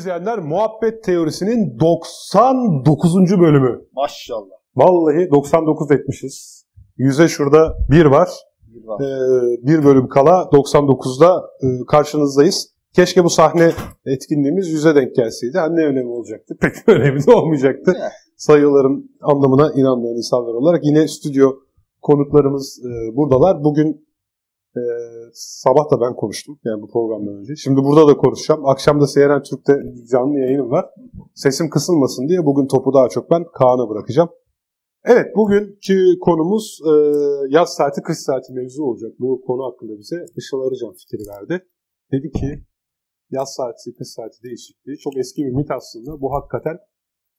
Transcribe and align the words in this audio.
izleyenler. 0.00 0.38
Muhabbet 0.38 1.04
Teorisi'nin 1.04 1.80
99. 1.80 3.14
bölümü. 3.40 3.80
Maşallah. 3.92 4.56
Vallahi 4.76 5.30
99 5.30 5.90
etmişiz. 5.90 6.64
Yüze 6.96 7.28
şurada 7.28 7.76
bir 7.90 8.04
var. 8.04 8.28
Bir 8.62 8.86
var. 8.86 9.00
Ee, 9.00 9.66
bir 9.66 9.84
bölüm 9.84 10.08
kala 10.08 10.42
99'da 10.42 11.50
e, 11.62 11.66
karşınızdayız. 11.86 12.68
Keşke 12.92 13.24
bu 13.24 13.30
sahne 13.30 13.72
etkinliğimiz 14.06 14.68
yüze 14.68 14.94
denk 14.94 15.14
gelseydi. 15.14 15.56
Ne 15.70 15.84
önemi 15.86 16.08
olacaktı? 16.08 16.56
Pek 16.60 16.72
bir 16.88 16.92
önemi 16.92 17.26
de 17.26 17.32
olmayacaktı. 17.32 17.92
Ne? 17.92 18.08
Sayıların 18.36 19.10
anlamına 19.20 19.72
inanmayan 19.72 20.16
insanlar 20.16 20.54
olarak. 20.54 20.84
Yine 20.84 21.08
stüdyo 21.08 21.50
konuklarımız 22.02 22.80
e, 22.84 23.16
buradalar. 23.16 23.64
Bugün 23.64 24.06
e, 24.76 24.82
sabah 25.32 25.90
da 25.90 26.00
ben 26.00 26.14
konuştum 26.16 26.58
yani 26.64 26.82
bu 26.82 26.88
programdan 26.90 27.34
önce. 27.34 27.56
Şimdi 27.56 27.80
burada 27.84 28.08
da 28.08 28.16
konuşacağım. 28.16 28.66
Akşam 28.66 29.00
da 29.00 29.06
CNN 29.14 29.42
Türk'te 29.42 29.72
canlı 30.12 30.38
yayınım 30.38 30.70
var. 30.70 30.86
Sesim 31.34 31.70
kısılmasın 31.70 32.28
diye 32.28 32.44
bugün 32.44 32.66
topu 32.66 32.92
daha 32.94 33.08
çok 33.08 33.30
ben 33.30 33.44
Kaan'a 33.58 33.88
bırakacağım. 33.88 34.30
Evet 35.04 35.26
bugünkü 35.36 36.18
konumuz 36.20 36.80
e, 36.90 36.92
yaz 37.48 37.74
saati 37.74 38.00
kış 38.02 38.18
saati 38.18 38.52
mevzu 38.52 38.82
olacak. 38.82 39.12
Bu 39.18 39.42
konu 39.46 39.62
hakkında 39.64 39.98
bize 39.98 40.16
Işıl 40.36 40.60
Arıcan 40.60 40.94
fikri 41.00 41.24
verdi. 41.32 41.66
Dedi 42.12 42.30
ki 42.30 42.64
yaz 43.30 43.54
saati 43.54 43.94
kış 43.98 44.08
saati 44.08 44.42
değişikliği 44.42 44.98
çok 44.98 45.16
eski 45.16 45.42
bir 45.44 45.52
mit 45.52 45.70
aslında. 45.70 46.20
Bu 46.20 46.32
hakikaten 46.34 46.76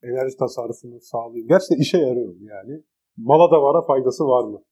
enerji 0.02 0.36
tasarrufunu 0.36 1.00
sağlıyor. 1.00 1.48
Gerçekten 1.48 1.82
işe 1.84 1.98
yarıyor 1.98 2.34
yani. 2.40 2.82
Mala 3.16 3.50
da 3.50 3.62
vara 3.62 3.86
faydası 3.86 4.24
var 4.24 4.44
mı? 4.44 4.62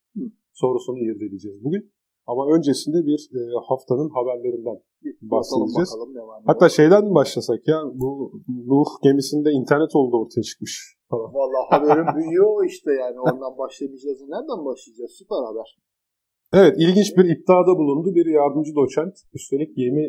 Sorusunu 0.53 0.99
irdeleyeceğiz 0.99 1.63
bugün. 1.63 1.93
Ama 2.27 2.55
öncesinde 2.55 2.99
bir 3.09 3.19
e, 3.37 3.41
haftanın 3.69 4.09
haberlerinden 4.17 4.77
bahsedeceğiz. 5.21 5.89
Bakalım 5.93 6.15
ne 6.15 6.21
Hatta 6.45 6.69
şeyden 6.69 7.03
mi 7.05 7.13
başlasak 7.15 7.67
ya? 7.67 7.77
Bu 7.93 8.31
Nuh 8.47 8.89
gemisinde 9.03 9.49
internet 9.51 9.95
oldu 9.95 10.15
ortaya 10.21 10.41
çıkmış 10.41 10.73
falan. 11.09 11.33
Vallahi 11.33 11.65
haberin 11.69 12.09
büyüyor 12.17 12.65
işte 12.65 12.91
yani. 13.03 13.19
Ondan 13.19 13.57
başlamayacağız. 13.57 14.21
Nereden 14.21 14.65
başlayacağız? 14.65 15.11
Süper 15.11 15.41
haber. 15.49 15.67
Evet 16.53 16.75
ilginç 16.79 17.17
bir 17.17 17.25
iddiada 17.33 17.73
bulundu. 17.81 18.15
Bir 18.15 18.25
yardımcı 18.25 18.75
doçent 18.75 19.15
üstelik 19.33 19.75
gemi 19.75 20.05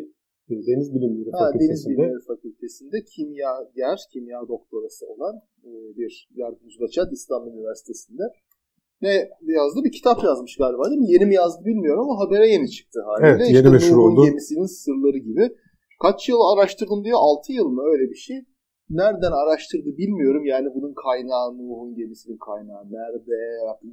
e, 0.49 0.53
Deniz 0.67 0.93
Bilimleri 0.95 1.31
Ha, 1.31 1.39
Deniz 1.39 1.53
Fakültesi'nde 1.53 1.93
Bilimleri 1.93 2.23
Fakültesi'nde 2.27 2.97
kimyager, 3.13 3.99
kimya 4.13 4.39
doktorası 4.47 5.05
olan 5.13 5.35
e, 5.67 5.69
bir 5.97 6.29
yardımcı 6.35 6.79
doçent 6.79 7.11
İstanbul 7.11 7.51
Üniversitesi'nde. 7.57 8.23
Ne 9.03 9.13
yazdı? 9.59 9.79
Bir 9.83 9.91
kitap 9.91 10.23
yazmış 10.23 10.57
galiba 10.57 10.89
değil 10.89 11.01
mi? 11.01 11.11
Yeni 11.11 11.25
mi 11.25 11.35
yazdı 11.35 11.65
bilmiyorum 11.65 12.01
ama 12.09 12.19
habere 12.19 12.47
yeni 12.47 12.69
çıktı 12.69 12.99
haliyle. 13.07 13.29
Evet, 13.29 13.49
yeni 13.49 13.57
işte 13.57 13.69
meşhur 13.69 13.97
Nuh'un 13.97 14.11
oldu. 14.11 14.25
gemisinin 14.25 14.65
sırları 14.65 15.17
gibi. 15.17 15.43
Kaç 16.01 16.29
yıl 16.29 16.39
araştırdım 16.53 17.03
diyor? 17.03 17.19
6 17.21 17.53
yıl 17.53 17.67
mı 17.67 17.81
öyle 17.91 18.09
bir 18.11 18.15
şey. 18.15 18.37
Nereden 18.89 19.31
araştırdı 19.31 19.97
bilmiyorum. 19.97 20.45
Yani 20.45 20.67
bunun 20.75 20.93
kaynağı 20.93 21.57
Nuh'un 21.57 21.95
gemisinin 21.95 22.37
kaynağı 22.37 22.83
nerede? 22.91 23.35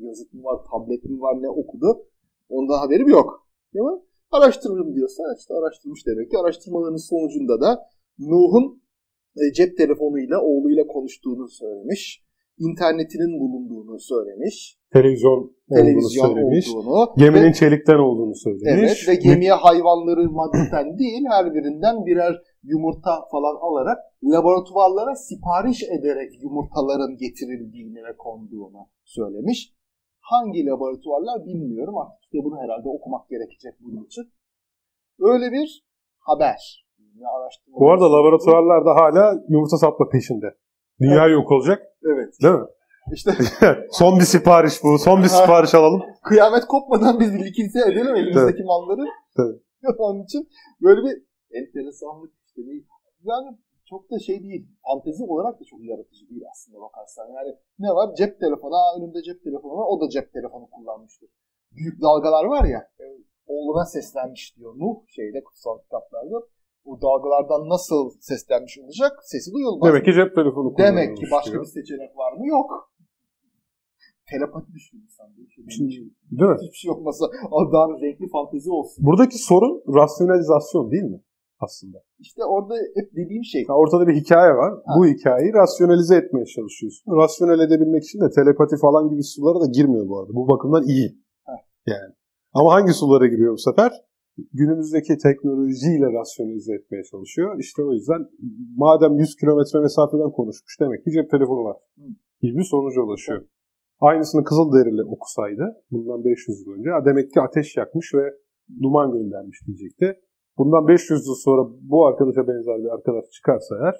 Yazıt 0.06 0.32
mı 0.34 0.42
var, 0.44 0.58
tablet 0.70 1.04
mi 1.04 1.20
var, 1.20 1.42
ne 1.42 1.48
okudu? 1.48 2.06
Ondan 2.48 2.78
haberim 2.78 3.08
yok. 3.08 3.46
Değil 3.74 3.84
mi? 3.84 3.98
Araştırırım 4.30 4.94
diyorsa 4.94 5.22
işte 5.38 5.54
araştırmış 5.54 6.06
demek 6.06 6.30
ki. 6.30 6.38
Araştırmaların 6.38 6.96
sonucunda 7.10 7.60
da 7.60 7.78
Nuh'un 8.18 8.82
e, 9.36 9.52
cep 9.52 9.76
telefonuyla 9.76 10.40
oğluyla 10.42 10.86
konuştuğunu 10.86 11.48
söylemiş. 11.48 12.24
İnternetinin 12.58 13.40
bulunduğunu 13.40 13.98
söylemiş. 13.98 14.79
Televizyon 14.92 15.30
olduğunu 15.32 15.54
Televizyon 15.74 16.26
söylemiş. 16.26 16.74
olduğunu. 16.74 17.14
Geminin 17.16 17.48
Ve- 17.48 17.52
çelikten 17.52 17.98
olduğunu 17.98 18.34
söylemiş. 18.34 18.66
Evet 19.06 19.08
ve 19.08 19.14
gemiye 19.14 19.52
hayvanları 19.52 20.30
maddeten 20.30 20.98
değil 20.98 21.22
her 21.30 21.54
birinden 21.54 22.06
birer 22.06 22.34
yumurta 22.62 23.10
falan 23.32 23.56
alarak 23.66 23.98
laboratuvarlara 24.24 25.14
sipariş 25.14 25.82
ederek 25.82 26.42
yumurtaların 26.42 27.16
getirildiğini 27.16 27.98
ve 28.08 28.16
konduğunu 28.18 28.82
söylemiş. 29.04 29.74
Hangi 30.20 30.66
laboratuvarlar 30.66 31.46
bilmiyorum 31.46 31.96
artık 31.98 32.22
kitabını 32.22 32.56
herhalde 32.62 32.88
okumak 32.88 33.28
gerekecek 33.28 33.74
bunun 33.80 34.04
için. 34.04 34.24
Öyle 35.20 35.52
bir 35.52 35.84
haber. 36.18 36.86
Araştırma 37.36 37.80
Bu 37.80 37.90
arada 37.90 38.12
laboratuvarlar 38.12 38.84
da 38.86 38.94
hala 39.00 39.24
yumurta 39.48 39.76
satma 39.76 40.08
peşinde. 40.08 40.46
Dünya 41.00 41.26
yok 41.26 41.52
olacak 41.52 41.82
Evet. 42.14 42.34
değil 42.42 42.54
mi? 42.54 42.66
İşte 43.14 43.30
son 43.90 44.18
bir 44.18 44.24
sipariş 44.24 44.82
bu. 44.84 44.98
Son 44.98 45.22
bir 45.22 45.28
sipariş 45.28 45.74
alalım. 45.74 46.02
kıyamet 46.22 46.64
kopmadan 46.64 47.20
biz 47.20 47.34
likidite 47.34 47.80
edelim 47.92 48.16
elimizdeki 48.16 48.62
malları. 48.62 49.04
Tabii. 49.36 49.60
Onun 49.98 50.22
için 50.24 50.48
böyle 50.82 51.00
bir 51.06 51.22
enteresanlık 51.58 52.32
işte 52.46 52.66
değil. 52.66 52.86
Yani 53.24 53.58
çok 53.90 54.10
da 54.10 54.18
şey 54.18 54.42
değil. 54.42 54.66
Fantezi 54.86 55.24
olarak 55.24 55.60
da 55.60 55.64
çok 55.64 55.80
yaratıcı 55.84 56.28
değil 56.30 56.42
aslında 56.52 56.80
bakarsan. 56.80 57.26
Yani 57.36 57.56
ne 57.78 57.88
var? 57.88 58.14
Cep 58.14 58.40
telefonu. 58.40 58.74
Aa, 58.74 58.98
önümde 58.98 59.22
cep 59.22 59.44
telefonu 59.44 59.72
var. 59.76 59.86
O 59.88 60.00
da 60.00 60.08
cep 60.08 60.32
telefonu 60.32 60.66
kullanmıştır. 60.70 61.28
Büyük 61.72 62.02
dalgalar 62.02 62.44
var 62.44 62.64
ya. 62.64 62.78
e, 63.00 63.04
Oğluna 63.46 63.84
seslenmiş 63.84 64.56
diyor 64.56 64.74
Nuh 64.78 64.96
şeyde 65.08 65.44
kutsal 65.44 65.78
kitaplarda. 65.78 66.36
O 66.84 67.00
dalgalardan 67.02 67.68
nasıl 67.68 68.10
seslenmiş 68.20 68.78
olacak? 68.78 69.12
Sesi 69.22 69.52
duyulmaz. 69.52 69.88
Demek 69.88 70.04
ki 70.04 70.12
cep 70.14 70.34
telefonu 70.34 70.74
Demek 70.78 71.16
ki 71.16 71.24
başka 71.32 71.52
diyor. 71.52 71.62
bir 71.62 71.68
seçenek 71.68 72.16
var 72.16 72.32
mı? 72.32 72.46
Yok. 72.46 72.89
Telepati 74.32 74.72
düşünüyor 74.72 75.04
insan. 75.04 75.26
Şimdi, 75.68 75.90
Değil 76.38 76.50
mi? 76.50 76.56
Hiçbir 76.62 76.76
şey 76.76 76.90
olmasa 76.90 77.24
Allah'ın 77.50 78.00
renkli 78.02 78.28
fantezi 78.28 78.70
olsun. 78.70 79.06
Buradaki 79.06 79.38
sorun 79.38 79.74
rasyonalizasyon 80.00 80.90
değil 80.90 81.02
mi? 81.02 81.20
Aslında. 81.60 81.98
İşte 82.18 82.44
orada 82.44 82.74
hep 82.98 83.08
dediğim 83.16 83.44
şey. 83.44 83.64
Ya 83.68 83.74
Ortada 83.74 84.06
bir 84.06 84.14
hikaye 84.14 84.52
var. 84.52 84.72
Ha. 84.86 84.94
Bu 84.96 85.06
hikayeyi 85.06 85.52
rasyonalize 85.52 86.16
etmeye 86.16 86.46
çalışıyorsun. 86.46 87.16
Rasyonel 87.22 87.60
edebilmek 87.66 88.02
için 88.04 88.20
de 88.20 88.30
telepati 88.30 88.76
falan 88.76 89.08
gibi 89.10 89.22
sulara 89.22 89.60
da 89.60 89.66
girmiyor 89.66 90.08
bu 90.08 90.18
arada. 90.18 90.32
Bu 90.34 90.48
bakımdan 90.48 90.84
iyi. 90.86 91.18
Ha. 91.44 91.52
Yani. 91.86 92.14
Ama 92.52 92.74
hangi 92.74 92.92
sulara 92.92 93.26
giriyor 93.26 93.52
bu 93.52 93.58
sefer? 93.58 93.92
Günümüzdeki 94.52 95.18
teknolojiyle 95.18 96.06
rasyonalize 96.18 96.74
etmeye 96.74 97.02
çalışıyor. 97.10 97.58
İşte 97.58 97.82
o 97.82 97.92
yüzden 97.92 98.20
madem 98.76 99.18
100 99.18 99.36
kilometre 99.36 99.80
mesafeden 99.80 100.30
konuşmuş 100.30 100.80
demek 100.80 101.04
ki 101.04 101.10
cep 101.10 101.30
telefonu 101.30 101.64
var. 101.64 101.76
Gibi 102.42 102.56
bir 102.58 102.64
sonuca 102.64 103.02
ulaşıyor. 103.02 103.42
Aynısını 104.00 104.44
Kızılderili 104.44 105.04
okusaydı 105.04 105.64
bundan 105.90 106.24
500 106.24 106.66
yıl 106.66 106.72
önce 106.74 106.90
demek 107.04 107.32
ki 107.32 107.40
ateş 107.40 107.76
yakmış 107.76 108.14
ve 108.14 108.24
duman 108.82 109.12
göndermiş 109.12 109.58
diyecekti. 109.66 110.20
Bundan 110.58 110.88
500 110.88 111.26
yıl 111.26 111.34
sonra 111.34 111.62
bu 111.90 112.06
arkadaşa 112.06 112.48
benzer 112.48 112.78
bir 112.84 112.94
arkadaş 112.96 113.24
çıkarsa 113.36 113.74
eğer 113.82 113.96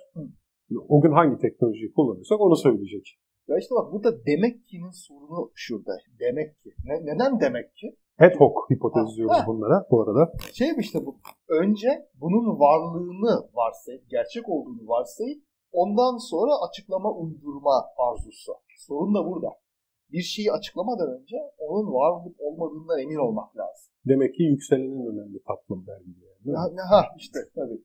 o 0.89 1.01
gün 1.01 1.13
hangi 1.13 1.39
teknolojiyi 1.39 1.93
kullanıyorsak 1.93 2.41
onu 2.41 2.57
söyleyecek. 2.57 3.07
Ya 3.49 3.57
işte 3.59 3.75
bak 3.75 3.93
burada 3.93 4.11
demek 4.27 4.55
ki'nin 4.69 4.91
sorunu 5.07 5.51
şurada. 5.55 5.93
Demek 6.21 6.61
ki. 6.61 6.71
Ne- 6.85 7.05
neden 7.09 7.41
demek 7.41 7.75
ki? 7.75 7.97
Ad 8.19 8.35
hoc 8.39 8.55
hipotez 8.71 9.17
diyoruz 9.17 9.43
bunlara 9.47 9.87
bu 9.91 10.03
arada. 10.03 10.33
Şey 10.53 10.69
işte 10.79 10.99
bu. 11.07 11.17
Önce 11.49 11.89
bunun 12.21 12.47
varlığını 12.65 13.35
varsayıp, 13.55 14.03
gerçek 14.11 14.49
olduğunu 14.49 14.89
varsayıp 14.89 15.43
ondan 15.73 16.17
sonra 16.31 16.53
açıklama 16.69 17.11
uydurma 17.13 17.77
arzusu. 18.09 18.53
Sorun 18.79 19.15
da 19.15 19.25
burada. 19.31 19.49
Bir 20.13 20.23
şeyi 20.23 20.53
açıklamadan 20.53 21.21
önce 21.21 21.37
onun 21.59 21.87
var 21.93 22.11
olup 22.11 22.37
olmadığından 22.39 22.99
emin 22.99 23.17
olmak 23.17 23.57
lazım. 23.57 23.87
Demek 24.09 24.35
ki 24.35 24.43
yükselenin 24.43 25.07
önemli 25.13 25.39
tatlım 25.49 25.87
der 25.87 26.01
gibi. 26.01 26.21
Yani, 26.45 26.81
ha 26.91 27.03
işte 27.19 27.39
tabii. 27.55 27.81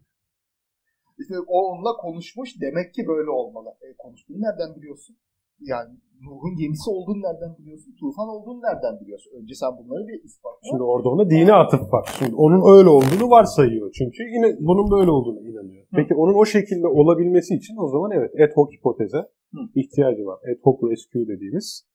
İşte 1.19 1.33
o 1.47 1.57
onunla 1.69 1.93
konuşmuş 1.93 2.49
demek 2.61 2.93
ki 2.93 3.07
böyle 3.07 3.29
olmalı. 3.29 3.69
E, 3.81 3.85
konuştuğunu 3.97 4.37
nereden 4.41 4.75
biliyorsun? 4.75 5.15
Yani 5.59 5.89
Nuh'un 6.25 6.55
gemisi 6.61 6.89
olduğunu 6.89 7.21
nereden 7.27 7.57
biliyorsun? 7.59 7.95
Tufan 7.99 8.27
olduğunu 8.35 8.59
nereden 8.61 8.99
biliyorsun? 9.01 9.31
Önce 9.39 9.53
sen 9.55 9.71
bunları 9.79 10.07
bir 10.07 10.23
ispatla. 10.23 10.67
Şimdi 10.69 10.83
orada 10.83 11.09
ona 11.09 11.29
dini 11.29 11.53
atıf 11.53 11.93
var. 11.93 12.05
Şimdi 12.19 12.35
onun 12.35 12.77
öyle 12.77 12.89
olduğunu 12.89 13.29
varsayıyor. 13.29 13.91
Çünkü 13.97 14.23
yine 14.35 14.47
bunun 14.59 14.91
böyle 14.91 15.11
olduğunu 15.11 15.41
inanıyor. 15.49 15.85
Peki 15.95 16.13
onun 16.15 16.33
o 16.33 16.45
şekilde 16.45 16.87
olabilmesi 16.87 17.55
için 17.55 17.75
o 17.77 17.87
zaman 17.87 18.11
evet 18.11 18.31
ad 18.43 18.51
hoc 18.55 18.69
hipoteze 18.77 19.17
Hı. 19.53 19.59
ihtiyacı 19.75 20.25
var. 20.25 20.39
Ad 20.49 20.59
hoc 20.63 20.77
rescue 20.91 21.27
dediğimiz 21.27 21.85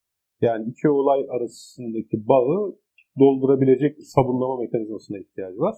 yani 0.40 0.70
iki 0.70 0.88
olay 0.88 1.20
arasındaki 1.30 2.28
bağı 2.28 2.76
doldurabilecek 3.20 3.96
sabunlama 4.14 4.56
mekanizmasına 4.56 5.18
ihtiyacı 5.18 5.58
var. 5.58 5.74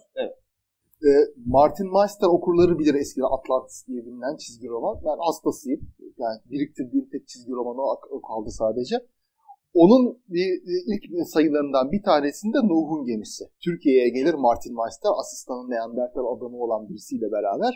E, 1.08 1.10
Martin 1.46 1.88
Meister 1.98 2.28
okurları 2.36 2.78
bilir 2.78 2.94
eskiden 2.94 3.30
Atlantis 3.38 3.86
diye 3.88 4.00
bilinen 4.06 4.36
çizgi 4.36 4.68
roman. 4.68 4.96
Ben 5.06 5.18
hastasıyım. 5.26 5.80
Yani 6.18 6.38
biriktirdiğim 6.50 7.08
tek 7.12 7.28
çizgi 7.28 7.52
romanı 7.52 7.80
o- 8.16 8.22
kaldı 8.28 8.50
sadece. 8.50 8.96
Onun 9.74 10.18
bir- 10.28 10.60
ilk 10.92 11.28
sayılarından 11.28 11.92
bir 11.92 12.02
tanesinde 12.02 12.58
Nuh'un 12.58 13.04
gemisi. 13.06 13.44
Türkiye'ye 13.64 14.08
gelir 14.08 14.34
Martin 14.34 14.74
Meister, 14.80 15.10
asistanı 15.20 15.70
Neandertal 15.70 16.26
adamı 16.36 16.56
olan 16.64 16.88
birisiyle 16.88 17.32
beraber. 17.32 17.74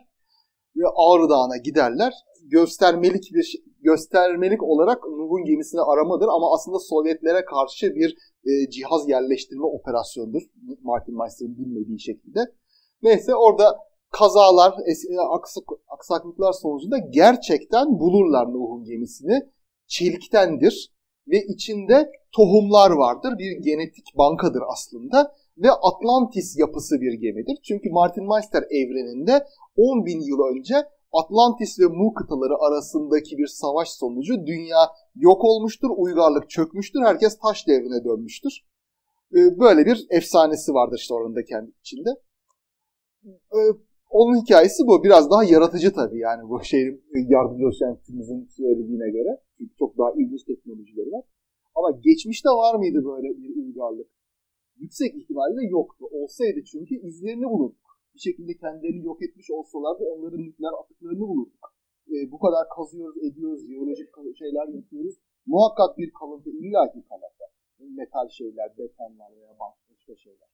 Ve 0.76 0.86
Ağrı 1.06 1.28
Dağı'na 1.30 1.56
giderler. 1.56 2.12
Göstermelik 2.50 3.24
bir 3.34 3.48
göstermelik 3.86 4.62
olarak 4.62 4.98
Nuh'un 5.04 5.44
gemisini 5.44 5.80
aramadır 5.80 6.28
ama 6.36 6.54
aslında 6.54 6.78
Sovyetlere 6.78 7.44
karşı 7.44 7.94
bir 7.94 8.10
e, 8.48 8.70
cihaz 8.70 9.08
yerleştirme 9.08 9.66
operasyonudur. 9.66 10.42
Martin 10.82 11.18
Meister'ın 11.18 11.58
bilmediği 11.58 12.00
şekilde. 12.00 12.40
Neyse 13.02 13.34
orada 13.34 13.78
kazalar, 14.10 14.72
e, 14.72 15.20
aksak, 15.36 15.64
aksaklıklar 15.88 16.52
sonucunda 16.52 16.98
gerçekten 16.98 17.86
bulurlar 18.00 18.46
Nuh'un 18.46 18.84
gemisini. 18.84 19.36
Çeliktendir 19.86 20.92
ve 21.28 21.38
içinde 21.54 22.12
tohumlar 22.36 22.90
vardır. 22.90 23.38
Bir 23.38 23.52
genetik 23.68 24.06
bankadır 24.18 24.62
aslında 24.72 25.32
ve 25.58 25.70
Atlantis 25.70 26.58
yapısı 26.58 27.00
bir 27.00 27.12
gemidir. 27.12 27.58
Çünkü 27.62 27.90
Martin 27.90 28.28
Meister 28.28 28.62
evreninde 28.62 29.44
10 29.76 30.06
bin 30.06 30.20
yıl 30.20 30.40
önce 30.50 30.74
Atlantis 31.12 31.80
ve 31.80 31.86
Mu 31.86 32.14
kıtaları 32.14 32.54
arasındaki 32.58 33.38
bir 33.38 33.46
savaş 33.46 33.88
sonucu 33.88 34.46
dünya 34.46 34.78
yok 35.14 35.44
olmuştur, 35.44 35.90
uygarlık 35.96 36.50
çökmüştür, 36.50 37.00
herkes 37.00 37.38
taş 37.38 37.68
devrine 37.68 38.04
dönmüştür. 38.04 38.66
Ee, 39.34 39.58
Böyle 39.58 39.86
bir 39.86 40.06
efsanesi 40.10 40.72
vardır 40.74 40.96
işte 40.98 41.14
orada 41.14 41.44
kendi 41.44 41.70
içinde. 41.80 42.10
Ee, 43.26 43.58
Onun 44.10 44.42
hikayesi 44.42 44.86
bu. 44.86 45.04
Biraz 45.04 45.30
daha 45.30 45.44
yaratıcı 45.44 45.92
tabii 45.92 46.18
yani 46.18 46.48
bu 46.48 46.64
şeyin 46.64 47.02
yardımcı 47.28 47.64
doçentimizin 47.64 48.48
söylediğine 48.56 49.10
göre. 49.10 49.40
Çünkü 49.58 49.74
çok 49.78 49.98
daha 49.98 50.10
ilginç 50.12 50.44
teknolojileri 50.44 51.12
var. 51.12 51.24
Ama 51.74 51.90
geçmişte 51.90 52.48
var 52.48 52.74
mıydı 52.74 53.04
böyle 53.04 53.28
bir 53.42 53.56
uygarlık? 53.66 54.08
Yüksek 54.78 55.14
ihtimalle 55.14 55.66
yoktu. 55.70 56.06
Olsaydı 56.10 56.64
çünkü 56.64 56.94
izlerini 57.06 57.44
bulurduk. 57.44 57.85
Bir 58.16 58.24
şekilde 58.28 58.52
kendilerini 58.62 59.04
yok 59.10 59.18
etmiş 59.26 59.50
olsalardı 59.50 60.02
onların 60.12 60.42
nükleer 60.46 60.74
atıklarını 60.80 61.24
bulurduk. 61.30 61.64
Ee, 62.10 62.32
bu 62.32 62.38
kadar 62.44 62.64
kazıyoruz, 62.76 63.16
ediyoruz, 63.26 63.62
jeolojik 63.68 64.08
şeyler 64.42 64.66
yapıyoruz. 64.78 65.14
Muhakkak 65.46 65.98
bir 65.98 66.10
kalıntı 66.18 66.50
illaki 66.50 67.00
kalırdı. 67.10 67.44
Metal 68.00 68.28
şeyler, 68.28 68.68
betonlar 68.78 69.30
veya 69.36 69.52
başka 69.60 70.16
şeyler. 70.24 70.48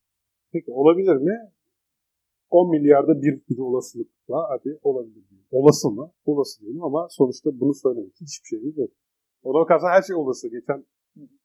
Peki 0.52 0.70
olabilir 0.72 1.16
mi? 1.16 1.36
10 2.50 2.70
milyarda 2.70 3.22
bir 3.22 3.34
bir 3.48 3.58
olasılıkla 3.58 4.38
hadi 4.52 4.78
olabilir 4.82 5.24
diyelim. 5.30 5.46
Olası 5.50 5.90
mı? 5.90 6.12
Olası 6.26 6.60
diyelim 6.60 6.82
ama 6.82 7.08
sonuçta 7.10 7.60
bunu 7.60 7.74
söylemek 7.74 8.12
için 8.12 8.24
hiçbir 8.26 8.48
şeyimiz 8.48 8.78
yok. 8.78 8.90
Ona 9.42 9.60
bakarsan 9.60 9.88
her 9.88 10.02
şey 10.02 10.16
olası. 10.16 10.48
Geçen 10.48 10.84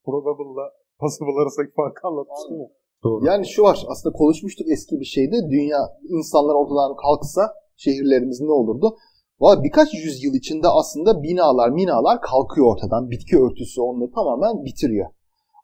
probable'la 0.04 0.72
possible 0.98 1.40
arasındaki 1.42 1.72
farkı 1.72 2.08
anlatmıştım 2.08 2.60
ya. 2.60 2.68
Doğru. 3.04 3.26
Yani 3.26 3.46
şu 3.46 3.62
var 3.62 3.84
aslında 3.88 4.12
konuşmuştuk 4.12 4.66
eski 4.70 5.00
bir 5.00 5.04
şeyde 5.04 5.36
dünya 5.50 5.78
insanlar 6.08 6.54
ortadan 6.54 6.96
kalksa 6.96 7.54
şehirlerimiz 7.76 8.40
ne 8.40 8.52
olurdu? 8.52 8.96
Valla 9.40 9.62
birkaç 9.64 9.94
yüzyıl 9.94 10.34
içinde 10.34 10.68
aslında 10.68 11.22
binalar 11.22 11.70
minalar 11.70 12.20
kalkıyor 12.20 12.66
ortadan. 12.72 13.10
Bitki 13.10 13.36
örtüsü 13.38 13.80
onları 13.80 14.10
tamamen 14.10 14.64
bitiriyor. 14.64 15.08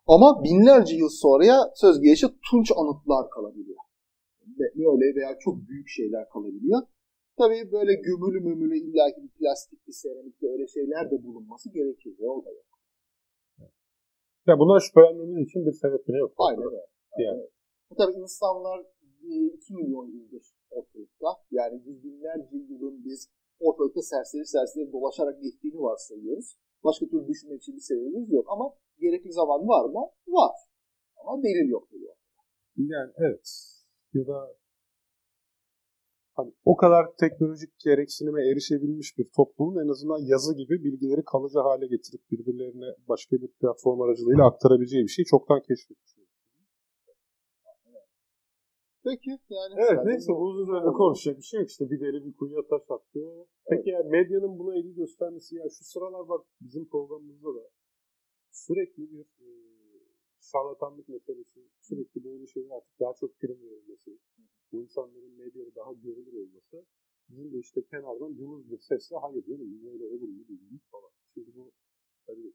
Ama 0.07 0.45
binlerce 0.45 0.97
yıl 0.97 1.09
sonraya 1.09 1.59
söz 1.75 2.01
gelişi 2.01 2.27
tunç 2.51 2.73
anıtlar 2.77 3.31
kalabiliyor. 3.31 3.79
Ve 4.59 4.65
öyle 4.93 5.07
veya 5.17 5.39
çok 5.45 5.57
büyük 5.69 5.89
şeyler 5.89 6.29
kalabiliyor. 6.29 6.81
Tabii 7.39 7.73
böyle 7.73 7.95
gömülü 7.95 8.41
mümülü 8.41 8.77
illaki 8.79 9.23
bir 9.23 9.29
plastikli, 9.29 9.93
seramikli 9.93 10.49
öyle 10.49 10.67
şeyler 10.67 11.11
de 11.11 11.25
bulunması 11.25 11.73
gerekir. 11.73 12.15
Ya, 12.19 12.31
o 12.31 12.45
da 12.45 12.51
yok. 12.51 12.65
Ya 14.47 14.59
bundan 14.59 14.79
şüphelenmemiz 14.79 15.49
için 15.49 15.67
bir 15.67 15.73
sebep 15.73 16.09
bile 16.09 16.19
yok. 16.19 16.33
Aynen 16.39 16.65
öyle. 16.65 16.94
Yani. 17.19 17.43
Tabii 17.99 18.13
insanlar 18.13 18.87
2 19.23 19.75
milyon 19.75 20.07
yıldır 20.07 20.45
ortalıkta. 20.71 21.29
Yani 21.51 21.83
yüz 21.87 22.05
binlerce 22.05 22.57
yılın 22.57 23.05
biz 23.05 23.29
ortalıkta 23.61 24.03
serseri 24.03 24.47
serseri 24.47 24.93
dolaşarak 24.93 25.43
geçtiğini 25.43 25.81
varsayıyoruz. 25.81 26.57
Başka 26.85 27.07
türlü 27.07 27.29
düşünmek 27.29 27.63
için 27.63 27.75
bir 27.77 27.81
sebebimiz 27.81 28.33
yok. 28.33 28.47
Ama 28.49 28.75
gerekli 28.99 29.33
zaman 29.33 29.69
var 29.69 29.85
mı? 29.85 30.03
Var. 30.27 30.57
Ama 31.17 31.43
delil 31.43 31.69
yok 31.69 31.91
diyor. 31.91 32.15
Yani 32.77 33.13
evet. 33.17 33.47
Ya 34.15 34.27
da 34.27 34.57
hani 36.35 36.53
o 36.65 36.77
kadar 36.77 37.17
teknolojik 37.21 37.79
gereksinime 37.79 38.49
erişebilmiş 38.51 39.19
bir 39.19 39.29
toplumun 39.37 39.85
en 39.85 39.89
azından 39.89 40.19
yazı 40.19 40.55
gibi 40.55 40.85
bilgileri 40.85 41.25
kalıcı 41.25 41.59
hale 41.59 41.87
getirip 41.87 42.31
birbirlerine 42.31 42.95
başka 43.09 43.37
bir 43.37 43.49
platform 43.61 44.01
aracılığıyla 44.01 44.47
aktarabileceği 44.47 45.03
bir 45.03 45.09
şey 45.09 45.25
çoktan 45.25 45.61
keşfetmiş. 45.69 46.14
Peki 49.05 49.31
yani. 49.51 49.75
Evet 49.77 50.01
neyse 50.05 50.33
bu 50.33 50.63
üzerine 50.63 50.93
konuşacak 50.93 51.37
bir 51.39 51.43
şey 51.43 51.61
yok 51.61 51.69
işte 51.71 51.91
bir 51.91 52.01
deli 52.01 52.25
bir 52.27 52.35
kuyuya 52.37 52.63
taş 52.67 52.91
attı. 52.91 53.21
Peki 53.71 53.91
yani 53.91 54.09
medyanın 54.09 54.59
buna 54.59 54.77
ilgi 54.77 54.95
göstermesi 54.95 55.57
ya 55.57 55.69
şu 55.69 55.85
sıralar 55.85 56.29
bak 56.29 56.47
bizim 56.61 56.89
programımızda 56.89 57.55
da 57.55 57.71
sürekli 58.51 59.11
bir 59.13 59.27
e, 59.47 59.49
şarlatanlık 60.41 61.09
meselesi, 61.09 61.61
sürekli 61.81 62.25
böyle 62.25 62.47
şeyler 62.47 62.71
artık 62.77 63.01
daha 63.01 63.15
çok 63.15 63.41
prim 63.41 63.63
verilmesi, 63.63 64.19
bu 64.73 64.83
insanların 64.83 65.35
medyada 65.39 65.75
daha 65.75 65.93
görülür 65.93 66.33
olması 66.33 66.87
bizim 67.29 67.53
de 67.53 67.59
işte 67.59 67.85
kenardan 67.91 68.35
cılız 68.35 68.71
bir 68.71 68.79
sesle 68.79 69.17
hayır 69.17 69.45
canım 69.45 69.85
böyle 69.85 70.05
olur 70.05 70.29
mu 70.29 70.49
değil 70.49 70.81
falan. 70.91 71.11
Şimdi 71.35 71.57
bu 71.57 71.73
tabii 72.27 72.53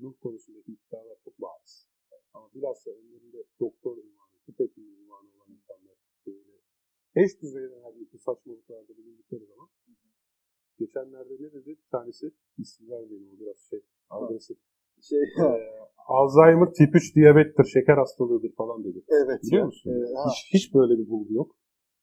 Nuh 0.00 0.14
konusundaki 0.22 0.72
iddialar 0.72 1.18
çok 1.24 1.40
bariz. 1.40 1.88
Ama 2.34 2.54
bilhassa 2.54 2.90
önlerinde 2.90 3.44
doktor 3.60 3.96
ünvanı, 3.96 4.36
tıp 4.46 4.60
hekimi 4.60 4.86
ünvanı 4.86 5.28
olan 5.36 5.50
insanlar 5.50 5.96
böyle 6.26 6.52
eş 7.14 7.42
düzeyden 7.42 7.82
her 7.82 7.94
bir 8.00 8.18
saçmalıklarda 8.18 8.96
bulundukları 8.96 9.46
zaman 9.46 9.68
geçenlerde 10.78 11.34
ne 11.34 11.52
dedi? 11.52 11.66
Bir 11.66 11.88
tanesi 12.12 12.36
isim 12.58 12.90
vermeyelim 12.90 13.28
o 13.36 13.40
biraz 13.40 13.56
şey 13.70 13.80
agresif. 14.10 14.58
Şey, 15.00 15.18
Alzheimer 16.08 16.72
tip 16.72 16.94
3 16.94 17.16
diyabettir, 17.16 17.64
şeker 17.64 17.96
hastalığıdır 17.96 18.52
falan 18.52 18.84
dedi. 18.84 19.04
evet. 19.08 19.42
Biliyor 19.42 19.60
ya. 19.60 19.66
musun? 19.66 19.90
Evet, 19.96 20.08
ha. 20.16 20.30
Hiç, 20.30 20.54
hiç 20.54 20.74
böyle 20.74 20.98
bir 20.98 21.10
bulgu 21.10 21.34
yok. 21.34 21.56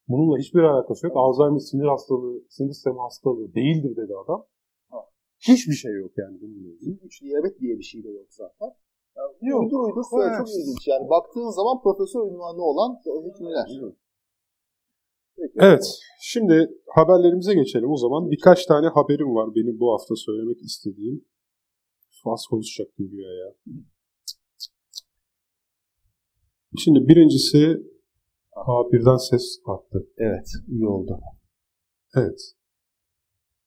Bununla 0.07 0.37
hiçbir 0.37 0.59
alakası 0.59 1.07
yok. 1.07 1.17
Alzheimer 1.17 1.59
sinir 1.59 1.87
hastalığı, 1.87 2.43
sinir 2.49 2.73
sistemi 2.73 2.99
hastalığı 2.99 3.53
değildir 3.53 3.95
dedi 3.95 4.13
adam. 4.23 4.45
Ha. 4.89 4.99
Hiçbir 5.39 5.73
şey 5.73 5.93
yok 5.93 6.11
yani 6.17 6.41
bununla 6.41 6.69
ilgili. 6.69 6.97
Tip 6.97 7.05
3 7.05 7.21
diyabet 7.21 7.59
diye 7.59 7.77
bir 7.77 7.83
şey 7.83 8.03
de 8.03 8.09
yok 8.09 8.27
zaten. 8.29 8.71
Yani 9.17 9.49
Yok. 9.51 9.61
Uydur 9.61 9.79
uydur 9.79 10.03
söyle 10.11 10.31
çok 10.37 10.49
ilginç. 10.49 10.87
Yani 10.87 11.09
baktığın 11.09 11.49
zaman 11.59 11.81
profesör 11.81 12.21
ünvanı 12.31 12.61
olan 12.71 12.91
hekimler. 13.27 13.67
Evet, 15.55 15.99
şimdi 16.21 16.69
haberlerimize 16.95 17.53
geçelim 17.53 17.91
o 17.91 17.97
zaman. 17.97 18.31
Birkaç 18.31 18.65
tane 18.65 18.87
haberim 18.87 19.35
var 19.35 19.49
benim 19.55 19.79
bu 19.79 19.93
hafta 19.93 20.15
söylemek 20.15 20.61
istediğim. 20.61 21.25
Az 22.25 22.45
konuşacaktım 22.49 23.09
güya 23.09 23.33
ya. 23.33 23.53
Şimdi 26.77 27.07
birincisi 27.07 27.77
Aa, 28.55 28.91
birden 28.91 29.17
ses 29.17 29.59
arttı. 29.65 30.07
Evet. 30.17 30.47
iyi 30.67 30.87
oldu. 30.87 31.19
Evet. 32.15 32.39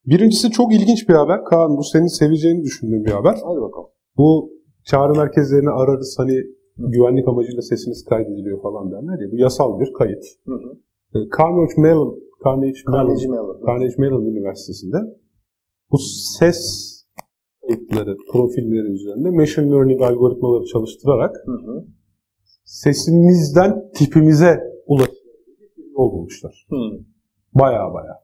Birincisi 0.07 0.50
çok 0.50 0.75
ilginç 0.75 1.09
bir 1.09 1.14
haber. 1.14 1.45
Kaan 1.45 1.76
bu 1.76 1.85
senin 1.85 2.07
seveceğini 2.07 2.62
düşündüğüm 2.62 3.05
bir 3.05 3.11
haber. 3.11 3.35
Hadi 3.45 3.61
bakalım. 3.61 3.91
Bu 4.17 4.50
çağrı 4.85 5.12
merkezlerini 5.14 5.71
ararız 5.71 6.14
hani 6.19 6.43
güvenlik 6.76 7.29
amacıyla 7.29 7.62
sesiniz 7.62 8.05
kaydediliyor 8.05 8.62
falan 8.62 8.91
derler 8.91 9.25
ya. 9.25 9.33
Bu 9.33 9.37
yasal 9.37 9.81
bir 9.81 9.93
kayıt. 9.93 10.25
Hı 10.45 10.55
hı. 10.55 10.79
Carnegie 11.38 11.83
Mellon, 11.83 12.19
Carnegie 12.45 12.83
Mellon, 12.87 13.09
Carnegie 13.09 13.28
Mellon. 13.28 13.66
Carnegie 13.66 13.97
Mellon 13.99 14.25
Üniversitesi'nde 14.26 14.97
bu 15.90 15.99
ses 16.38 16.92
kayıtları, 17.61 18.16
profilleri 18.33 18.92
üzerinde 18.92 19.31
machine 19.31 19.71
learning 19.71 20.02
algoritmaları 20.02 20.64
çalıştırarak 20.64 21.37
Hı 21.47 21.52
hı. 21.52 21.85
sesimizden 22.64 23.90
tipimize 23.95 24.61
ulaşabilecek 24.87 25.76
bir 25.76 25.85
yol 25.99 26.12
bulmuşlar. 26.12 26.66
Baya 27.54 27.95
baya. 27.95 28.23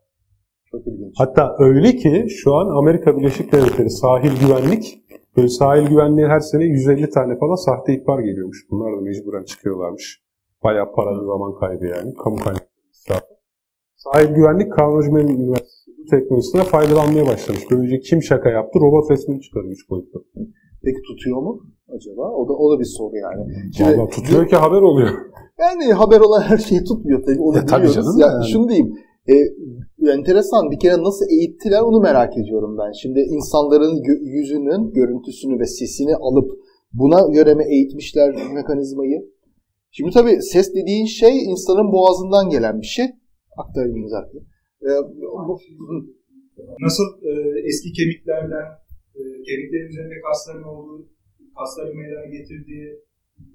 Çok 0.70 0.86
ilginç. 0.86 1.14
Hatta 1.18 1.56
öyle 1.58 1.96
ki 1.96 2.26
şu 2.28 2.54
an 2.54 2.68
Amerika 2.78 3.18
Birleşik 3.18 3.52
Devletleri 3.52 3.90
sahil 3.90 4.40
güvenlik 4.40 5.02
böyle 5.36 5.48
sahil 5.48 5.88
güvenliği 5.88 6.26
her 6.26 6.40
sene 6.40 6.64
150 6.64 7.10
tane 7.10 7.38
falan 7.38 7.54
sahte 7.54 7.94
ihbar 7.94 8.18
geliyormuş. 8.18 8.66
Bunlar 8.70 8.96
da 8.96 9.00
mecburen 9.00 9.44
çıkıyorlarmış. 9.44 10.22
Bayağı 10.64 10.92
para 10.92 11.24
zaman 11.24 11.54
kaybı 11.60 11.86
yani. 11.86 12.14
Kamu 12.14 12.36
kaynakları. 12.36 12.67
Sahil 13.96 14.34
güvenlik 14.34 14.78
Mellon 15.12 15.28
Üniversitesi 15.28 15.90
bu 15.98 16.04
teknolojisine 16.10 16.62
faydalanmaya 16.62 17.26
başlamış. 17.26 17.70
Böylece 17.70 18.00
kim 18.00 18.22
şaka 18.22 18.50
yaptı? 18.50 18.78
Robot 18.78 19.10
resmini 19.10 19.40
çıkarmış 19.40 19.90
boyutta. 19.90 20.18
Peki 20.84 20.98
tutuyor 21.08 21.42
mu 21.42 21.62
acaba? 21.96 22.30
O 22.30 22.48
da 22.48 22.52
o 22.52 22.72
da 22.72 22.80
bir 22.80 22.84
soru 22.84 23.16
yani. 23.16 23.52
Şimdi- 23.76 23.98
Valla 23.98 24.08
tutuyor 24.08 24.48
ki 24.48 24.56
haber 24.56 24.82
oluyor. 24.82 25.08
Yani 25.58 25.92
haber 25.92 26.20
olan 26.20 26.40
her 26.42 26.58
şeyi 26.58 26.84
tutmuyor 26.84 27.22
tabii. 27.26 27.40
Onu 27.40 27.56
Ya 27.56 27.66
tabii 27.66 27.90
canım 27.90 28.18
Ya, 28.18 28.26
yani. 28.26 28.44
Şunu 28.52 28.68
diyeyim. 28.68 28.92
E, 29.28 29.34
enteresan 30.12 30.70
bir 30.70 30.78
kere 30.78 31.02
nasıl 31.02 31.26
eğittiler 31.30 31.80
onu 31.80 32.00
merak 32.00 32.38
ediyorum 32.38 32.78
ben. 32.78 32.92
Şimdi 32.92 33.20
insanların 33.20 33.94
yüzünün 34.22 34.92
görüntüsünü 34.92 35.60
ve 35.60 35.66
sesini 35.66 36.16
alıp 36.16 36.50
buna 36.92 37.32
göre 37.32 37.54
mi 37.54 37.64
eğitmişler 37.64 38.34
mekanizmayı? 38.54 39.18
Şimdi 39.98 40.12
tabii 40.18 40.42
ses 40.52 40.74
dediğin 40.74 41.06
şey 41.06 41.34
insanın 41.52 41.92
boğazından 41.92 42.46
gelen 42.54 42.80
bir 42.80 42.86
şey. 42.96 43.06
Aktarabiliriz 43.62 44.12
artık. 44.20 44.42
E, 44.82 44.90
bu- 45.48 45.60
Nasıl 46.86 47.06
e, 47.28 47.32
eski 47.68 47.88
kemiklerden, 47.98 48.66
e, 49.18 49.22
kemiklerin 49.46 49.88
üzerinde 49.92 50.20
kasların 50.26 50.62
olduğu, 50.62 51.08
kasların 51.58 51.96
meydana 51.96 52.26
getirdiği 52.36 52.88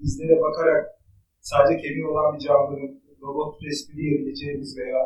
izlere 0.06 0.40
bakarak 0.40 0.82
sadece 1.40 1.82
kemiği 1.82 2.06
olan 2.06 2.34
bir 2.34 2.40
canlının 2.46 3.02
robot 3.22 3.54
resmi 3.66 3.96
diyebileceğimiz 3.96 4.78
veya 4.78 5.02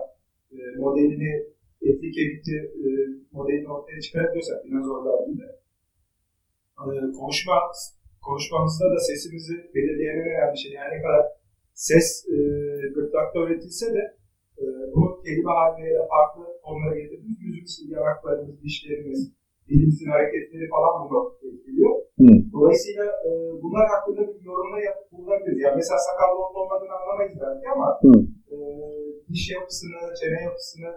e, 0.53 0.59
modelini 0.85 1.33
etli 1.89 2.09
kemikli 2.17 2.57
e, 2.87 2.89
modelini 3.33 3.69
ortaya 3.69 4.01
çıkarabiliyorsak 4.01 4.65
dinozorlar 4.65 5.27
gibi 5.29 5.47
e, 6.83 7.13
konuşma 7.21 7.57
konuşmamızda 8.27 8.85
da 8.95 8.99
sesimizi 9.11 9.57
belirleyen 9.75 10.19
en 10.23 10.29
önemli 10.33 10.59
şey 10.63 10.73
yani 10.73 10.91
ne 10.97 11.03
kadar 11.03 11.25
ses 11.75 12.07
e, 12.35 12.37
gırtlakta 12.95 13.37
öğretilse 13.43 13.87
de 13.97 14.03
e, 14.63 14.65
bunu 14.95 15.09
kelime 15.25 15.53
haline 15.59 15.89
ya 15.89 15.95
da 16.01 16.05
farklı 16.15 16.43
tonlara 16.65 16.95
getirdiğimiz 17.01 17.41
yüzümüz, 17.41 17.73
yanaklarımız, 17.97 18.63
dişlerimiz, 18.63 19.21
dilimizin 19.69 20.11
hareketleri 20.15 20.67
falan 20.75 20.93
bunu 21.03 21.21
etkiliyor. 21.47 21.95
Hmm. 22.21 22.39
Dolayısıyla 22.53 23.05
e, 23.29 23.31
bunlar 23.63 23.87
hakkında 23.95 24.21
bir 24.29 24.45
yorumla 24.51 24.81
yapıp 24.89 25.07
bulunabiliriz. 25.13 25.61
Yani 25.65 25.77
mesela 25.77 25.99
sakallı 26.09 26.39
olup 26.43 26.57
olmadığını 26.61 26.95
anlamayız 27.01 27.37
belki 27.45 27.67
ama 27.75 27.89
Hmm. 28.03 28.23
e, 28.53 28.57
diş 29.29 29.45
yapısını, 29.57 29.99
çene 30.21 30.39
yapısını 30.49 30.93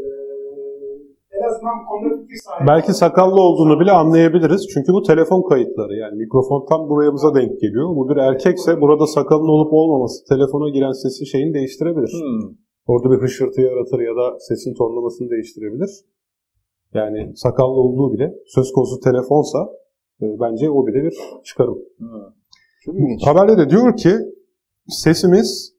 e, 0.00 0.02
en 1.42 1.48
azından 1.50 1.74
bu 1.80 1.84
konuda 1.90 2.22
fikir 2.22 2.38
sahibi. 2.44 2.68
Belki 2.68 2.92
sakallı 2.92 3.40
olduğunu 3.42 3.80
bile 3.80 3.92
anlayabiliriz. 3.92 4.68
Çünkü 4.74 4.92
bu 4.92 5.02
telefon 5.02 5.42
kayıtları. 5.50 5.94
Yani 6.02 6.16
mikrofon 6.16 6.66
tam 6.70 6.88
burayımıza 6.88 7.34
denk 7.34 7.60
geliyor. 7.60 7.88
Bu 7.96 8.08
bir 8.08 8.16
erkekse 8.16 8.80
burada 8.80 9.06
sakalın 9.06 9.48
olup 9.48 9.72
olmaması 9.72 10.24
telefona 10.28 10.70
giren 10.70 10.92
sesin 11.02 11.24
şeyini 11.24 11.54
değiştirebilir. 11.54 12.12
Hmm. 12.12 12.50
Orada 12.86 13.10
bir 13.10 13.22
hışırtı 13.22 13.60
yaratır 13.60 14.00
ya 14.00 14.16
da 14.16 14.38
sesin 14.38 14.74
tonlamasını 14.74 15.30
değiştirebilir. 15.30 15.90
Yani 16.94 17.36
sakallı 17.36 17.80
olduğu 17.80 18.12
bile 18.12 18.34
söz 18.46 18.72
konusu 18.72 19.00
telefonsa 19.00 19.58
e, 20.22 20.26
bence 20.40 20.70
o 20.70 20.86
bile 20.86 21.02
bir 21.02 21.14
çıkarım. 21.44 21.78
Hmm. 21.98 22.32
Haberde 23.24 23.58
de 23.58 23.70
diyor 23.70 23.96
ki 23.96 24.12
sesimiz, 24.88 25.74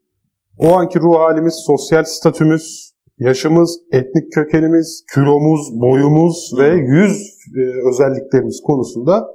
o 0.59 0.67
anki 0.67 0.99
ruh 0.99 1.15
halimiz, 1.15 1.63
sosyal 1.67 2.03
statümüz, 2.03 2.92
yaşımız, 3.17 3.81
etnik 3.91 4.33
kökenimiz, 4.33 5.05
kilomuz, 5.15 5.81
boyumuz 5.81 6.53
ve 6.59 6.67
yüz 6.75 7.37
e, 7.57 7.89
özelliklerimiz 7.89 8.61
konusunda 8.61 9.27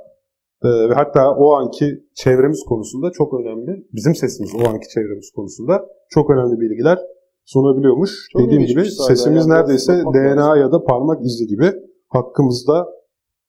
e, 0.63 0.69
ve 0.69 0.95
hatta 0.95 1.35
o 1.35 1.53
anki 1.53 2.05
çevremiz 2.15 2.65
konusunda 2.69 3.11
çok 3.11 3.35
önemli. 3.41 3.87
Bizim 3.93 4.15
sesimiz 4.15 4.55
o 4.55 4.69
anki 4.69 4.89
çevremiz 4.89 5.31
konusunda 5.31 5.87
çok 6.11 6.31
önemli 6.31 6.61
bilgiler 6.61 6.99
sunabiliyormuş. 7.45 8.29
Çok 8.33 8.43
Dediğim 8.43 8.67
gibi 8.67 8.85
sesimiz 8.85 9.47
yani. 9.47 9.61
neredeyse 9.61 10.03
DNA 10.15 10.57
ya 10.57 10.73
da 10.73 10.83
parmak 10.85 11.25
izi 11.25 11.47
gibi 11.47 11.73
hakkımızda 12.09 12.89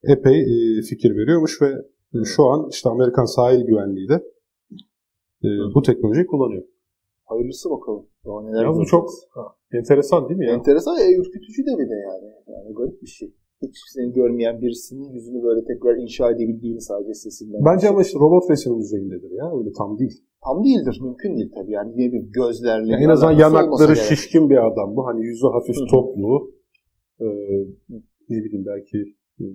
epey 0.03 0.39
e, 0.41 0.81
fikir 0.81 1.15
veriyormuş 1.15 1.61
ve 1.61 1.71
şu 2.25 2.45
an 2.45 2.67
işte 2.71 2.89
Amerikan 2.89 3.25
sahil 3.25 3.65
güvenliği 3.65 4.09
de 4.09 4.23
bu 5.75 5.81
teknolojiyi 5.81 6.25
kullanıyor. 6.25 6.63
Hayırlısı 7.25 7.69
bakalım. 7.69 8.05
Daha 8.29 8.41
neler 8.41 8.63
Ya 8.63 8.73
bu 8.73 8.85
çok 8.85 9.09
enteresan 9.73 10.29
değil 10.29 10.39
mi 10.39 10.45
ya? 10.45 10.53
Enteresan 10.53 10.97
ve 10.97 11.15
ürkütücü 11.21 11.61
de 11.67 11.71
bir 11.79 11.89
de 11.89 11.97
yani. 12.09 12.29
Yani 12.47 12.75
garip 12.77 13.01
bir 13.01 13.07
şey. 13.07 13.33
Hiç 13.61 13.75
seni 13.93 14.13
görmeyen 14.13 14.61
birisinin 14.61 15.09
yüzünü 15.13 15.43
böyle 15.43 15.61
tekrar 15.65 15.97
inşa 15.97 16.31
edebildiğini 16.31 16.81
sadece 16.81 17.13
sesinden. 17.13 17.61
Bence 17.65 17.89
ama 17.89 18.01
işte 18.01 18.19
robot 18.19 18.49
resim 18.51 18.79
düzeyindedir 18.79 19.31
ya. 19.31 19.45
Öyle 19.57 19.69
tam 19.77 19.99
değil. 19.99 20.23
Tam 20.43 20.63
değildir. 20.63 20.99
Mümkün 21.03 21.37
değil 21.37 21.51
tabii. 21.55 21.71
Yani 21.71 21.91
yine 21.95 22.13
bir 22.13 22.19
gözlerle. 22.19 22.91
Yani 22.91 23.03
en 23.03 23.09
azından 23.09 23.31
yanakları 23.31 23.95
şişkin 23.95 24.49
bir 24.49 24.67
adam 24.67 24.95
bu. 24.95 25.07
Hani 25.07 25.25
yüzü 25.25 25.47
hafif 25.47 25.75
toplu. 25.91 26.51
Ee, 27.21 27.25
ne 28.29 28.37
bileyim 28.43 28.65
belki 28.65 28.97
e, 29.39 29.45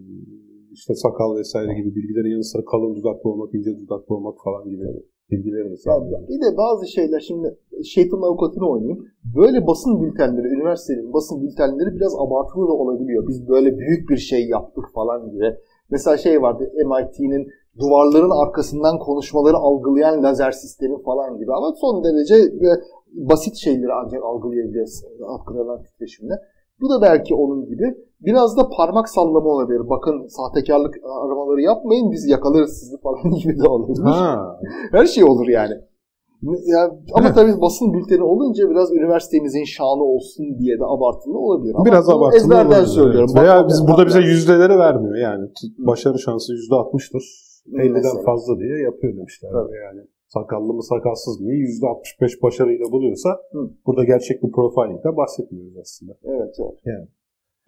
işte 0.75 0.95
sakal 0.95 1.31
vesaire 1.37 1.75
gibi 1.75 1.95
bilgilerin 1.97 2.31
yanı 2.31 2.45
sıra 2.45 2.64
kalın 2.64 2.95
dudaklı 2.97 3.31
olmak, 3.31 3.54
ince 3.54 3.71
dudaklı 3.83 4.14
olmak 4.14 4.37
falan 4.45 4.64
gibi 4.73 4.87
bilgileri 5.31 5.64
de 5.64 5.71
Ya 5.71 5.76
sağlıyor. 5.76 6.28
bir 6.28 6.40
de 6.45 6.57
bazı 6.57 6.87
şeyler 6.87 7.21
şimdi 7.21 7.49
şeytanın 7.95 8.23
avukatını 8.23 8.66
oynayayım. 8.71 9.00
Böyle 9.37 9.66
basın 9.66 10.02
bültenleri, 10.02 10.47
üniversitelerin 10.57 11.12
basın 11.12 11.43
bültenleri 11.43 11.90
biraz 11.97 12.14
abartılı 12.14 12.69
da 12.69 12.73
olabiliyor. 12.73 13.28
Biz 13.28 13.49
böyle 13.49 13.78
büyük 13.78 14.11
bir 14.11 14.16
şey 14.16 14.49
yaptık 14.49 14.85
falan 14.95 15.31
gibi. 15.31 15.57
Mesela 15.90 16.16
şey 16.16 16.43
vardı 16.43 16.73
MIT'nin 16.90 17.49
duvarların 17.78 18.31
arkasından 18.43 18.99
konuşmaları 18.99 19.57
algılayan 19.57 20.23
lazer 20.23 20.50
sistemi 20.50 21.02
falan 21.02 21.38
gibi. 21.38 21.52
Ama 21.52 21.73
son 21.81 22.04
derece 22.04 22.35
basit 23.12 23.57
şeyleri 23.57 23.93
ancak 24.04 24.23
algılayabiliyoruz 24.25 25.04
aktarılan 25.38 25.83
titreşimle. 25.83 26.35
Bu 26.81 26.90
da 26.90 27.02
belki 27.02 27.35
onun 27.35 27.66
gibi. 27.66 27.95
Biraz 28.26 28.57
da 28.57 28.69
parmak 28.76 29.09
sallama 29.09 29.49
olabilir. 29.50 29.88
Bakın 29.90 30.26
sahtekarlık 30.26 30.95
aramaları 31.25 31.61
yapmayın 31.61 32.11
biz 32.12 32.28
yakalarız 32.28 32.73
sizi 32.81 32.97
falan 33.00 33.31
gibi 33.43 33.59
de 33.59 33.69
olabilir. 33.69 34.02
Ha, 34.04 34.59
Her 34.93 35.07
şey 35.07 35.25
olur 35.25 35.49
yani. 35.49 35.75
Ya, 36.66 36.90
ama 37.14 37.33
tabii 37.33 37.61
basın 37.61 37.93
bülteni 37.93 38.23
olunca 38.23 38.71
biraz 38.71 38.93
üniversitemizin 38.93 39.64
şanı 39.64 40.02
olsun 40.02 40.59
diye 40.59 40.78
de 40.78 40.85
abartılı 40.85 41.38
olabilir. 41.38 41.75
Ama 41.75 41.85
biraz 41.85 42.09
abartılı 42.09 42.40
Ezberden 42.40 42.66
olabilir, 42.66 42.87
söylüyorum. 42.87 43.31
evet. 43.37 43.43
Veya 43.45 43.69
biz 43.69 43.87
burada 43.88 44.07
bize 44.07 44.21
yüzdeleri 44.21 44.78
vermiyor 44.78 45.16
yani. 45.16 45.49
Başarı 45.78 46.19
şansı 46.19 46.52
yüzde 46.52 46.75
altmıştır. 46.75 47.25
50'den 47.73 47.93
Mesela. 47.93 48.23
fazla 48.25 48.59
diye 48.59 48.78
yapıyor 48.78 49.16
demişler. 49.16 49.50
Tabii. 49.52 49.76
Yani 49.85 50.00
sakallı 50.28 50.73
mı 50.75 50.83
sakalsız 50.83 51.40
mı 51.40 51.52
yüzde 51.52 51.87
65 51.87 52.43
başarıyla 52.43 52.93
buluyorsa 52.93 53.31
Hı. 53.52 53.71
burada 53.87 54.04
gerçek 54.04 54.43
bir 54.43 54.52
profilingden 54.52 55.16
bahsetmiyoruz 55.16 55.76
aslında. 55.83 56.12
Evet, 56.25 56.54
evet. 56.87 57.09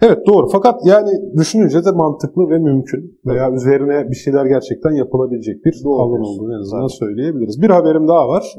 Evet 0.02 0.26
doğru 0.26 0.48
fakat 0.52 0.80
yani 0.86 1.10
düşününce 1.36 1.84
de 1.84 1.90
mantıklı 1.90 2.50
ve 2.50 2.58
mümkün 2.58 3.20
veya 3.26 3.52
üzerine 3.52 4.10
bir 4.10 4.16
şeyler 4.16 4.46
gerçekten 4.46 4.90
yapılabilecek 4.90 5.64
bir 5.64 5.74
Doğru 5.84 6.02
alan 6.02 6.20
olduğunu 6.20 6.54
en 6.54 6.60
azından 6.60 6.86
Tabii. 6.86 6.96
söyleyebiliriz. 6.98 7.62
Bir 7.62 7.70
haberim 7.70 8.08
daha 8.08 8.28
var. 8.28 8.54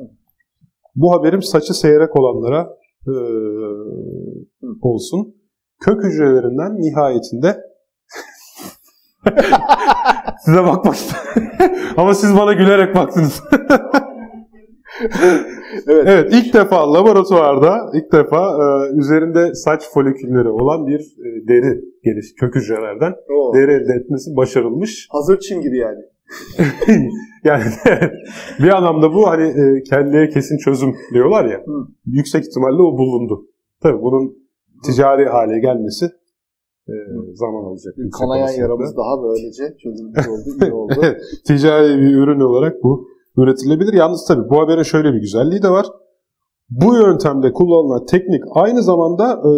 Bu 0.95 1.11
haberim 1.11 1.41
saçı 1.41 1.73
seyrek 1.73 2.19
olanlara 2.19 2.69
eee, 3.07 3.13
olsun. 4.81 5.35
Kök 5.79 6.03
hücrelerinden 6.03 6.81
nihayetinde 6.81 7.57
size 10.45 10.63
bakmak 10.63 10.95
ama 11.97 12.13
siz 12.13 12.37
bana 12.37 12.53
gülerek 12.53 12.95
baktınız. 12.95 13.43
Evet. 15.87 16.03
Evet 16.07 16.33
ilk 16.33 16.53
defa 16.53 16.93
laboratuvarda 16.93 17.91
ilk 17.93 18.11
defa 18.11 18.37
e, 18.37 18.97
üzerinde 18.99 19.55
saç 19.55 19.83
folikülleri 19.93 20.49
olan 20.49 20.87
bir 20.87 20.99
e, 20.99 21.47
deri 21.47 21.81
geliş 22.03 22.35
kök 22.39 22.55
hücrelerden 22.55 23.13
O. 23.29 23.53
deri 23.53 23.71
elde 23.71 23.93
etmesi 23.93 24.35
başarılmış. 24.35 25.07
Hazır 25.11 25.39
çim 25.39 25.61
gibi 25.61 25.77
yani. 25.77 25.99
yani 27.43 27.63
bir 28.59 28.77
anlamda 28.77 29.13
bu 29.13 29.27
hani 29.27 29.47
e, 29.47 29.83
kelleye 29.83 30.29
kesin 30.29 30.57
çözüm 30.57 30.95
diyorlar 31.13 31.45
ya. 31.45 31.57
Hı. 31.57 31.87
Yüksek 32.05 32.45
ihtimalle 32.45 32.81
o 32.81 32.97
bulundu. 32.97 33.45
Tabii 33.83 34.01
bunun 34.01 34.35
ticari 34.85 35.25
hale 35.25 35.59
gelmesi 35.59 36.05
e, 36.89 36.93
zaman 37.33 37.63
alacak. 37.63 37.95
Kanayan 38.19 38.61
yaramız 38.61 38.97
daha 38.97 39.23
böylece 39.23 39.77
çözülmüş 39.83 40.27
oldu, 40.27 40.65
iyi 40.65 40.73
oldu. 40.81 41.17
Ticari 41.47 42.01
bir 42.01 42.15
ürün 42.15 42.39
olarak 42.39 42.83
bu 42.83 43.07
üretilebilir. 43.37 43.93
Yalnız 43.93 44.25
tabii 44.27 44.49
bu 44.49 44.59
haberin 44.61 44.83
şöyle 44.83 45.13
bir 45.13 45.19
güzelliği 45.19 45.61
de 45.63 45.69
var. 45.69 45.85
Bu 46.69 46.95
yöntemde 46.95 47.53
kullanılan 47.53 48.05
teknik 48.05 48.43
aynı 48.55 48.83
zamanda 48.83 49.25
e, 49.31 49.51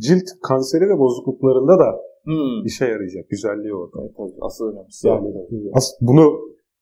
cilt 0.00 0.24
kanseri 0.48 0.84
ve 0.90 0.98
bozukluklarında 0.98 1.78
da 1.78 1.88
Hmm. 2.24 2.64
işe 2.64 2.84
yarayacak. 2.84 3.28
Güzelliği 3.30 3.74
orada. 3.74 3.96
Evet, 4.02 4.12
tabii. 4.16 4.38
Asıl 4.40 4.64
önemlisi. 4.72 5.08
Yani 5.08 5.28
e, 5.28 5.56
as- 5.74 5.92
bunu 6.00 6.24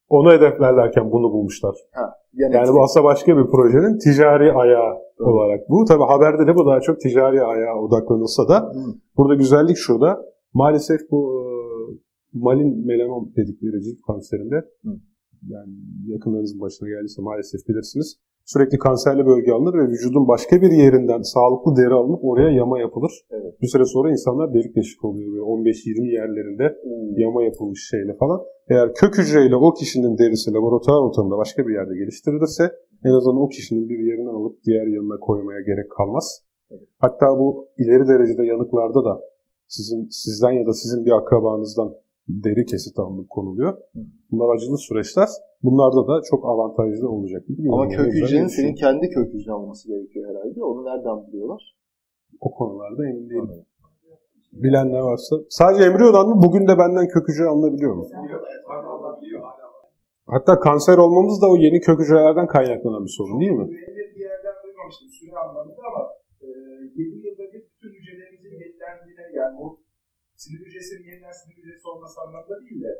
onu 0.09 0.31
hedeflerlerken 0.31 1.11
bunu 1.11 1.31
bulmuşlar. 1.33 1.75
Ha, 1.93 2.09
yan 2.33 2.51
Yani 2.51 2.67
bu 2.73 2.83
aslında 2.83 3.03
başka 3.05 3.37
bir 3.37 3.45
projenin 3.51 3.97
ticari 3.99 4.51
ayağı 4.53 4.93
Evet. 5.19 5.27
olarak 5.27 5.59
bu. 5.69 5.85
Tabii 5.87 6.03
haberde 6.03 6.47
de 6.47 6.55
bu 6.55 6.65
daha 6.65 6.79
çok 6.81 6.99
ticari 6.99 7.43
ayağa 7.43 7.75
odaklanılsa 7.81 8.47
da 8.47 8.59
Hmm. 8.73 8.93
Burada 9.17 9.35
güzellik 9.35 9.77
şurada. 9.77 10.21
Maalesef 10.53 10.99
bu 11.11 11.19
e, 11.39 11.43
malin 12.33 12.85
melanom 12.87 13.29
dedikleri 13.37 13.81
cilt 13.83 13.99
kanserinde 14.07 14.55
Hı. 14.83 14.89
Yani 15.49 15.73
yakınlarınızın 16.07 16.61
başına 16.61 16.89
geldiyse 16.89 17.21
maalesef 17.21 17.67
bilirsiniz. 17.67 18.19
Sürekli 18.45 18.77
kanserli 18.77 19.25
bölge 19.25 19.51
alınır 19.51 19.73
ve 19.73 19.87
vücudun 19.91 20.27
başka 20.27 20.61
bir 20.61 20.71
yerinden 20.71 21.21
sağlıklı 21.21 21.75
deri 21.75 21.93
alınıp 21.93 22.19
oraya 22.23 22.49
yama 22.49 22.79
yapılır. 22.79 23.11
Evet. 23.31 23.61
Bir 23.61 23.67
süre 23.67 23.85
sonra 23.85 24.11
insanlar 24.11 24.53
delik 24.53 24.75
deşik 24.75 25.05
oluyor. 25.05 25.31
Böyle 25.31 25.41
15-20 25.41 26.11
yerlerinde 26.19 26.65
Hmm. 26.83 27.19
yama 27.19 27.43
yapılmış 27.43 27.87
şeyle 27.91 28.13
falan. 28.13 28.41
Eğer 28.69 28.93
kök 28.93 29.17
hücreyle 29.17 29.55
o 29.55 29.73
kişinin 29.73 30.17
derisi 30.17 30.53
laboratuvar 30.53 31.01
ortamında 31.07 31.37
başka 31.37 31.67
bir 31.67 31.73
yerde 31.73 31.95
geliştirilirse 31.97 32.63
en 33.05 33.11
azından 33.11 33.41
o 33.41 33.47
kişinin 33.49 33.89
bir 33.89 33.99
yerinden 33.99 34.33
alıp 34.33 34.63
diğer 34.63 34.87
yanına 34.87 35.19
koymaya 35.19 35.61
gerek 35.61 35.91
kalmaz. 35.91 36.43
Hatta 36.97 37.39
bu 37.39 37.67
ileri 37.77 38.07
derecede 38.07 38.45
yanıklarda 38.45 39.05
da 39.05 39.21
sizin 39.67 40.07
sizden 40.09 40.51
ya 40.51 40.65
da 40.65 40.73
sizin 40.73 41.05
bir 41.05 41.11
akrabanızdan 41.11 41.95
deri 42.27 42.65
kesit 42.65 42.99
alınıp 42.99 43.29
konuluyor. 43.29 43.77
Bunlar 44.31 44.55
acılı 44.55 44.77
süreçler. 44.77 45.27
Bunlarda 45.63 46.07
da 46.07 46.21
çok 46.29 46.45
avantajlı 46.45 47.09
olacak. 47.09 47.47
gibi 47.47 47.69
Ama 47.73 47.85
görünüyor. 47.85 48.03
kök 48.03 48.11
Güzel 48.13 48.27
hücrenin 48.27 48.47
şey. 48.47 48.55
senin 48.57 48.75
kendi 48.75 49.09
kök 49.09 49.33
hücren 49.33 49.53
olması 49.53 49.87
gerekiyor 49.87 50.29
herhalde. 50.29 50.63
Onu 50.63 50.85
nereden 50.85 51.27
buluyorlar? 51.27 51.75
O 52.41 52.51
konularda 52.51 53.09
emin 53.09 53.29
değilim. 53.29 53.65
Bilenler 54.53 54.99
varsa. 54.99 55.35
Sadece 55.49 55.83
embriyodan 55.83 56.29
mı? 56.29 56.35
Bugün 56.45 56.67
de 56.67 56.77
benden 56.77 57.07
kök 57.07 57.27
hücre 57.29 57.45
alınabiliyor 57.45 57.93
mu? 57.95 58.05
Hatta 60.27 60.59
kanser 60.59 60.97
olmamız 60.97 61.41
da 61.41 61.47
o 61.51 61.55
yeni 61.55 61.79
kök 61.79 61.99
hücrelerden 61.99 62.47
kaynaklanan 62.47 63.03
bir 63.05 63.13
sorun 63.17 63.39
değil 63.39 63.51
mi? 63.51 63.67
Bir 63.69 64.19
yerden 64.21 64.55
duymamıştım 64.63 65.09
süre 65.19 65.35
anlamında 65.43 65.81
sinir 70.41 70.59
hücresinin 70.65 71.07
yeniden 71.09 71.31
sinir 71.31 71.55
hücresi 71.57 71.87
olması 71.87 72.21
anlamında 72.21 72.61
değil 72.61 72.83
de 72.83 72.93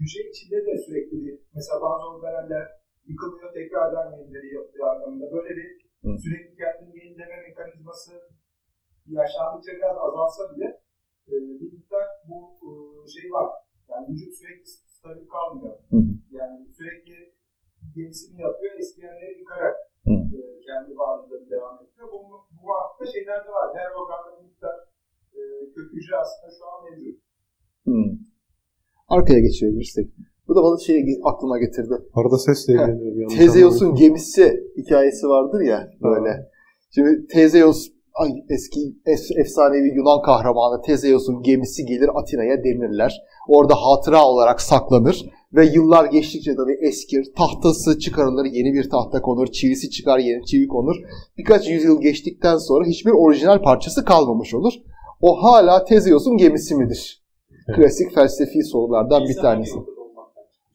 hücre 0.00 0.22
içinde 0.30 0.66
de 0.66 0.78
sürekli 0.86 1.16
bir 1.24 1.34
mesela 1.54 1.80
bazı 1.86 2.04
organeller 2.12 2.66
yıkılıyor 3.10 3.52
tekrardan 3.54 4.18
yenileri 4.18 4.54
yapıyor 4.54 4.86
anlamında. 4.92 5.32
Böyle 5.32 5.56
bir 5.56 5.68
Hı. 6.04 6.18
sürekli 6.24 6.56
kendini 6.56 7.04
yenileme 7.04 7.36
mekanizması 7.48 8.12
yaşlandıkça 9.06 9.72
biraz 9.76 9.96
azalsa 10.06 10.42
bile 10.56 10.68
e, 11.28 11.34
bir 11.60 11.72
miktar 11.72 12.06
bu 12.28 12.38
e, 12.66 12.70
şey 13.14 13.32
var. 13.32 13.48
Yani 13.88 14.08
vücut 14.08 14.34
sürekli 14.38 14.66
stabil 14.66 15.26
kalmıyor. 15.28 15.76
Hı. 15.90 15.98
Yani 16.30 16.56
sürekli 16.76 17.34
yenisini 17.96 18.42
yapıyor, 18.42 18.72
eskiyenleri 18.78 19.38
yıkarak 19.38 19.76
Hı. 20.04 20.14
e, 20.36 20.60
kendi 20.66 20.96
varlığını 20.96 21.50
devam 21.50 21.76
ediyor. 21.84 22.08
Bu, 22.12 22.18
bu 22.56 22.66
mantıkta 22.66 23.06
şeyler 23.12 23.44
de 23.46 23.50
var. 23.50 23.76
Her 23.76 23.90
organda 24.00 24.38
bir 24.38 24.44
miktar 24.48 24.76
kök 25.74 25.92
hücre 25.92 26.16
aslında 26.22 26.50
şu 26.58 26.64
an 26.72 26.78
mevcut. 26.84 27.20
Hmm. 27.84 28.18
Arkaya 29.08 29.40
geçirebilirsek. 29.40 30.10
Bu 30.48 30.56
da 30.56 30.62
bana 30.62 30.78
şey 30.78 31.20
aklıma 31.24 31.58
getirdi. 31.58 31.94
Arada 32.14 32.38
sesle 32.38 32.72
ilgileniyorum. 32.72 33.20
yanlış 33.20 33.38
Tezeus'un 33.38 33.94
gemisi 33.94 34.64
hikayesi 34.76 35.26
vardır 35.28 35.60
ya 35.60 35.90
böyle. 36.02 36.30
Şimdi 36.94 37.26
Tezeus 37.26 37.88
ay, 38.14 38.30
eski 38.48 38.80
es- 39.06 39.40
efsanevi 39.40 39.88
Yunan 39.96 40.22
kahramanı 40.22 40.82
Tezeus'un 40.82 41.42
gemisi 41.42 41.84
gelir 41.84 42.10
Atina'ya 42.14 42.64
demirler. 42.64 43.22
Orada 43.48 43.74
hatıra 43.74 44.24
olarak 44.26 44.60
saklanır 44.60 45.24
ve 45.52 45.66
yıllar 45.66 46.04
geçtikçe 46.04 46.56
tabii 46.56 46.78
eskir. 46.80 47.32
Tahtası 47.36 47.98
çıkarılır, 47.98 48.44
yeni 48.44 48.74
bir 48.74 48.90
tahta 48.90 49.22
konur. 49.22 49.46
Çivisi 49.46 49.90
çıkar, 49.90 50.18
yeni 50.18 50.44
çivi 50.44 50.68
konur. 50.68 50.96
Birkaç 51.38 51.68
yüzyıl 51.68 52.00
geçtikten 52.00 52.56
sonra 52.56 52.84
hiçbir 52.86 53.10
orijinal 53.10 53.62
parçası 53.62 54.04
kalmamış 54.04 54.54
olur. 54.54 54.72
O 55.20 55.42
hala 55.42 55.84
Tezeus'un 55.84 56.36
gemisi 56.36 56.74
midir? 56.74 57.22
Evet. 57.68 57.76
Klasik 57.78 58.14
felsefi 58.14 58.62
sorulardan 58.62 59.24
bir 59.24 59.36
tanesi. 59.36 59.78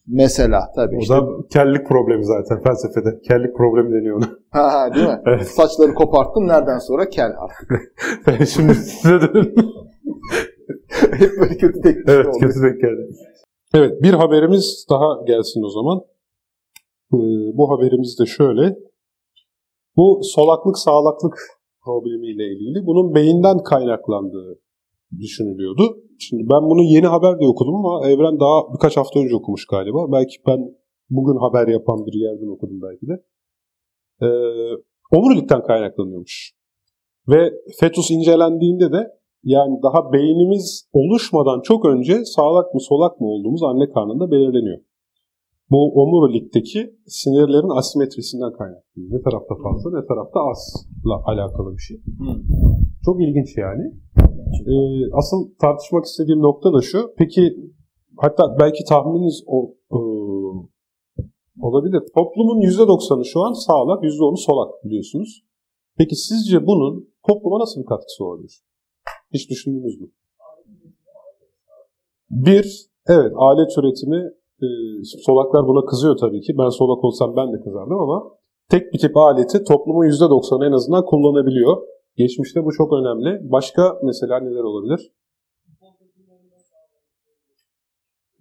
Mesela 0.07 0.71
tabii 0.75 0.95
O 0.95 0.99
işte. 0.99 1.13
da 1.13 1.21
kellik 1.53 1.87
problemi 1.87 2.25
zaten 2.25 2.63
felsefede. 2.63 3.21
Kellik 3.27 3.55
problemi 3.55 3.91
deniyor 3.93 4.17
ona. 4.17 4.25
Ha, 4.51 4.73
ha, 4.73 4.95
değil 4.95 5.07
mi? 5.07 5.21
Evet. 5.27 5.47
Saçları 5.47 5.93
koparttın 5.93 6.47
nereden 6.47 6.77
sonra 6.79 7.09
kel 7.09 7.31
artık. 7.39 7.93
Ben 8.27 8.45
şimdi 8.45 8.73
size 8.75 9.21
dönün. 9.21 9.55
Hep 11.11 11.31
böyle 11.39 11.57
kötü 11.57 11.81
teknik 11.81 12.09
evet 12.09 12.25
oldu. 12.27 12.37
kötü 12.39 12.61
denk 12.61 12.81
geldi. 12.81 13.09
Evet 13.73 14.01
bir 14.03 14.13
haberimiz 14.13 14.85
daha 14.89 15.23
gelsin 15.27 15.63
o 15.63 15.69
zaman. 15.69 16.01
Ee, 17.13 17.17
bu 17.57 17.71
haberimiz 17.71 18.19
de 18.19 18.25
şöyle. 18.25 18.75
Bu 19.97 20.19
solaklık 20.23 20.77
sağlaklık 20.77 21.39
problemiyle 21.85 22.45
ilgili 22.53 22.85
bunun 22.85 23.15
beyinden 23.15 23.57
kaynaklandığı 23.63 24.59
düşünülüyordu. 25.19 25.83
Şimdi 26.19 26.43
ben 26.43 26.61
bunu 26.69 26.83
yeni 26.83 27.07
haberde 27.07 27.47
okudum 27.47 27.75
ama 27.75 28.07
Evren 28.07 28.39
daha 28.39 28.73
birkaç 28.73 28.97
hafta 28.97 29.19
önce 29.19 29.35
okumuş 29.35 29.65
galiba. 29.65 30.11
Belki 30.11 30.35
ben 30.47 30.59
bugün 31.09 31.39
haber 31.39 31.67
yapan 31.67 32.05
bir 32.05 32.13
yerden 32.13 32.47
okudum 32.47 32.79
belki 32.81 33.07
de. 33.07 33.15
Ee, 34.21 34.27
omurilikten 35.17 35.63
kaynaklanıyormuş. 35.63 36.53
Ve 37.27 37.51
fetus 37.79 38.11
incelendiğinde 38.11 38.91
de 38.91 39.19
yani 39.43 39.79
daha 39.83 40.13
beynimiz 40.13 40.89
oluşmadan 40.93 41.61
çok 41.61 41.85
önce 41.85 42.25
sağlak 42.25 42.73
mı 42.73 42.81
solak 42.81 43.21
mı 43.21 43.27
olduğumuz 43.27 43.63
anne 43.63 43.89
karnında 43.89 44.31
belirleniyor. 44.31 44.79
Bu 45.71 46.01
omurilikteki 46.01 46.95
sinirlerin 47.07 47.77
asimetrisinden 47.77 48.51
kaynaklanıyor. 48.51 49.11
Ne 49.11 49.21
tarafta 49.21 49.55
fazla 49.63 49.99
ne 49.99 50.05
tarafta 50.05 50.39
azla 50.39 51.15
alakalı 51.25 51.73
bir 51.77 51.81
şey. 51.81 51.97
Hı. 51.97 52.41
Çok 53.05 53.21
ilginç 53.21 53.57
yani. 53.57 53.93
Ee, 54.67 55.11
asıl 55.13 55.37
tartışmak 55.61 56.05
istediğim 56.05 56.41
nokta 56.41 56.73
da 56.73 56.81
şu. 56.81 57.13
Peki 57.17 57.41
hatta 58.17 58.57
belki 58.59 58.83
tahmininiz 58.89 59.43
o, 59.47 59.73
e, 59.91 59.99
olabilir. 61.61 62.01
Toplumun 62.15 62.61
%90'ı 62.61 63.25
şu 63.25 63.39
an 63.41 63.53
sağlak, 63.53 64.03
%10'u 64.03 64.37
solak 64.37 64.85
biliyorsunuz. 64.85 65.43
Peki 65.97 66.15
sizce 66.15 66.67
bunun 66.67 67.09
topluma 67.27 67.59
nasıl 67.59 67.81
bir 67.81 67.85
katkısı 67.85 68.25
olabilir? 68.25 68.61
Hiç 69.33 69.49
düşündünüz 69.49 70.01
mü? 70.01 70.07
Bir, 72.29 72.89
evet 73.07 73.31
alet 73.35 73.77
üretimi 73.77 74.31
e, 74.61 74.67
solaklar 75.25 75.67
buna 75.67 75.85
kızıyor 75.85 76.17
tabii 76.17 76.41
ki. 76.41 76.53
Ben 76.57 76.69
solak 76.69 77.03
olsam 77.03 77.35
ben 77.35 77.53
de 77.53 77.63
kızardım 77.63 77.99
ama 77.99 78.23
tek 78.69 78.93
bir 78.93 78.99
tip 78.99 79.17
aleti 79.17 79.63
toplumun 79.63 80.05
%90'ı 80.05 80.67
en 80.67 80.71
azından 80.71 81.05
kullanabiliyor. 81.05 81.77
Geçmişte 82.15 82.65
bu 82.65 82.71
çok 82.71 82.93
önemli. 82.93 83.51
Başka 83.51 83.99
mesela 84.03 84.39
neler 84.39 84.63
olabilir? 84.63 85.11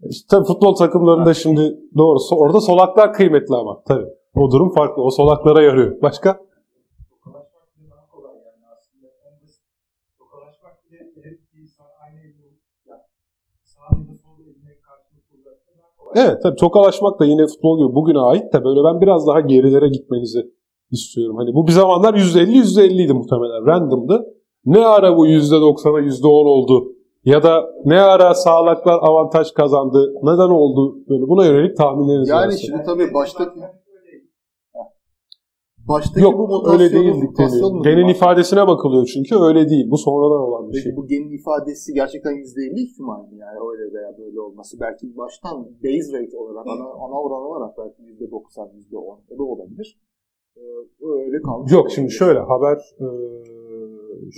İşte 0.02 0.26
tabii 0.30 0.46
futbol 0.46 0.74
takımlarında 0.74 1.34
şimdi 1.34 1.78
doğrusu 1.96 2.36
orada 2.36 2.60
solaklar 2.60 3.12
kıymetli 3.12 3.54
ama 3.54 3.82
tabii. 3.88 4.08
O 4.34 4.50
durum 4.50 4.70
farklı. 4.70 5.02
O 5.02 5.10
solaklara 5.10 5.62
yarıyor. 5.62 6.02
Başka? 6.02 6.40
Tokalaşmak 7.24 7.76
bile 7.76 7.90
daha 7.90 8.06
kolay 8.10 8.36
yani 8.36 8.64
aslında. 8.76 9.06
En 9.28 9.42
basit. 9.42 9.62
Tokalaşmak 10.18 10.84
bile 10.84 10.98
her 11.22 11.32
iki 11.32 11.58
insan 11.62 11.86
aynı 12.04 12.18
elini 12.20 12.58
yani 12.86 13.02
sağ 13.62 13.80
elinde 13.92 14.16
sol 14.24 14.40
eline 14.40 14.74
karşılık 14.86 15.24
kullanırsa 15.30 15.70
daha 15.78 15.96
kolay. 15.96 16.07
Evet 16.18 16.42
tabii 16.42 16.56
tokalaşmak 16.56 17.20
da 17.20 17.24
yine 17.24 17.46
futbol 17.46 17.78
gibi 17.78 17.94
bugüne 17.94 18.18
ait 18.18 18.52
de 18.52 18.64
böyle 18.64 18.80
ben 18.84 19.00
biraz 19.00 19.26
daha 19.26 19.40
gerilere 19.40 19.88
gitmenizi 19.88 20.40
istiyorum. 20.90 21.36
Hani 21.36 21.54
bu 21.54 21.66
bir 21.66 21.72
zamanlar 21.72 22.14
%50 22.14 22.50
%50 22.52 23.02
idi 23.02 23.12
muhtemelen. 23.12 23.66
Random'dı. 23.66 24.26
Ne 24.64 24.86
ara 24.86 25.16
bu 25.16 25.26
%90'a 25.26 26.00
%10 26.00 26.28
oldu? 26.28 26.92
Ya 27.24 27.42
da 27.42 27.64
ne 27.84 28.00
ara 28.00 28.34
sağlaklar 28.34 28.98
avantaj 29.02 29.52
kazandı? 29.52 30.12
Neden 30.22 30.48
oldu? 30.48 30.96
Böyle 31.08 31.28
buna 31.28 31.46
yönelik 31.46 31.76
tahminleriniz 31.76 32.28
Yani 32.28 32.46
varsa. 32.46 32.58
şimdi 32.58 32.82
tabii 32.86 33.02
Öyleydi. 33.02 33.78
Baştaki 35.88 36.24
Yok 36.24 36.34
bu 36.38 36.48
mutasyonu, 36.48 36.72
öyle 36.82 36.86
değil. 36.96 37.14
mutasyon 37.24 37.72
mu 37.76 37.82
Genin 37.82 37.96
diyeyim? 37.96 38.16
ifadesine 38.16 38.66
bakılıyor 38.66 39.04
çünkü 39.14 39.34
öyle 39.48 39.68
değil. 39.68 39.86
Bu 39.90 39.98
sonradan 39.98 40.40
olan 40.48 40.68
bir 40.68 40.72
Peki 40.72 40.82
şey. 40.84 40.96
bu 40.96 41.06
genin 41.06 41.30
ifadesi 41.38 41.94
gerçekten 41.94 42.32
%50 42.32 42.80
ihtimal 42.86 43.20
mi 43.30 43.36
yani 43.44 43.58
öyle 43.70 43.84
veya 43.94 44.10
böyle 44.18 44.40
olması? 44.40 44.80
Belki 44.80 45.16
baştan 45.16 45.56
base 45.84 46.08
rate 46.18 46.36
olarak, 46.36 46.66
ana, 46.66 46.86
ana 47.04 47.16
oran 47.24 47.42
olarak 47.50 47.72
belki 47.78 48.02
%90, 48.02 48.68
%10 48.92 49.18
o 49.30 49.38
da 49.38 49.42
olabilir. 49.42 49.98
Ee, 50.56 50.60
öyle 51.06 51.42
kalmış. 51.42 51.72
Yok 51.72 51.90
şimdi 51.90 52.10
şöyle 52.10 52.38
haber 52.38 52.76
e, 53.00 53.06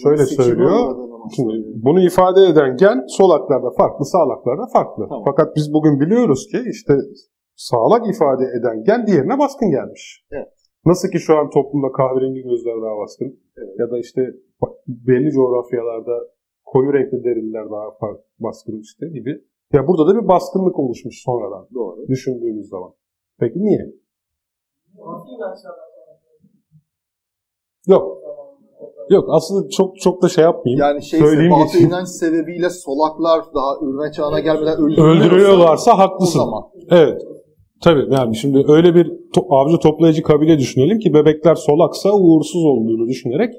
şöyle 0.02 0.24
Seçime 0.26 0.44
söylüyor. 0.44 0.96
Şimdi 1.36 1.54
bunu 1.84 2.00
ifade 2.00 2.40
eden 2.46 2.76
gen 2.76 3.04
solaklarda 3.08 3.70
farklı, 3.70 4.04
sağlaklarda 4.04 4.66
farklı. 4.72 5.06
Tamam. 5.08 5.22
Fakat 5.26 5.56
biz 5.56 5.72
bugün 5.72 6.00
biliyoruz 6.00 6.46
ki 6.46 6.58
işte 6.70 6.94
sağlak 7.56 8.02
ifade 8.14 8.44
eden 8.60 8.84
gen 8.84 9.06
diğerine 9.06 9.38
baskın 9.38 9.70
gelmiş. 9.70 10.24
Evet. 10.32 10.48
Nasıl 10.86 11.08
ki 11.08 11.18
şu 11.18 11.36
an 11.38 11.50
toplumda 11.50 11.92
kahverengi 11.92 12.42
gözler 12.42 12.82
daha 12.82 12.98
baskın 12.98 13.40
Evet. 13.56 13.78
ya 13.78 13.90
da 13.90 13.98
işte 13.98 14.34
belli 14.88 15.30
coğrafyalarda 15.30 16.18
koyu 16.64 16.92
renkli 16.92 17.24
derililer 17.24 17.70
daha 17.70 17.86
baskın 18.38 18.80
işte 18.80 19.08
gibi. 19.08 19.44
Ya 19.72 19.86
burada 19.88 20.06
da 20.06 20.22
bir 20.22 20.28
baskınlık 20.28 20.78
oluşmuş 20.78 21.22
sonradan 21.24 21.68
Doğru. 21.74 22.08
düşündüğümüz 22.08 22.68
zaman. 22.68 22.90
Peki 23.40 23.58
niye? 23.64 23.92
Yok. 27.86 28.20
Yok 29.10 29.24
aslında 29.28 29.68
çok 29.68 30.00
çok 30.00 30.22
da 30.22 30.28
şey 30.28 30.44
yapmayayım. 30.44 30.80
Yani 30.80 31.02
şeyse 31.02 31.26
Söyleyeyim 31.26 31.52
batı 31.52 31.64
geçeyim. 31.64 31.88
inanç 31.88 32.08
sebebiyle 32.08 32.70
solaklar 32.70 33.40
daha 33.54 33.78
ürme 33.82 34.12
çağına 34.12 34.40
gelmeden 34.40 34.74
öldürülüyorsa 34.78 35.26
Öldürüyorlarsa 35.26 35.94
o 35.94 35.98
haklısın. 35.98 36.38
zaman. 36.38 36.62
Evet. 36.90 37.22
Tabii 37.82 38.14
yani 38.14 38.36
şimdi 38.36 38.64
öyle 38.68 38.94
bir 38.94 39.06
to- 39.06 39.46
avcı 39.50 39.76
toplayıcı 39.78 40.22
kabile 40.22 40.58
düşünelim 40.58 40.98
ki 40.98 41.14
bebekler 41.14 41.54
solaksa 41.54 42.12
uğursuz 42.12 42.64
olduğunu 42.64 43.08
düşünerek 43.08 43.54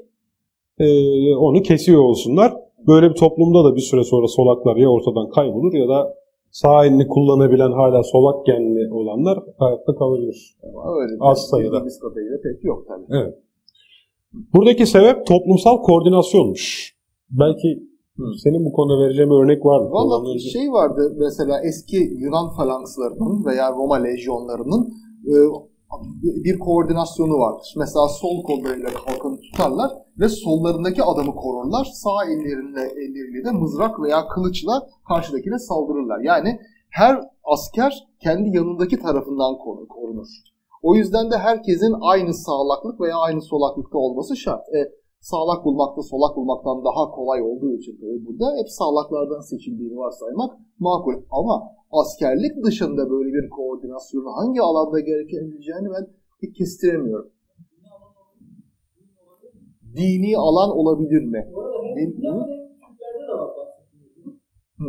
e, 0.78 0.86
onu 1.34 1.62
kesiyor 1.62 2.02
olsunlar. 2.02 2.52
Böyle 2.86 3.10
bir 3.10 3.14
toplumda 3.14 3.64
da 3.64 3.74
bir 3.76 3.80
süre 3.80 4.04
sonra 4.04 4.26
solaklar 4.28 4.76
ya 4.76 4.88
ortadan 4.88 5.28
kaybolur 5.30 5.74
ya 5.74 5.88
da 5.88 6.14
sağ 6.50 6.86
elini 6.86 7.08
kullanabilen 7.08 7.72
hala 7.72 8.02
solak 8.02 8.46
genli 8.46 8.92
olanlar 8.92 9.38
hayatta 9.58 9.94
kalabilir. 9.94 10.56
Ama 10.62 10.94
öyle 11.02 11.12
Az 11.20 11.48
sayıda. 11.50 11.70
kadarıyla 11.78 12.36
pek 12.42 12.64
yok 12.64 12.84
tabii. 12.88 13.18
Evet. 13.22 13.34
Buradaki 14.54 14.86
sebep 14.86 15.26
toplumsal 15.26 15.82
koordinasyonmuş. 15.82 16.96
Belki 17.30 17.82
Hı. 18.18 18.24
senin 18.44 18.64
bu 18.64 18.72
konuda 18.72 19.04
vereceğim 19.04 19.30
örnek 19.30 19.64
var 19.66 19.80
mı? 19.80 19.90
Valla 19.90 20.38
şey 20.38 20.72
vardı 20.72 21.14
mesela 21.18 21.60
eski 21.68 21.96
Yunan 21.96 22.48
falankslarının 22.56 23.44
veya 23.44 23.72
Roma 23.72 23.96
lejyonlarının 23.96 24.82
e, 25.26 25.34
bir 26.44 26.58
koordinasyonu 26.58 27.38
vardır. 27.38 27.74
Mesela 27.78 28.08
sol 28.08 28.42
kollarıyla 28.42 28.90
kalkanı 28.90 29.40
tutarlar 29.40 29.90
ve 30.20 30.28
sollarındaki 30.28 31.02
adamı 31.02 31.34
korurlar. 31.34 31.84
Sağ 31.92 32.24
elleriyle, 32.24 32.80
elleriyle 32.80 33.44
de 33.44 33.50
mızrak 33.50 34.00
veya 34.00 34.28
kılıçla 34.28 34.86
karşıdakine 35.08 35.58
saldırırlar. 35.58 36.20
Yani 36.20 36.58
her 36.90 37.20
asker 37.44 37.92
kendi 38.22 38.56
yanındaki 38.56 38.98
tarafından 38.98 39.52
korun- 39.58 39.86
korunur. 39.88 40.26
O 40.82 40.94
yüzden 40.94 41.30
de 41.30 41.36
herkesin 41.38 41.94
aynı 42.00 42.34
sağlaklık 42.34 43.00
veya 43.00 43.16
aynı 43.16 43.42
solaklıkta 43.42 43.98
olması 43.98 44.36
şart. 44.36 44.60
E, 44.68 44.78
Sağlak 45.30 45.64
bulmakta 45.64 46.02
solak 46.02 46.36
bulmaktan 46.36 46.84
daha 46.84 47.10
kolay 47.10 47.42
olduğu 47.42 47.72
için 47.72 47.96
tabii 48.00 48.26
burada 48.26 48.46
hep 48.58 48.68
sağlaklardan 48.68 49.40
seçildiğini 49.40 49.96
varsaymak 49.96 50.50
makul. 50.78 51.22
Ama 51.30 51.54
askerlik 51.90 52.64
dışında 52.64 53.10
böyle 53.10 53.30
bir 53.32 53.50
koordinasyonu 53.50 54.30
hangi 54.36 54.60
alanda 54.62 55.00
gerekebileceğini 55.00 55.88
ben 55.94 56.06
pek 56.40 56.54
kestiremiyorum. 56.54 57.30
Dini 59.96 60.38
alan 60.38 60.70
olabilir 60.78 61.24
mi? 61.24 61.52
Var 61.54 61.72
bahsettiğiniz 63.56 64.26
Hı. 64.78 64.88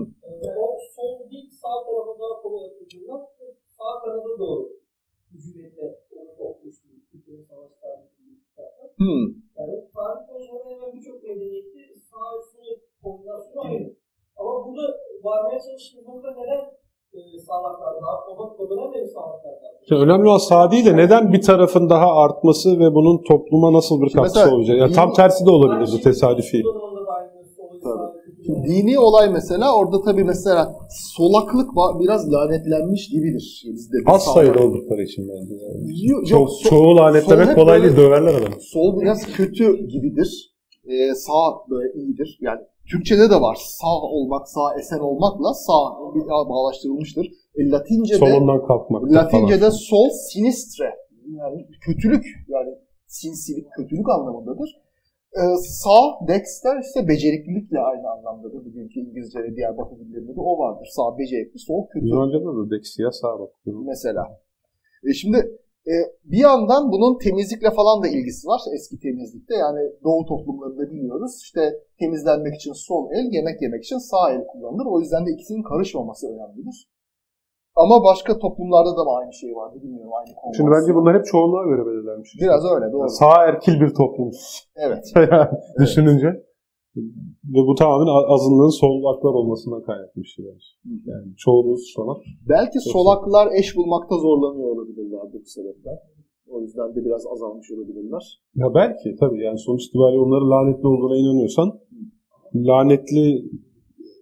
O 0.57 0.77
sol 0.95 1.29
değil 1.31 1.49
sağ 1.61 1.75
tarafa 1.85 2.19
daha 2.19 2.41
kolay 2.41 2.65
atışından 2.65 3.21
sağ 3.77 4.05
tarafa 4.05 4.39
doğru 4.39 4.69
hücumette 5.33 5.81
onu 6.15 6.49
okmuştum. 6.49 6.91
Türkiye'nin 7.11 7.43
savaş 7.43 7.71
tarihinde 7.81 8.31
bir 8.31 8.39
kitapta. 8.45 9.03
Yani 9.57 9.75
tarih 9.95 10.21
konusunda 10.27 10.69
hemen 10.69 10.89
birçok 10.95 11.17
medeniyette 11.23 11.81
sağ 12.09 12.27
sol 12.51 12.69
kombinasyonu 13.03 13.61
aynı. 13.67 13.89
Ama 14.39 14.51
burada 14.65 14.85
varmaya 15.23 15.59
çalıştığımız 15.65 16.07
nokta 16.07 16.29
neden 16.41 16.61
e, 17.17 17.19
sağlaklar 17.47 17.93
daha, 18.01 18.13
o, 18.61 18.69
dönemde 18.69 19.01
mi 19.01 19.07
sağlaklar 19.07 19.53
daha? 19.61 20.01
Önemli 20.03 20.27
olan 20.29 20.37
sağ 20.37 20.71
değil 20.71 20.85
de 20.85 20.97
neden 20.97 21.33
bir 21.33 21.41
tarafın 21.41 21.89
daha 21.89 22.09
artması 22.23 22.79
ve 22.79 22.93
bunun 22.97 23.17
topluma 23.29 23.73
nasıl 23.73 24.01
bir 24.01 24.13
katkısı 24.13 24.55
olacak? 24.55 24.77
Yani 24.77 24.93
tam 24.93 25.13
tersi 25.13 25.45
de 25.45 25.51
olabilir 25.51 25.89
bu 25.93 26.01
tesadüfi. 26.01 26.63
bu 26.63 26.73
dönemde 26.75 27.05
de 27.05 27.11
aynı, 27.11 27.45
solu 27.55 27.79
Tabii. 27.83 27.93
sağ, 27.93 28.13
kötü 28.25 28.32
Şimdi 28.45 28.67
dini 28.67 28.99
olay 28.99 29.29
mesela 29.29 29.75
orada 29.77 30.01
tabii 30.01 30.23
mesela 30.23 30.75
solaklık 31.17 31.69
biraz 31.99 32.31
lanetlenmiş 32.33 33.09
gibidir. 33.09 33.63
Bizde 33.73 33.97
Az 34.05 34.23
sayıda 34.23 34.59
oldukları 34.59 35.01
için 35.01 35.27
bence. 35.29 35.53
Yani. 35.53 36.07
Yok, 36.09 36.27
Çok, 36.27 36.49
sol- 36.49 36.69
çoğu 36.69 36.95
lanetlemek 36.97 37.55
kolay 37.55 37.83
değil. 37.83 37.97
Döverler 37.97 38.33
adamı. 38.33 38.55
Sol 38.61 39.01
biraz 39.01 39.25
kötü 39.25 39.87
gibidir. 39.87 40.53
Ee, 40.85 41.15
sağ 41.15 41.69
böyle 41.69 41.93
iyidir. 41.93 42.37
Yani 42.41 42.59
Türkçede 42.91 43.29
de 43.29 43.41
var. 43.41 43.57
Sağ 43.61 44.01
olmak, 44.01 44.49
sağ 44.49 44.79
esen 44.79 44.99
olmakla 44.99 45.53
sağ 45.53 45.81
bir 46.15 46.27
bağlaştırılmıştır. 46.49 47.25
E, 47.55 47.69
Latince'de 47.69 48.17
Solundan 48.17 48.65
kalkmak. 48.67 49.03
Latince'de 49.11 49.59
falan. 49.59 49.69
sol 49.69 50.09
sinistre 50.09 50.85
yani 51.37 51.67
kötülük 51.81 52.25
yani 52.47 52.69
sinsilik 53.07 53.65
kötülük 53.77 54.09
anlamındadır. 54.09 54.82
Ee, 55.39 55.57
sağ 55.83 56.27
dexter 56.27 56.77
ise 56.79 57.07
beceriklilikle 57.07 57.79
aynı 57.79 58.11
anlamdadır. 58.11 58.65
Bugünkü 58.65 58.99
İngilizce 58.99 59.39
ve 59.39 59.55
diğer 59.55 59.77
batı 59.77 59.95
dillerinde 59.99 60.35
de 60.35 60.41
o 60.41 60.57
vardır. 60.59 60.87
Sağ 60.95 61.17
becerikli, 61.17 61.59
sol 61.59 61.87
kötü 61.87 62.05
Yunanca'da 62.07 62.51
da 62.57 62.71
Dexia 62.71 63.11
sağ 63.11 63.39
bak. 63.39 63.49
mesela. 63.65 64.23
E 65.09 65.13
şimdi 65.13 65.37
e, 65.87 65.95
bir 66.31 66.37
yandan 66.37 66.91
bunun 66.91 67.17
temizlikle 67.19 67.71
falan 67.71 68.03
da 68.03 68.07
ilgisi 68.07 68.47
var 68.47 68.61
eski 68.75 68.99
temizlikte. 68.99 69.55
Yani 69.55 69.81
doğu 70.03 70.25
toplumlarında 70.25 70.91
biliyoruz 70.91 71.39
işte 71.41 71.61
temizlenmek 71.99 72.55
için 72.55 72.73
sol 72.73 73.11
el, 73.11 73.27
yemek 73.31 73.61
yemek 73.61 73.83
için 73.83 73.97
sağ 73.97 74.31
el 74.31 74.43
kullanılır. 74.47 74.85
O 74.85 74.99
yüzden 74.99 75.25
de 75.25 75.31
ikisinin 75.31 75.63
karışmaması 75.63 76.27
önemlidir. 76.33 76.92
Ama 77.75 78.03
başka 78.03 78.39
toplumlarda 78.39 78.91
da 78.97 79.01
aynı 79.19 79.33
şey 79.33 79.55
vardı 79.55 79.75
bilmiyorum 79.83 80.13
aynı 80.19 80.35
konu. 80.35 80.53
Şimdi 80.57 80.71
bence 80.75 80.95
bunlar 80.95 81.17
hep 81.17 81.25
çoğunluğa 81.25 81.65
göre 81.65 81.85
belirlenmiş. 81.85 82.29
Biraz 82.41 82.65
öyle 82.73 82.91
doğru. 82.91 82.99
Yani 82.99 83.09
sağ 83.09 83.45
erkil 83.47 83.81
bir 83.81 83.93
toplum. 83.93 84.31
Evet. 84.75 85.03
Yani 85.31 85.49
Düşününce. 85.79 86.29
Ve 87.53 87.61
bu 87.67 87.75
tamamen 87.75 88.07
azınlığın 88.35 88.75
solaklar 88.81 89.33
olmasından 89.39 89.81
kaynaklı 89.83 90.21
bir 90.21 90.27
şey 90.27 90.45
bence. 90.45 90.67
Yani 91.11 91.35
çoğunluğu 91.37 91.77
solak. 91.77 92.21
Belki 92.49 92.79
solaklar 92.79 93.47
eş 93.59 93.75
bulmakta 93.75 94.15
zorlanıyor 94.17 94.69
olabilirler 94.75 95.21
bu 95.33 95.37
sebepten. 95.45 95.97
O 96.47 96.61
yüzden 96.61 96.95
de 96.95 97.05
biraz 97.05 97.23
azalmış 97.33 97.71
olabilirler. 97.71 98.41
Ya 98.55 98.73
belki 98.73 99.15
tabii 99.19 99.43
yani 99.43 99.59
sonuç 99.59 99.85
itibariyle 99.85 100.21
onların 100.21 100.49
lanetli 100.49 100.87
olduğuna 100.87 101.17
inanıyorsan 101.17 101.79
lanetli 102.55 103.45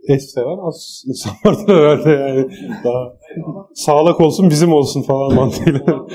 eş 0.07 0.23
seven 0.23 0.57
az 0.67 1.03
insan 1.07 1.33
vardır 1.45 1.75
herhalde 1.75 2.09
yani. 2.09 2.49
Daha 2.83 3.17
sağlık 3.73 4.21
olsun 4.21 4.49
bizim 4.49 4.73
olsun 4.73 5.01
falan 5.01 5.35
mantığıyla. 5.39 6.07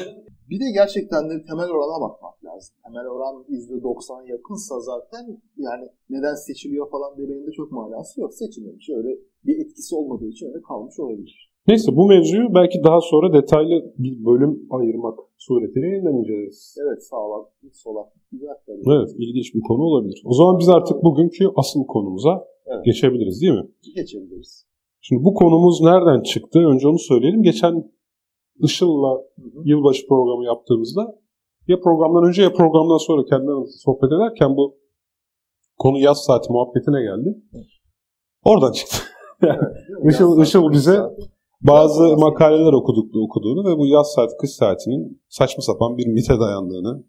Bir 0.51 0.61
de 0.61 0.68
gerçekten 0.75 1.31
de 1.31 1.35
temel 1.49 1.70
orana 1.77 2.01
bakmak 2.05 2.44
lazım. 2.44 2.75
Temel 2.85 3.07
oran 3.14 3.35
%90 3.49 4.31
yakınsa 4.31 4.81
zaten 4.81 5.25
yani 5.57 5.87
neden 6.11 6.35
seçiliyor 6.35 6.90
falan 6.90 7.18
demenin 7.18 7.46
de 7.46 7.53
çok 7.53 7.72
manası 7.72 8.20
yok. 8.20 8.35
Seçilmemiş. 8.35 8.88
Öyle 8.90 9.09
bir 9.46 9.59
etkisi 9.64 9.94
olmadığı 9.94 10.29
için 10.29 10.46
öyle 10.46 10.62
kalmış 10.62 11.01
olabilir. 11.01 11.51
Neyse 11.68 11.96
bu 11.96 12.07
mevzuyu 12.07 12.55
belki 12.55 12.85
daha 12.85 13.01
sonra 13.01 13.33
detaylı 13.33 13.94
bir 13.99 14.25
bölüm 14.25 14.66
ayırmak 14.70 15.18
suretiyle 15.38 15.87
yeniden 15.87 16.14
inceleriz. 16.20 16.77
Evet 16.83 17.03
sağlam, 17.11 17.44
solak. 17.72 18.09
Güzel 18.33 18.57
tabii. 18.66 18.83
Evet 18.96 19.11
ilginç 19.18 19.55
bir 19.55 19.61
konu 19.61 19.83
olabilir. 19.83 20.22
O 20.25 20.33
zaman 20.35 20.59
biz 20.59 20.68
artık 20.68 21.05
bugünkü 21.05 21.44
asıl 21.57 21.87
konumuza 21.87 22.44
Evet. 22.66 22.85
geçebiliriz 22.85 23.42
değil 23.42 23.52
mi? 23.52 23.66
Geçebiliriz. 23.94 24.66
Şimdi 25.00 25.24
bu 25.24 25.35
konumuz 25.35 25.81
nereden 25.81 26.22
çıktı? 26.22 26.59
Önce 26.59 26.88
onu 26.88 26.98
söyleyelim. 26.98 27.42
Geçen 27.42 27.90
Işıl'la 28.59 29.12
Hı 29.14 29.42
hı. 29.42 29.62
yılbaşı 29.64 30.07
programı 30.07 30.44
yaptığımızda 30.44 31.14
ya 31.68 31.81
programdan 31.81 32.29
önce 32.29 32.42
ya 32.42 32.52
programdan 32.52 32.96
sonra 32.98 33.24
kendi 33.24 33.50
aramızda 33.50 33.79
sohbet 33.85 34.12
ederken 34.12 34.57
bu 34.57 34.79
konu 35.79 35.98
yaz 35.98 36.24
saati 36.24 36.52
muhabbetine 36.52 37.02
geldi. 37.02 37.38
Oradan 38.44 38.72
çıktı. 38.72 38.96
Işıl- 40.11 40.38
Yaz 40.38 40.48
Işıl 40.48 40.61
saati, 40.62 40.72
bize-. 40.74 41.02
Bazı 41.61 42.16
makaleler 42.16 42.72
okuduk, 42.72 43.16
okuduğunu 43.16 43.70
ve 43.70 43.79
bu 43.79 43.87
yaz 43.87 44.12
saati, 44.12 44.35
kış 44.40 44.50
saatinin 44.50 45.22
saçma 45.29 45.62
sapan 45.62 45.96
bir 45.98 46.07
mite 46.07 46.40
dayandığını, 46.40 47.05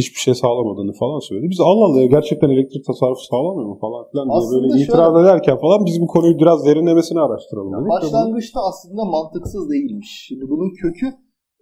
hiçbir 0.00 0.20
şey 0.26 0.34
sağlamadığını 0.34 0.92
falan 1.02 1.18
söyledi. 1.28 1.46
Biz 1.52 1.60
Allah 1.60 1.84
Allah 1.88 2.00
ya 2.00 2.06
gerçekten 2.06 2.50
elektrik 2.50 2.84
tasarrufu 2.86 3.24
sağlamıyor 3.30 3.68
mu 3.68 3.78
falan 3.84 4.02
filan 4.10 4.26
diye 4.28 4.36
Aslında 4.38 4.54
böyle 4.62 4.68
şöyle- 4.72 4.84
itiraz 4.84 5.14
ederken 5.22 5.56
falan 5.64 5.80
biz 5.88 5.96
bu 6.04 6.06
konuyu 6.14 6.34
biraz 6.42 6.66
derinlemesine 6.66 7.20
araştıralım 7.20 7.72
dedik. 7.72 7.88
Başlangıçta 7.96 8.60
aslında 8.70 9.04
mantıksız 9.04 9.70
değilmiş. 9.72 10.10
Şimdi 10.28 10.44
bunun 10.52 10.70
kökü 10.82 11.06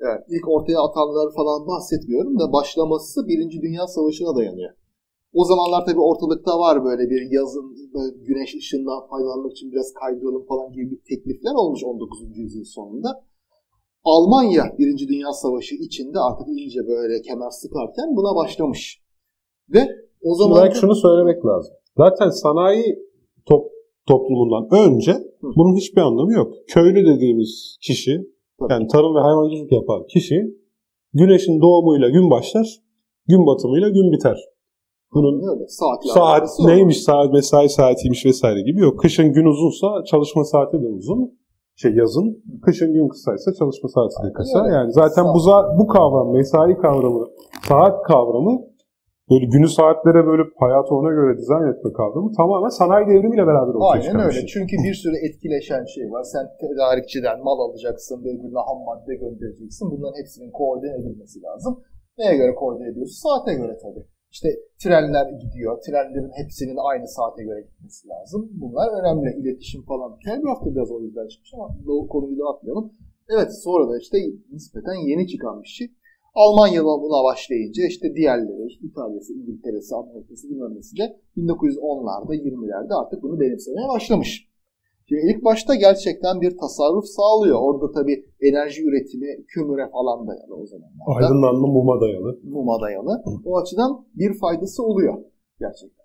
yani 0.05 0.21
ilk 0.35 0.45
ortaya 0.55 0.79
atanlar 0.87 1.29
falan 1.39 1.67
bahsetmiyorum 1.67 2.39
da 2.41 2.53
başlaması 2.53 3.19
Birinci 3.29 3.59
Dünya 3.67 3.87
Savaşı'na 3.87 4.37
dayanıyor. 4.37 4.71
O 5.41 5.45
zamanlar 5.45 5.87
tabii 5.87 6.01
ortalıkta 6.11 6.59
var 6.59 6.85
böyle 6.85 7.11
bir 7.11 7.21
yazın 7.39 7.67
böyle 7.95 8.11
güneş 8.29 8.55
ışığından 8.55 9.01
faydalanmak 9.11 9.53
için 9.53 9.73
biraz 9.73 9.89
kaydıralım 10.01 10.45
falan 10.51 10.73
gibi 10.73 10.91
bir 10.91 11.01
teklifler 11.11 11.55
olmuş 11.63 11.81
19. 11.85 12.39
yüzyıl 12.39 12.65
sonunda. 12.65 13.11
Almanya 14.05 14.65
Birinci 14.79 15.09
Dünya 15.09 15.33
Savaşı 15.33 15.75
içinde 15.75 16.19
artık 16.19 16.49
iyice 16.49 16.81
böyle 16.87 17.23
kemer 17.23 17.51
sıkarken 17.51 18.17
buna 18.17 18.37
başlamış. 18.37 19.03
Ve 19.69 19.81
o 20.23 20.35
zaman 20.35 20.63
belki 20.63 20.79
şunu 20.79 20.95
söylemek 20.95 21.47
lazım. 21.47 21.75
Zaten 21.97 22.31
sanayi 22.31 22.85
top, 23.47 23.65
toplumundan 24.09 24.69
önce 24.83 25.17
bunun 25.43 25.77
hiçbir 25.77 26.01
anlamı 26.01 26.33
yok. 26.33 26.55
Köylü 26.69 27.07
dediğimiz 27.07 27.77
kişi, 27.81 28.21
Tabii. 28.61 28.73
yani 28.73 28.87
tarım 28.87 29.15
ve 29.15 29.21
hayvancılık 29.21 29.73
yapan 29.73 30.07
kişi 30.07 30.37
güneşin 31.13 31.61
doğumuyla 31.61 32.09
gün 32.09 32.31
başlar, 32.31 32.67
gün 33.27 33.47
batımıyla 33.47 33.89
gün 33.89 34.13
biter. 34.13 34.37
Bunun 35.15 35.35
öyle 35.51 35.69
saat 35.69 36.07
saat 36.07 36.49
neymiş, 36.67 37.03
saat 37.03 37.33
mesai 37.33 37.69
saatiymiş 37.69 38.27
vesaire 38.27 38.63
gibi 38.63 38.81
yok. 38.81 39.01
Kışın 39.01 39.33
gün 39.33 39.45
uzunsa 39.45 40.05
çalışma 40.05 40.45
saati 40.45 40.83
de 40.83 40.87
uzun. 40.87 41.39
Şey 41.77 41.93
yazın, 41.95 42.43
kışın 42.65 42.93
gün 42.93 43.09
kısaysa 43.09 43.53
çalışma 43.59 43.89
saati 43.89 44.29
de 44.29 44.33
kısa. 44.33 44.69
Yani 44.69 44.93
zaten 44.93 45.25
bu 45.35 45.41
bu 45.79 45.87
kavram, 45.87 46.33
mesai 46.33 46.77
kavramı, 46.77 47.27
saat 47.69 48.03
kavramı 48.03 48.55
böyle 49.31 49.47
günü 49.55 49.69
saatlere 49.69 50.27
bölüp 50.27 50.51
hayatı 50.63 50.95
ona 50.95 51.11
göre 51.19 51.39
dizayn 51.39 51.69
etme 51.73 51.93
kavramı 51.93 52.33
tamamen 52.33 52.69
sanayi 52.69 53.07
devrimiyle 53.07 53.47
beraber 53.47 53.75
ortaya 53.75 54.11
Aynen 54.11 54.21
öyle. 54.27 54.33
şey. 54.41 54.47
Çünkü 54.47 54.75
bir 54.87 54.95
sürü 54.95 55.17
etkileşen 55.27 55.85
şey 55.95 56.07
var. 56.15 56.23
Sen 56.23 56.45
tedarikçiden 56.61 57.39
mal 57.45 57.59
alacaksın, 57.65 58.21
öbürüne 58.21 58.63
ham 58.69 58.81
madde 58.89 59.15
göndereceksin. 59.15 59.91
Bunların 59.91 60.19
hepsinin 60.21 60.51
koordine 60.51 60.95
edilmesi 60.99 61.43
lazım. 61.43 61.83
Neye 62.19 62.37
göre 62.37 62.55
koordine 62.55 62.89
ediyorsun? 62.89 63.19
Saate 63.29 63.55
göre 63.55 63.77
tabii. 63.83 64.05
İşte 64.35 64.49
trenler 64.83 65.27
gidiyor. 65.43 65.81
Trenlerin 65.87 66.33
hepsinin 66.41 66.79
aynı 66.91 67.09
saate 67.09 67.43
göre 67.45 67.61
gitmesi 67.61 68.09
lazım. 68.09 68.51
Bunlar 68.63 68.89
önemli. 69.01 69.29
İletişim 69.41 69.83
falan. 69.83 70.19
Telgraf 70.25 70.65
da 70.65 70.75
biraz 70.75 70.91
o 70.91 71.01
yüzden 71.01 71.29
çıkmış 71.29 71.51
ama 71.55 71.69
bu 71.87 72.09
konuyu 72.09 72.39
dağıtmayalım. 72.39 72.93
Evet 73.29 73.51
sonra 73.65 73.91
da 73.91 73.99
işte 73.99 74.17
nispeten 74.53 74.99
yeni 75.09 75.29
çıkan 75.29 75.63
bir 75.63 75.69
şey. 75.69 75.87
Almanya 76.35 76.85
buna 76.85 77.25
başlayınca 77.25 77.87
işte 77.87 78.15
diğerleri, 78.15 78.67
işte 78.67 78.87
İtalya'sı, 78.87 79.33
İngiltere'si, 79.33 79.95
Amerika'sı 79.95 80.51
bilmem 80.51 80.75
nesi 80.77 80.97
de 80.97 81.17
1910'larda, 81.37 82.35
20'lerde 82.35 82.95
artık 82.95 83.23
bunu 83.23 83.41
benimsemeye 83.41 83.89
başlamış. 83.89 84.49
Şimdi 85.09 85.23
ilk 85.31 85.45
başta 85.45 85.75
gerçekten 85.75 86.41
bir 86.41 86.59
tasarruf 86.59 87.05
sağlıyor. 87.05 87.59
Orada 87.61 87.93
tabii 87.93 88.25
enerji 88.41 88.83
üretimi 88.85 89.27
kömüre 89.49 89.91
falan 89.91 90.27
dayalı 90.27 90.55
o 90.55 90.67
zamanlarda. 90.67 91.27
Aydınlanma 91.27 91.67
muma 91.67 92.01
dayalı. 92.01 92.41
Muma 92.45 92.81
dayalı. 92.81 93.23
O 93.45 93.59
açıdan 93.59 94.07
bir 94.15 94.39
faydası 94.39 94.83
oluyor 94.83 95.15
gerçekten. 95.61 96.05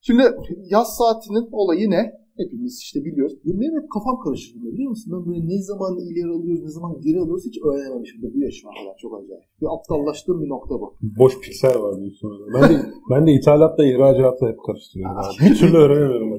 Şimdi 0.00 0.22
yaz 0.70 0.96
saatinin 0.96 1.48
olayı 1.52 1.90
ne? 1.90 2.26
hepimiz 2.36 2.78
işte 2.82 3.04
biliyoruz. 3.04 3.36
Benim 3.44 3.82
hep 3.82 3.90
kafam 3.90 4.16
karışır 4.24 4.54
bunda 4.54 4.72
biliyor 4.72 4.90
musun? 4.90 5.12
Ben 5.12 5.32
böyle 5.32 5.48
ne 5.48 5.62
zaman 5.62 5.98
ileri 5.98 6.30
alıyoruz, 6.36 6.62
ne 6.64 6.70
zaman 6.70 7.00
geri 7.00 7.18
alıyoruz 7.20 7.44
hiç 7.46 7.58
öğrenememişim 7.64 8.22
de 8.22 8.34
bu 8.34 8.38
yaşıma 8.40 8.72
kadar. 8.72 8.96
Çok 9.02 9.12
acayip. 9.18 9.44
Bir 9.60 9.66
aptallaştığım 9.74 10.42
bir 10.42 10.48
nokta 10.48 10.74
bu. 10.80 10.94
Boş 11.18 11.40
piksel 11.40 11.76
var 11.82 11.94
sonra. 12.20 12.44
Ben 12.54 12.70
de, 12.70 12.82
ben 13.10 13.26
de 13.26 13.32
ithalatla 13.32 13.86
ihracatla 13.86 14.48
hep 14.48 14.58
karıştırıyorum. 14.66 15.16
abi. 15.16 15.34
Bir 15.50 15.54
türlü 15.58 15.76
öğrenemiyorum. 15.76 16.30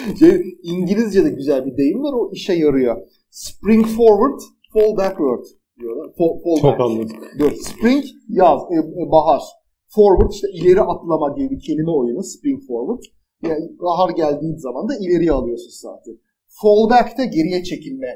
Şey, 0.18 0.58
İngilizce'de 0.62 1.30
güzel 1.30 1.66
bir 1.66 1.76
deyim 1.76 2.02
var 2.02 2.12
o 2.12 2.30
işe 2.32 2.52
yarıyor. 2.52 2.96
Spring 3.30 3.86
forward, 3.86 4.40
fall 4.72 4.96
backward 4.96 5.44
diyorlar. 5.78 6.14
Fall, 6.18 6.42
fall 6.42 6.60
Çok 6.60 6.80
anladım. 6.80 7.16
Dur. 7.38 7.52
Spring 7.52 8.04
yaz, 8.28 8.60
e, 8.72 8.76
e, 8.76 9.10
bahar. 9.10 9.42
Forward 9.88 10.30
işte 10.30 10.48
ileri 10.54 10.80
atlama 10.80 11.36
diye 11.36 11.50
bir 11.50 11.60
kelime 11.60 11.90
oyunu. 11.90 12.22
Spring 12.22 12.62
forward. 12.66 13.02
Yani 13.42 13.78
bahar 13.78 14.10
geldiği 14.10 14.58
zaman 14.58 14.88
da 14.88 14.92
ileriye 15.00 15.32
alıyorsun 15.32 15.70
saati. 15.70 16.10
Fall 16.48 16.90
back 16.90 17.18
de 17.18 17.24
geriye 17.26 17.62
çekilme 17.64 18.06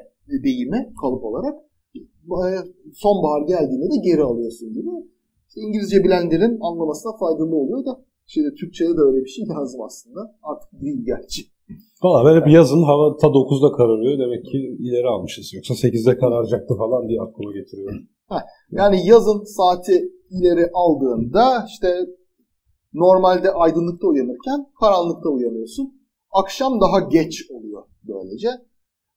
deyimi 0.44 0.92
kalıp 1.01 1.25
olarak. 1.25 1.55
E, 1.97 2.49
Sonbahar 2.92 3.42
geldiğinde 3.42 3.85
de 3.85 3.97
geri 4.05 4.23
alıyorsun 4.23 4.73
gibi. 4.73 4.90
İşte 5.49 5.61
İngilizce 5.61 6.05
bilenlerin 6.05 6.59
anlamasına 6.61 7.12
faydalı 7.16 7.57
oluyor 7.57 7.85
da 7.87 8.05
Şimdi 8.27 8.55
Türkçe'de 8.55 8.97
de 8.97 9.01
öyle 9.01 9.25
bir 9.25 9.31
şey 9.31 9.49
lazım 9.49 9.81
aslında. 9.83 10.38
Artık 10.42 10.83
değil 10.83 11.05
gerçi. 11.05 11.42
Valla 12.03 12.31
ben 12.31 12.40
hep 12.40 12.48
yazın 12.48 12.83
hava 12.83 13.16
ta 13.16 13.27
9'da 13.27 13.77
kararıyor. 13.77 14.18
Demek 14.18 14.44
ki 14.44 14.59
ileri 14.81 15.07
almışız. 15.07 15.55
Yoksa 15.55 15.74
8'de 15.74 16.18
kararacaktı 16.18 16.74
falan 16.74 17.09
diye 17.09 17.20
aklıma 17.20 17.53
getiriyorum. 17.53 18.09
Yani 18.70 19.07
yazın 19.07 19.44
saati 19.44 20.09
ileri 20.31 20.70
aldığında 20.74 21.64
işte 21.68 22.07
normalde 22.94 23.50
aydınlıkta 23.50 24.07
uyanırken 24.07 24.66
karanlıkta 24.81 25.29
uyanıyorsun. 25.29 25.94
Akşam 26.33 26.81
daha 26.81 27.00
geç 27.00 27.50
oluyor 27.50 27.83
böylece. 28.09 28.48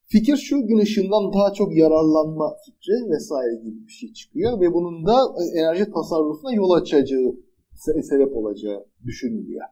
Fikir 0.05 0.37
şu 0.37 0.67
gün 0.67 0.77
ışığından 0.77 1.33
daha 1.33 1.53
çok 1.53 1.77
yararlanma 1.77 2.55
fikri 2.65 3.09
vesaire 3.09 3.55
gibi 3.63 3.85
bir 3.87 3.91
şey 3.91 4.13
çıkıyor 4.13 4.61
ve 4.61 4.73
bunun 4.73 5.05
da 5.05 5.13
e, 5.13 5.59
enerji 5.59 5.91
tasarrufuna 5.91 6.53
yol 6.53 6.71
açacağı 6.71 7.35
se- 7.75 8.03
sebep 8.03 8.35
olacağı 8.37 8.85
düşünülüyor. 9.05 9.65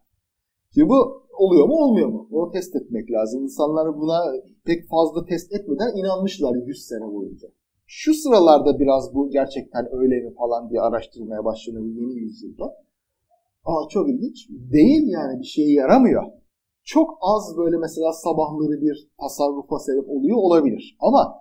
Şimdi 0.75 0.89
bu 0.89 1.23
oluyor 1.37 1.67
mu 1.67 1.73
olmuyor 1.73 2.09
mu? 2.09 2.27
Onu 2.31 2.51
test 2.51 2.75
etmek 2.75 3.11
lazım. 3.11 3.43
İnsanlar 3.43 3.97
buna 3.97 4.19
pek 4.65 4.89
fazla 4.89 5.25
test 5.25 5.53
etmeden 5.53 5.97
inanmışlar 5.97 6.55
100 6.55 6.85
sene 6.85 7.13
boyunca. 7.13 7.47
Şu 7.85 8.13
sıralarda 8.13 8.79
biraz 8.79 9.15
bu 9.15 9.29
gerçekten 9.29 9.87
öyle 9.91 10.15
mi 10.21 10.33
falan 10.33 10.69
diye 10.69 10.81
araştırmaya 10.81 11.45
başlanıyor 11.45 11.85
yeni 11.85 12.13
yüzyılda. 12.13 12.65
Aa 13.65 13.87
çok 13.89 14.09
ilginç. 14.09 14.49
Değil 14.49 15.07
yani 15.07 15.39
bir 15.39 15.45
şeye 15.45 15.73
yaramıyor. 15.73 16.23
Çok 16.83 17.17
az 17.21 17.57
böyle 17.57 17.77
mesela 17.77 18.13
sabahları 18.13 18.81
bir 18.81 19.09
tasarrufa 19.19 19.79
sebep 19.79 20.09
oluyor 20.09 20.37
olabilir. 20.37 20.97
Ama 20.99 21.33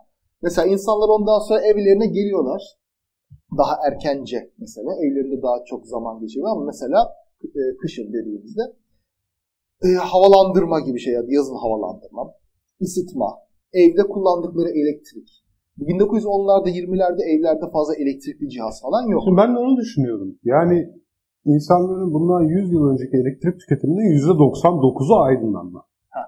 mesela 0.42 0.66
insanlar 0.66 1.08
ondan 1.08 1.38
sonra 1.38 1.60
evlerine 1.60 2.06
geliyorlar. 2.06 2.62
Daha 3.58 3.76
erkence 3.88 4.52
mesela 4.58 4.94
evlerinde 4.94 5.42
daha 5.42 5.64
çok 5.64 5.86
zaman 5.86 6.20
geçiriyor 6.20 6.50
ama 6.50 6.64
mesela 6.64 7.14
e, 7.44 7.76
kışın 7.80 8.12
dediğimizde 8.12 8.62
e, 9.84 9.88
havalandırma 10.12 10.80
gibi 10.80 10.98
şeyler, 11.00 11.24
yazın 11.28 11.56
havalandırma, 11.56 12.22
ısıtma, 12.82 13.28
evde 13.72 14.02
kullandıkları 14.12 14.68
elektrik. 14.68 15.28
1910'larda 15.78 16.68
20'lerde 16.68 17.22
evlerde 17.32 17.66
fazla 17.72 17.94
elektrikli 17.94 18.50
cihaz 18.50 18.82
falan 18.82 19.08
yok. 19.08 19.22
Şimdi 19.24 19.36
ben 19.36 19.54
de 19.54 19.58
onu 19.58 19.76
düşünüyorum. 19.76 20.38
Yani 20.44 20.88
insanların 21.44 22.12
bundan 22.14 22.42
100 22.42 22.72
yıl 22.72 22.84
önceki 22.90 23.16
elektrik 23.16 23.60
tüketiminin 23.60 24.08
%99'u 24.18 25.16
aydınlanma. 25.22 25.82
Ha. 26.08 26.20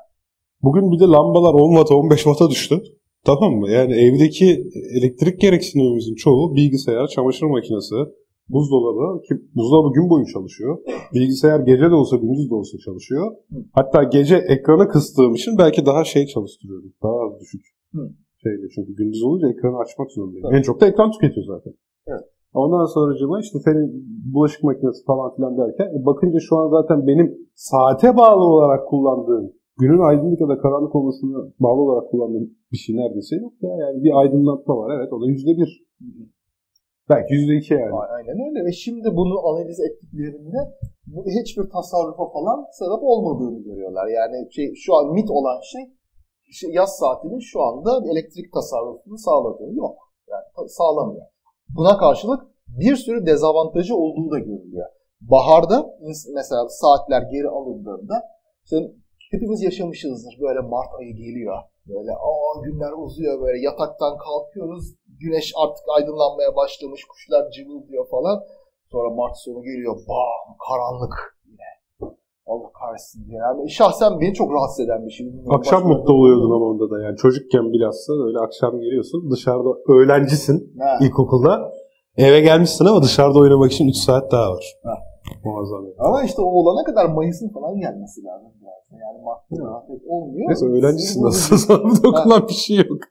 Bugün 0.62 0.92
bir 0.92 1.00
de 1.00 1.04
lambalar 1.04 1.54
10 1.54 1.70
watt 1.70 1.90
15 1.90 2.22
watt'a 2.22 2.50
düştü. 2.50 2.82
Tamam 3.24 3.52
mı? 3.52 3.70
Yani 3.70 3.92
evdeki 3.94 4.70
elektrik 4.98 5.40
gereksinimimizin 5.40 6.14
çoğu 6.14 6.56
bilgisayar, 6.56 7.06
çamaşır 7.06 7.46
makinesi, 7.46 7.94
buzdolabı 8.48 9.22
ki 9.22 9.34
buzdolabı 9.54 9.94
gün 9.94 10.10
boyu 10.10 10.26
çalışıyor. 10.26 10.78
Bilgisayar 11.14 11.60
gece 11.60 11.90
de 11.90 11.94
olsa 11.94 12.16
gündüz 12.16 12.50
de 12.50 12.54
olsa 12.54 12.78
çalışıyor. 12.78 13.32
Hı. 13.50 13.56
Hatta 13.72 14.02
gece 14.02 14.36
ekranı 14.36 14.88
kıstığım 14.88 15.34
için 15.34 15.58
belki 15.58 15.86
daha 15.86 16.04
şey 16.04 16.26
çalıştırıyorum. 16.26 16.92
Daha 17.02 17.16
az 17.26 17.40
düşük. 17.40 17.64
Hı. 17.94 18.10
Şeyde 18.42 18.66
çünkü 18.74 18.96
gündüz 18.96 19.22
olunca 19.22 19.48
ekranı 19.48 19.78
açmak 19.78 20.10
zorundayım. 20.12 20.42
Tabii. 20.42 20.56
En 20.56 20.62
çok 20.62 20.80
da 20.80 20.86
ekran 20.86 21.10
tüketiyor 21.10 21.46
zaten. 21.46 21.72
Evet. 22.06 22.24
Ondan 22.54 22.84
sonracıma 22.84 23.40
işte 23.40 23.58
senin 23.58 23.86
bulaşık 24.34 24.62
makinesi 24.64 25.04
falan 25.04 25.34
filan 25.36 25.58
derken 25.58 25.86
e, 25.86 26.06
bakınca 26.06 26.38
şu 26.48 26.56
an 26.56 26.68
zaten 26.70 27.06
benim 27.06 27.28
saate 27.54 28.16
bağlı 28.16 28.44
olarak 28.44 28.88
kullandığım 28.88 29.52
günün 29.78 30.02
aydınlık 30.08 30.40
ya 30.40 30.48
da 30.48 30.58
karanlık 30.58 30.94
olmasına 30.94 31.38
bağlı 31.60 31.80
olarak 31.80 32.10
kullandığım 32.10 32.50
bir 32.72 32.76
şey 32.76 32.96
neredeyse 32.96 33.36
yok 33.36 33.52
ya. 33.62 33.70
Yani 33.82 34.04
bir 34.04 34.20
aydınlatma 34.20 34.76
var 34.76 34.98
evet 34.98 35.12
o 35.12 35.20
da 35.20 35.26
yüzde 35.26 35.50
bir. 35.56 35.86
Belki 37.10 37.34
yüzde 37.34 37.54
iki 37.56 37.74
yani. 37.74 37.94
A- 37.94 38.14
Aynen 38.16 38.38
öyle 38.48 38.64
ve 38.66 38.72
şimdi 38.72 39.16
bunu 39.16 39.46
analiz 39.48 39.80
ettiklerinde 39.80 40.58
bu 41.06 41.24
hiçbir 41.40 41.70
tasarrufa 41.70 42.28
falan 42.32 42.66
sebep 42.78 43.02
olmadığını 43.02 43.62
görüyorlar. 43.62 44.06
Yani 44.06 44.52
şey, 44.52 44.74
şu 44.74 44.94
an 44.96 45.12
mit 45.12 45.30
olan 45.30 45.60
şey 45.72 45.82
işte 46.48 46.66
yaz 46.72 46.96
saatinin 46.96 47.38
şu 47.38 47.62
anda 47.62 47.90
elektrik 48.12 48.52
tasarrufunu 48.52 49.18
sağladığı 49.18 49.74
yok. 49.74 49.96
Yani 50.30 50.68
sağlamıyor. 50.68 51.26
Buna 51.76 51.98
karşılık 51.98 52.40
bir 52.68 52.96
sürü 52.96 53.26
dezavantajı 53.26 53.96
olduğu 53.96 54.30
da 54.30 54.38
görülüyor. 54.38 54.86
Baharda 55.20 55.86
mesela 56.34 56.68
saatler 56.68 57.22
geri 57.22 57.48
alındığında 57.48 58.22
işte 58.64 58.76
hepimiz 59.30 59.62
yaşamışızdır. 59.62 60.34
Böyle 60.40 60.60
Mart 60.60 60.88
ayı 61.00 61.12
geliyor. 61.16 61.56
Böyle 61.86 62.12
aa 62.12 62.60
günler 62.64 62.92
uzuyor 63.04 63.40
böyle 63.40 63.64
yataktan 63.64 64.18
kalkıyoruz. 64.18 64.94
Güneş 65.20 65.52
artık 65.62 65.84
aydınlanmaya 65.96 66.56
başlamış. 66.56 67.00
Kuşlar 67.10 67.50
cıvıldıyor 67.50 68.08
falan. 68.14 68.36
Sonra 68.92 69.08
Mart 69.14 69.36
sonu 69.44 69.62
geliyor. 69.62 69.94
Bam 70.08 70.56
karanlık 70.68 71.14
yine. 71.50 71.68
Allah 72.46 72.70
kahretsin 72.80 73.26
diye. 73.28 73.38
Yani 73.38 73.70
şahsen 73.70 74.20
beni 74.20 74.34
çok 74.34 74.52
rahatsız 74.54 74.80
eden 74.84 75.06
bir 75.06 75.10
şey. 75.10 75.26
Akşam 75.50 75.80
başka- 75.84 75.88
mutlu 75.88 76.14
oluyordun 76.14 76.50
ama 76.56 76.64
onda 76.64 76.90
da 76.90 77.02
yani 77.04 77.16
çocukken 77.16 77.72
bilhassa 77.72 78.12
öyle 78.26 78.38
akşam 78.38 78.80
geliyorsun 78.80 79.30
dışarıda 79.30 79.68
öğrencisin 79.88 80.78
Ha. 80.80 80.98
ilkokulda 81.06 81.72
eve 82.16 82.40
gelmişsin 82.40 82.84
ama 82.84 83.02
dışarıda 83.02 83.38
oynamak 83.38 83.72
için 83.72 83.88
3 83.88 83.96
saat 83.96 84.32
daha 84.32 84.50
var. 84.52 84.64
Ha. 84.84 84.94
Muazzam. 85.44 85.84
yani. 85.84 85.94
Ama 85.98 86.24
işte 86.24 86.42
o 86.42 86.44
olana 86.44 86.84
kadar 86.84 87.06
Mayıs'ın 87.06 87.48
falan 87.48 87.74
gelmesi 87.80 88.24
lazım 88.24 88.52
biraz. 88.60 89.00
Yani 89.02 89.22
Mart'ta 89.24 89.64
rahat 89.64 89.90
et 89.90 90.02
olmuyor. 90.06 90.48
Neyse 90.48 90.66
öğrencisin 90.66 91.24
nasıl 91.24 91.56
sana 91.56 92.02
dokunan 92.04 92.48
bir 92.48 92.54
şey 92.54 92.76
yok. 92.76 93.02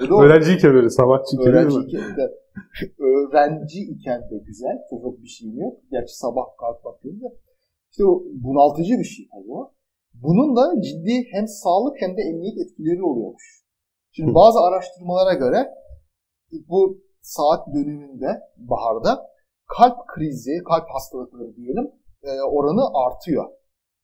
E. 0.00 0.14
Öğrenciyken 0.22 0.74
öyle 0.74 0.90
sabahçıyken? 0.90 1.52
Öğrenciyken 1.52 2.16
de 2.16 2.24
öğrenci 2.98 3.80
iken 3.80 4.20
de 4.20 4.38
güzel. 4.46 4.76
Çok 4.90 5.22
bir 5.22 5.28
şeyim 5.28 5.58
yok. 5.58 5.74
Gerçi 5.90 6.16
sabah 6.16 6.44
kalkmak 6.60 7.04
değil 7.04 7.20
de. 7.20 7.26
İşte 7.90 8.04
o 8.04 8.22
bunaltıcı 8.44 8.98
bir 8.98 9.04
şey 9.04 9.28
tabii 9.32 9.52
o. 9.52 9.72
Bunun 10.14 10.56
da 10.56 10.82
ciddi 10.82 11.24
hem 11.32 11.48
sağlık 11.48 11.96
hem 12.00 12.16
de 12.16 12.22
emniyet 12.22 12.58
etkileri 12.58 13.02
oluyormuş. 13.02 13.64
Şimdi 14.12 14.34
bazı 14.34 14.58
araştırmalara 14.60 15.34
göre 15.34 15.68
bu 16.68 16.98
saat 17.22 17.74
dönümünde 17.74 18.40
baharda 18.56 19.28
kalp 19.76 19.98
krizi, 20.06 20.54
kalp 20.68 20.88
hastalıkları 20.94 21.56
diyelim 21.56 21.86
e, 22.22 22.30
oranı 22.42 22.84
artıyor. 23.06 23.44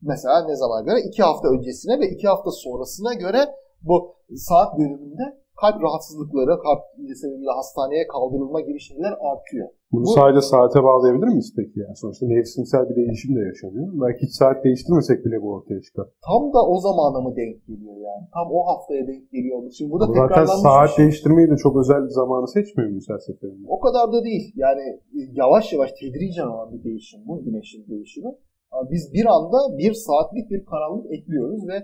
Mesela 0.03 0.47
ne 0.47 0.57
zaman 0.57 0.85
göre? 0.85 1.01
iki 1.09 1.23
hafta 1.23 1.49
öncesine 1.49 2.01
ve 2.01 2.09
iki 2.09 2.27
hafta 2.29 2.51
sonrasına 2.51 3.15
göre 3.15 3.39
bu 3.83 4.17
saat 4.37 4.79
dönümünde 4.79 5.44
kalp 5.61 5.77
rahatsızlıkları, 5.83 6.53
kalp 6.67 6.83
sebebiyle 7.23 7.51
hastaneye 7.61 8.05
kaldırılma 8.15 8.61
gibi 8.61 8.81
şeyler 8.81 9.13
artıyor. 9.33 9.69
Bunu 9.93 10.05
Bu- 10.05 10.15
sadece 10.19 10.41
saate 10.41 10.79
bağlayabilir 10.89 11.29
miyiz 11.35 11.51
peki? 11.59 11.77
Yani 11.85 11.97
sonuçta 12.03 12.27
mevsimsel 12.27 12.83
bir 12.89 12.97
değişim 12.97 13.37
de 13.37 13.41
yaşanıyor. 13.51 13.87
Belki 14.03 14.21
hiç 14.27 14.33
saat 14.41 14.65
değiştirmesek 14.65 15.19
bile 15.25 15.43
bu 15.43 15.49
ortaya 15.57 15.81
çıkar. 15.87 16.07
Tam 16.29 16.43
da 16.55 16.61
o 16.73 16.75
zamana 16.87 17.21
mı 17.25 17.31
denk 17.41 17.67
geliyor 17.67 17.97
yani? 18.09 18.25
Tam 18.35 18.47
o 18.59 18.61
haftaya 18.71 19.07
denk 19.07 19.31
geliyor. 19.35 19.71
Şimdi 19.79 19.91
bu 19.93 20.01
da 20.01 20.07
Zaten 20.07 20.23
tekrarlanmış 20.23 20.63
saat 20.63 20.91
şey. 20.91 20.99
değiştirmeyi 21.03 21.51
de 21.51 21.57
çok 21.57 21.77
özel 21.83 22.01
bir 22.05 22.15
zamanı 22.21 22.49
seçmiyor 22.49 22.89
muyuz 22.91 23.07
her 23.13 23.19
seferinde? 23.19 23.67
O 23.69 23.81
kadar 23.81 24.13
da 24.13 24.25
değil. 24.25 24.45
Yani 24.57 24.85
e, 25.19 25.21
yavaş 25.43 25.73
yavaş 25.73 25.91
tedricen 26.01 26.47
olan 26.47 26.69
bir 26.73 26.85
değişim 26.85 27.21
bu 27.29 27.45
güneşin 27.45 27.87
değişimi. 27.89 28.31
Ama 28.73 28.91
biz 28.91 29.13
bir 29.13 29.27
anda 29.37 29.79
bir 29.79 29.93
saatlik 29.93 30.51
bir 30.51 30.65
karanlık 30.65 31.07
ekliyoruz 31.13 31.69
ve 31.69 31.77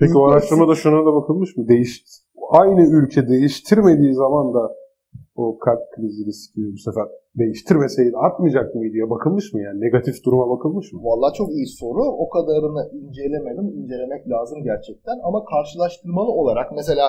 Peki 0.00 0.18
o 0.18 0.22
araştırmada 0.24 0.74
şuna 0.74 1.06
da 1.06 1.14
bakılmış 1.14 1.56
mı? 1.56 1.68
Değiş, 1.68 2.04
aynı 2.50 2.80
ülke 2.98 3.28
değiştirmediği 3.28 4.14
zaman 4.14 4.54
da 4.54 4.74
o 5.36 5.58
kalp 5.58 5.82
krizi 5.94 6.26
riski 6.26 6.60
bu 6.74 6.78
sefer 6.78 7.04
değiştirmeseydi 7.38 8.16
artmayacak 8.16 8.74
mıydı 8.74 8.92
diye 8.94 9.10
bakılmış 9.10 9.52
mı 9.52 9.60
yani? 9.62 9.80
Negatif 9.80 10.24
duruma 10.24 10.50
bakılmış 10.50 10.92
mı? 10.92 11.00
Vallahi 11.04 11.34
çok 11.34 11.50
iyi 11.50 11.66
soru. 11.66 12.02
O 12.22 12.28
kadarını 12.28 12.82
incelemedim. 13.00 13.66
İncelemek 13.80 14.28
lazım 14.28 14.58
gerçekten. 14.64 15.16
Ama 15.28 15.44
karşılaştırmalı 15.44 16.30
olarak 16.40 16.72
mesela 16.72 17.06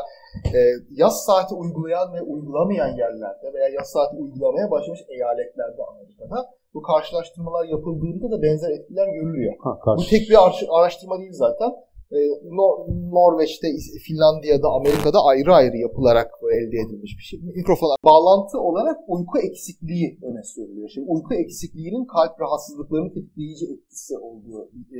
e, 0.55 0.59
yaz 0.91 1.15
saati 1.25 1.53
uygulayan 1.55 2.13
ve 2.13 2.21
uygulamayan 2.21 2.91
yerlerde 2.97 3.47
veya 3.53 3.67
yaz 3.77 3.87
saati 3.93 4.15
uygulamaya 4.17 4.71
başlamış 4.71 5.01
eyaletlerde 5.09 5.81
Amerika'da 5.91 6.39
bu 6.73 6.81
karşılaştırmalar 6.81 7.65
yapıldığında 7.65 8.31
da 8.31 8.41
benzer 8.41 8.69
etkiler 8.69 9.07
görülüyor. 9.13 9.53
Ha, 9.63 9.71
Bu 9.75 9.79
karşı. 9.85 10.09
tek 10.09 10.29
bir 10.29 10.45
ar- 10.45 10.67
araştırma 10.79 11.19
değil 11.19 11.33
zaten. 11.33 11.71
E, 12.11 12.17
Nor- 12.59 12.83
Norveç'te, 13.17 13.67
Finlandiya'da, 14.07 14.67
Amerika'da 14.79 15.19
ayrı 15.31 15.53
ayrı 15.53 15.77
yapılarak 15.77 16.31
elde 16.59 16.77
edilmiş 16.85 17.13
bir 17.17 17.23
şey. 17.23 17.39
Mikrofona 17.39 17.95
bağlantı 18.03 18.57
olarak 18.59 18.97
uyku 19.07 19.39
eksikliği 19.39 20.19
öne 20.23 20.43
sürülüyor. 20.43 20.89
Şimdi 20.89 21.07
uyku 21.09 21.33
eksikliğinin 21.33 22.05
kalp 22.05 22.41
rahatsızlıklarını 22.41 23.13
tetikleyici 23.13 23.65
etkisi 23.73 24.17
olduğu 24.17 24.59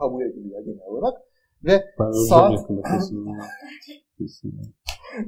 kabul 0.00 0.22
ediliyor 0.22 0.64
genel 0.64 0.86
olarak. 0.90 1.14
Ve 1.64 1.84
Ben 2.00 2.10
Saat- 2.28 2.52
yakında 2.52 2.82
kesin. 2.82 3.26
kesin. 4.18 4.52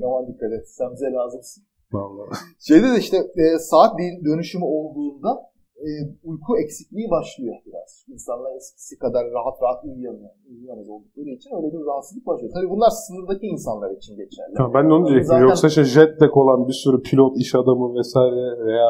aman 0.05 0.27
dikkat 0.29 0.53
et 0.53 0.69
sen 0.69 0.93
bize 0.93 1.07
lazımsın. 1.12 1.64
Vallahi. 1.93 2.29
Şeyde 2.69 2.87
de 2.95 2.99
işte 2.99 3.17
e, 3.17 3.59
saat 3.59 3.99
dön- 3.99 4.25
dönüşümü 4.25 4.64
olduğunda 4.64 5.51
e, 5.87 5.88
uyku 6.29 6.53
eksikliği 6.62 7.11
başlıyor 7.11 7.57
biraz. 7.67 8.05
İnsanlar 8.14 8.57
eskisi 8.57 8.99
kadar 8.99 9.23
rahat 9.37 9.57
rahat 9.62 9.85
uyuyamıyor. 9.85 10.31
Uyuyamaz 10.51 10.88
oldukları 10.88 11.29
için 11.37 11.51
öyle 11.57 11.69
bir 11.73 11.87
rahatsızlık 11.87 12.27
başlıyor. 12.27 12.53
Tabii 12.55 12.71
bunlar 12.71 12.91
sınırdaki 12.91 13.47
insanlar 13.47 13.91
için 13.99 14.17
geçerli. 14.17 14.55
Tamam, 14.57 14.75
ben 14.75 14.85
de 14.88 14.93
onu 14.95 15.05
diyecektim. 15.07 15.29
Zaten- 15.35 15.43
Yoksa 15.49 15.67
işte 15.69 15.85
jet 15.85 16.23
lag 16.23 16.37
olan 16.37 16.69
bir 16.69 16.73
sürü 16.73 17.03
pilot, 17.03 17.37
iş 17.37 17.55
adamı 17.55 17.87
vesaire 17.99 18.45
veya 18.67 18.88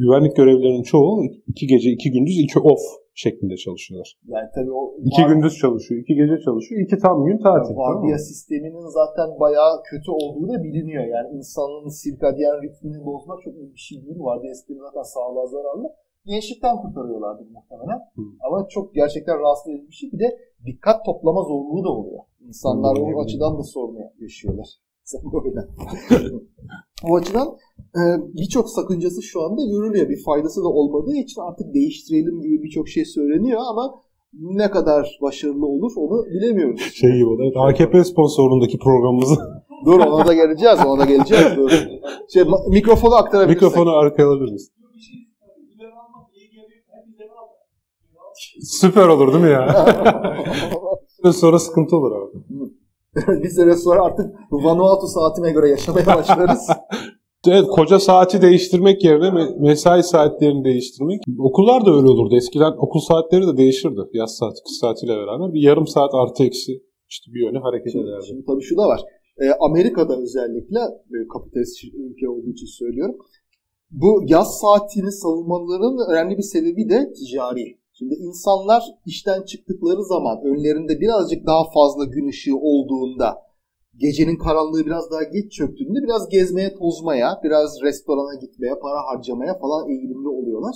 güvenlik 0.00 0.36
görevlilerinin 0.36 0.82
çoğu 0.82 1.24
iki 1.46 1.66
gece, 1.66 1.90
iki 1.90 2.10
gündüz, 2.10 2.38
iki 2.38 2.58
off 2.58 2.80
şeklinde 3.14 3.56
çalışıyorlar. 3.56 4.18
Yani 4.28 4.48
tabii 4.54 4.72
o 4.72 4.94
İki 5.08 5.22
var- 5.22 5.28
gündüz 5.30 5.54
çalışıyor, 5.58 6.00
iki 6.00 6.14
gece 6.14 6.36
çalışıyor, 6.44 6.80
iki 6.80 6.98
tam 6.98 7.24
gün 7.24 7.38
tatil. 7.38 7.76
vardiya 7.76 8.18
sisteminin 8.18 8.86
zaten 9.00 9.40
bayağı 9.40 9.82
kötü 9.90 10.10
olduğu 10.10 10.48
da 10.52 10.62
biliniyor. 10.62 11.04
Yani 11.04 11.28
insanın 11.38 11.88
sirkadiyen 11.88 12.62
ritmini 12.62 13.04
bozmak 13.04 13.42
çok 13.44 13.54
iyi 13.54 13.72
bir 13.74 13.78
şey 13.88 14.04
değil. 14.04 14.18
Vardiya 14.20 14.54
sistemi 14.54 14.80
zaten 14.80 15.02
sağlığa 15.02 15.46
zararlı. 15.46 15.88
Gençlikten 16.26 16.76
kurtarıyorlardır 16.82 17.46
muhtemelen. 17.56 17.98
Hı. 18.16 18.22
Ama 18.46 18.66
çok 18.68 18.94
gerçekten 18.94 19.38
rahatsız 19.40 19.72
edici 19.72 19.88
bir 19.88 19.94
şey. 19.94 20.12
Bir 20.12 20.18
de 20.18 20.28
dikkat 20.66 21.04
toplama 21.04 21.42
zorluğu 21.42 21.84
da 21.84 21.88
oluyor. 21.88 22.20
İnsanlar 22.48 22.98
Hı, 22.98 23.02
o 23.02 23.20
açıdan 23.22 23.58
da 23.58 23.62
sorunu 23.62 23.98
yaşıyorlar. 24.20 24.66
Sen 25.04 25.20
böyle. 25.32 25.68
o 27.04 27.16
açıdan 27.16 27.48
e, 27.78 28.02
birçok 28.34 28.68
sakıncası 28.68 29.22
şu 29.22 29.42
anda 29.42 29.64
görülüyor. 29.64 30.08
Bir 30.08 30.22
faydası 30.24 30.64
da 30.64 30.68
olmadığı 30.68 31.16
için 31.16 31.40
artık 31.40 31.74
değiştirelim 31.74 32.40
gibi 32.40 32.62
birçok 32.62 32.88
şey 32.88 33.04
söyleniyor 33.04 33.60
ama 33.70 33.94
ne 34.32 34.70
kadar 34.70 35.18
başarılı 35.22 35.66
olur 35.66 35.92
onu 35.96 36.26
bilemiyoruz. 36.26 36.80
Şey 36.94 37.10
gibi 37.10 37.42
evet, 37.42 37.54
AKP 37.56 38.04
sponsorluğundaki 38.04 38.78
programımızı 38.78 39.36
Dur 39.86 40.00
ona 40.00 40.26
da 40.26 40.34
geleceğiz, 40.34 40.78
ona 40.86 41.00
da 41.00 41.04
geleceğiz. 41.04 41.56
Dur. 41.56 41.70
Şey, 42.32 42.44
mikrofonu 42.68 43.14
aktarabilirsek. 43.14 43.62
mikrofonu 43.62 43.90
arkaya 43.90 44.28
alabilir 44.28 44.52
misin? 44.52 44.72
Şey. 48.38 48.62
Süper 48.62 49.08
olur 49.08 49.32
değil 49.32 49.44
mi 49.44 49.50
ya? 49.50 49.96
Sonra 51.32 51.58
sıkıntı 51.58 51.96
olur 51.96 52.12
abi. 52.12 52.38
bir 53.42 53.48
sene 53.48 53.76
sonra 53.76 54.02
artık 54.02 54.26
Vanuatu 54.50 55.06
saatine 55.06 55.50
göre 55.50 55.68
yaşamaya 55.70 56.06
başlarız. 56.06 56.68
Evet, 57.46 57.66
koca 57.66 57.98
saati 58.00 58.42
değiştirmek 58.42 59.04
yerine 59.04 59.26
me- 59.26 59.60
mesai 59.60 60.02
saatlerini 60.02 60.64
değiştirmek. 60.64 61.22
Okullar 61.38 61.86
da 61.86 61.90
öyle 61.90 62.08
olurdu. 62.08 62.36
Eskiden 62.36 62.72
okul 62.78 63.00
saatleri 63.00 63.46
de 63.46 63.56
değişirdi. 63.56 64.00
Yaz 64.12 64.36
saati, 64.36 64.62
kış 64.66 64.76
saatiyle 64.80 65.16
beraber. 65.16 65.54
Bir 65.54 65.60
yarım 65.60 65.86
saat 65.86 66.10
artı 66.14 66.44
eksi 66.44 66.72
işte 67.08 67.32
bir 67.34 67.40
yöne 67.46 67.58
hareket 67.58 67.92
Şimdi, 67.92 68.04
ederdi. 68.04 68.24
şimdi 68.26 68.44
tabii 68.44 68.62
şu 68.62 68.76
da 68.76 68.86
var. 68.86 69.00
Ee, 69.42 69.50
Amerika'da 69.60 70.16
özellikle 70.16 70.78
e, 71.14 71.16
kapitalist 71.32 71.84
ülke 71.84 72.28
olduğu 72.28 72.50
için 72.50 72.66
söylüyorum. 72.66 73.16
Bu 73.90 74.22
yaz 74.26 74.60
saatini 74.60 75.12
savunmalarının 75.12 76.12
önemli 76.12 76.36
bir 76.38 76.42
sebebi 76.42 76.88
de 76.88 77.12
ticari. 77.12 77.78
Şimdi 77.98 78.14
insanlar 78.14 78.82
işten 79.06 79.42
çıktıkları 79.42 80.04
zaman 80.04 80.44
önlerinde 80.44 81.00
birazcık 81.00 81.46
daha 81.46 81.70
fazla 81.70 82.04
gün 82.04 82.28
ışığı 82.28 82.56
olduğunda 82.56 83.42
gecenin 83.96 84.36
karanlığı 84.36 84.86
biraz 84.86 85.10
daha 85.10 85.22
geç 85.22 85.52
çöktüğünde 85.52 86.02
biraz 86.02 86.28
gezmeye, 86.28 86.74
tozmaya, 86.74 87.40
biraz 87.44 87.82
restorana 87.82 88.34
gitmeye, 88.40 88.74
para 88.82 89.00
harcamaya 89.06 89.58
falan 89.58 89.88
eğilimli 89.88 90.28
oluyorlar. 90.28 90.74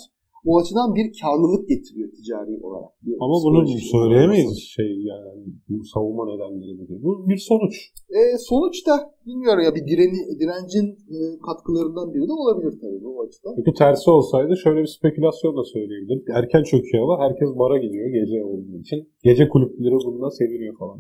O 0.49 0.51
açıdan 0.61 0.89
bir 0.99 1.07
karlılık 1.23 1.69
getiriyor 1.73 2.09
ticari 2.17 2.55
olarak. 2.67 2.93
Bir 3.05 3.15
Ama 3.25 3.37
bunu 3.45 3.59
söyleyemeyiz 3.95 4.47
olarak. 4.47 4.75
şey 4.77 4.91
yani 5.13 5.31
bu 5.69 5.85
savunma 5.95 6.25
nedenleri 6.33 6.73
bu 6.79 6.89
değil. 6.89 7.01
Bu 7.07 7.29
bir 7.29 7.41
sonuç. 7.51 7.75
E, 8.19 8.21
sonuçta 8.51 8.93
bilmiyorum 9.27 9.63
ya 9.67 9.75
bir 9.77 9.85
direni, 9.91 10.21
direncin 10.41 10.87
e, 11.15 11.17
katkılarından 11.47 12.15
biri 12.15 12.27
de 12.31 12.37
olabilir 12.43 12.75
tabii 12.83 13.01
bu 13.05 13.23
açıdan. 13.25 13.53
Çünkü 13.57 13.73
tersi 13.83 14.11
olsaydı 14.11 14.53
şöyle 14.65 14.81
bir 14.85 14.93
spekülasyon 14.97 15.57
da 15.57 15.65
söyleyebilirim. 15.65 16.25
Erken 16.39 16.63
çöküyor 16.71 17.01
hava 17.05 17.15
herkes 17.25 17.49
bara 17.63 17.77
gidiyor 17.85 18.09
gece 18.19 18.45
olduğu 18.45 18.77
için. 18.85 18.99
Gece 19.23 19.49
kulüpleri 19.49 19.97
bununla 20.07 20.31
seviniyor 20.31 20.75
falan. 20.79 20.99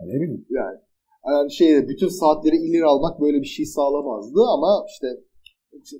Yani 0.00 0.10
ne 0.12 0.20
bileyim. 0.20 0.46
Yani, 0.50 0.78
yani 1.32 1.52
şey 1.52 1.88
bütün 1.88 2.08
saatleri 2.08 2.56
ileri 2.56 2.84
almak 2.84 3.20
böyle 3.20 3.38
bir 3.44 3.52
şey 3.56 3.66
sağlamazdı 3.66 4.40
ama 4.56 4.72
işte 4.92 5.08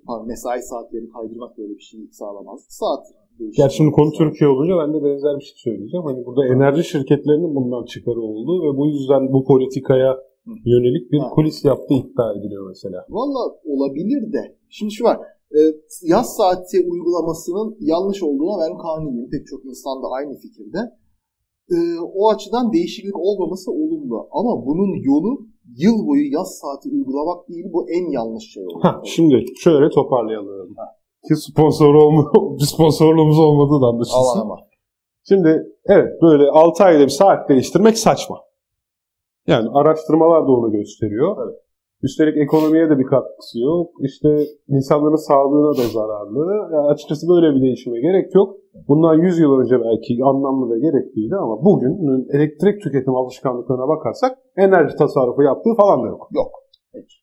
pardon, 0.07 0.27
mesai 0.27 0.63
saatlerini 0.63 1.09
kaydırmak 1.17 1.59
böyle 1.59 1.75
bir 1.79 1.87
şey 1.91 2.01
sağlamazdı. 2.13 2.67
Saat 2.69 3.03
değişikliği. 3.39 3.63
Gerçi 3.63 3.77
şimdi 3.77 3.93
konu 3.93 4.11
Türkiye 4.21 4.51
olunca 4.51 4.75
ben 4.83 4.91
de 4.95 4.99
benzer 5.07 5.35
bir 5.39 5.45
şey 5.45 5.57
söyleyeceğim. 5.67 6.07
Hani 6.07 6.27
burada 6.27 6.43
enerji 6.55 6.85
şirketlerinin 6.85 7.55
bundan 7.55 7.85
çıkarı 7.85 8.21
oldu 8.21 8.53
ve 8.65 8.71
bu 8.79 8.85
yüzden 8.89 9.33
bu 9.33 9.45
politikaya 9.45 10.11
yönelik 10.73 11.13
bir 11.13 11.19
Ha. 11.19 11.31
kulis 11.35 11.65
yaptığı 11.65 11.95
iddia 11.95 12.29
ediliyor 12.37 12.69
mesela. 12.69 13.07
Valla 13.09 13.43
olabilir 13.65 14.33
de. 14.33 14.57
Şimdi 14.69 14.93
şu 14.93 15.05
var. 15.05 15.19
e, 15.57 15.61
yaz 16.03 16.37
saati 16.37 16.77
uygulamasının 16.91 17.77
yanlış 17.81 18.23
olduğuna 18.23 18.57
ben 18.65 18.79
kaniyim. 18.79 19.31
Pek 19.31 19.47
çok 19.47 19.65
insan 19.65 20.03
da 20.03 20.07
aynı 20.19 20.35
fikirde. 20.45 20.79
E, 21.75 21.77
o 22.15 22.31
açıdan 22.31 22.73
değişiklik 22.73 23.19
olmaması 23.19 23.71
olumlu. 23.71 24.29
Ama 24.33 24.67
bunun 24.67 24.93
yolu 25.11 25.47
yıl 25.77 26.07
boyu 26.07 26.33
yaz 26.33 26.59
saati 26.59 26.89
uygulamak 26.89 27.49
değil. 27.49 27.65
Bu 27.73 27.91
en 27.91 28.11
yanlış 28.11 28.53
şey 28.53 28.67
oldu. 28.67 28.79
Ha, 28.83 29.01
şimdi 29.05 29.45
şöyle 29.57 29.91
toparlayalım. 29.91 30.75
Ki 31.29 31.37
sponsor 31.37 31.95
olma, 31.95 32.33
sponsorluğumuz 32.59 33.39
olmadığı 33.39 33.83
da 33.83 33.87
anlaşılsın. 33.87 34.41
Aman. 34.41 34.59
Şimdi 35.29 35.63
evet 35.87 36.23
böyle 36.23 36.51
6 36.51 36.85
ayda 36.85 37.05
bir 37.05 37.09
saat 37.09 37.49
değiştirmek 37.49 37.99
saçma. 37.99 38.41
Yani 39.47 39.69
araştırmalar 39.75 40.43
da 40.43 40.53
onu 40.53 40.73
gösteriyor. 40.73 41.37
Evet. 41.47 41.61
Üstelik 42.03 42.37
ekonomiye 42.37 42.91
de 42.91 42.99
bir 42.99 43.07
katkısı 43.07 43.61
yok. 43.61 43.91
İşte 44.01 44.29
insanların 44.69 45.27
sağlığına 45.29 45.73
da 45.79 45.85
zararlı. 45.97 46.43
Yani 46.75 46.87
açıkçası 46.93 47.29
böyle 47.29 47.57
bir 47.57 47.63
değişime 47.63 48.01
gerek 48.01 48.35
yok. 48.35 48.57
Bundan 48.89 49.15
100 49.15 49.39
yıl 49.39 49.59
önce 49.61 49.77
belki 49.81 50.19
anlamlı 50.25 50.75
ve 50.75 50.79
gerekliydi 50.81 51.37
ama 51.37 51.65
bugün 51.65 51.93
elektrik 52.37 52.83
tüketim 52.83 53.15
alışkanlıklarına 53.17 53.89
bakarsak 53.89 54.39
enerji 54.57 54.97
tasarrufu 54.97 55.43
yaptığı 55.43 55.75
falan 55.77 56.03
da 56.03 56.07
yok. 56.07 56.29
Yok. 56.33 56.51
Peki. 56.93 57.15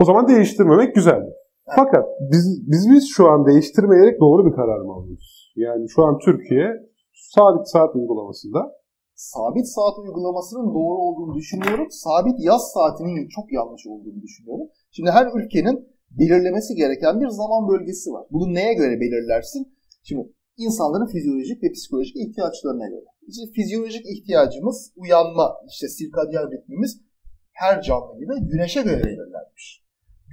O 0.00 0.04
zaman 0.04 0.28
değiştirmemek 0.28 0.94
güzeldi. 0.94 1.32
Fakat 1.76 2.04
biz, 2.32 2.62
biz 2.72 2.90
biz 2.90 3.08
şu 3.16 3.28
an 3.28 3.46
değiştirmeyerek 3.46 4.20
doğru 4.20 4.46
bir 4.46 4.52
karar 4.52 4.78
mı 4.78 4.92
alıyoruz? 4.92 5.52
Yani 5.56 5.88
şu 5.88 6.04
an 6.04 6.18
Türkiye 6.18 6.66
sabit 7.12 7.68
saat 7.68 7.96
uygulamasında 7.96 8.72
Sabit 9.14 9.66
saat 9.68 9.98
uygulamasının 9.98 10.68
doğru 10.74 10.98
olduğunu 11.06 11.34
düşünüyorum. 11.34 11.86
Sabit 11.90 12.38
yaz 12.38 12.72
saatinin 12.74 13.28
çok 13.28 13.52
yanlış 13.52 13.86
olduğunu 13.86 14.22
düşünüyorum. 14.22 14.68
Şimdi 14.90 15.10
her 15.10 15.26
ülkenin 15.38 15.88
belirlemesi 16.10 16.74
gereken 16.74 17.20
bir 17.20 17.28
zaman 17.28 17.68
bölgesi 17.68 18.10
var. 18.10 18.26
Bunu 18.30 18.54
neye 18.54 18.74
göre 18.74 19.00
belirlersin? 19.00 19.76
Şimdi 20.02 20.22
insanların 20.56 21.06
fizyolojik 21.06 21.62
ve 21.62 21.72
psikolojik 21.72 22.16
ihtiyaçlarına 22.16 22.88
göre. 22.88 23.04
İşte 23.28 23.42
fizyolojik 23.54 24.06
ihtiyacımız 24.06 24.92
uyanma, 24.96 25.56
işte 25.68 25.88
sirkadyen 25.88 26.46
ritmimiz 26.52 27.00
her 27.52 27.82
canlı 27.82 28.18
gibi 28.18 28.34
güneşe 28.50 28.82
göre 28.82 29.04
belirlenmiş. 29.04 29.84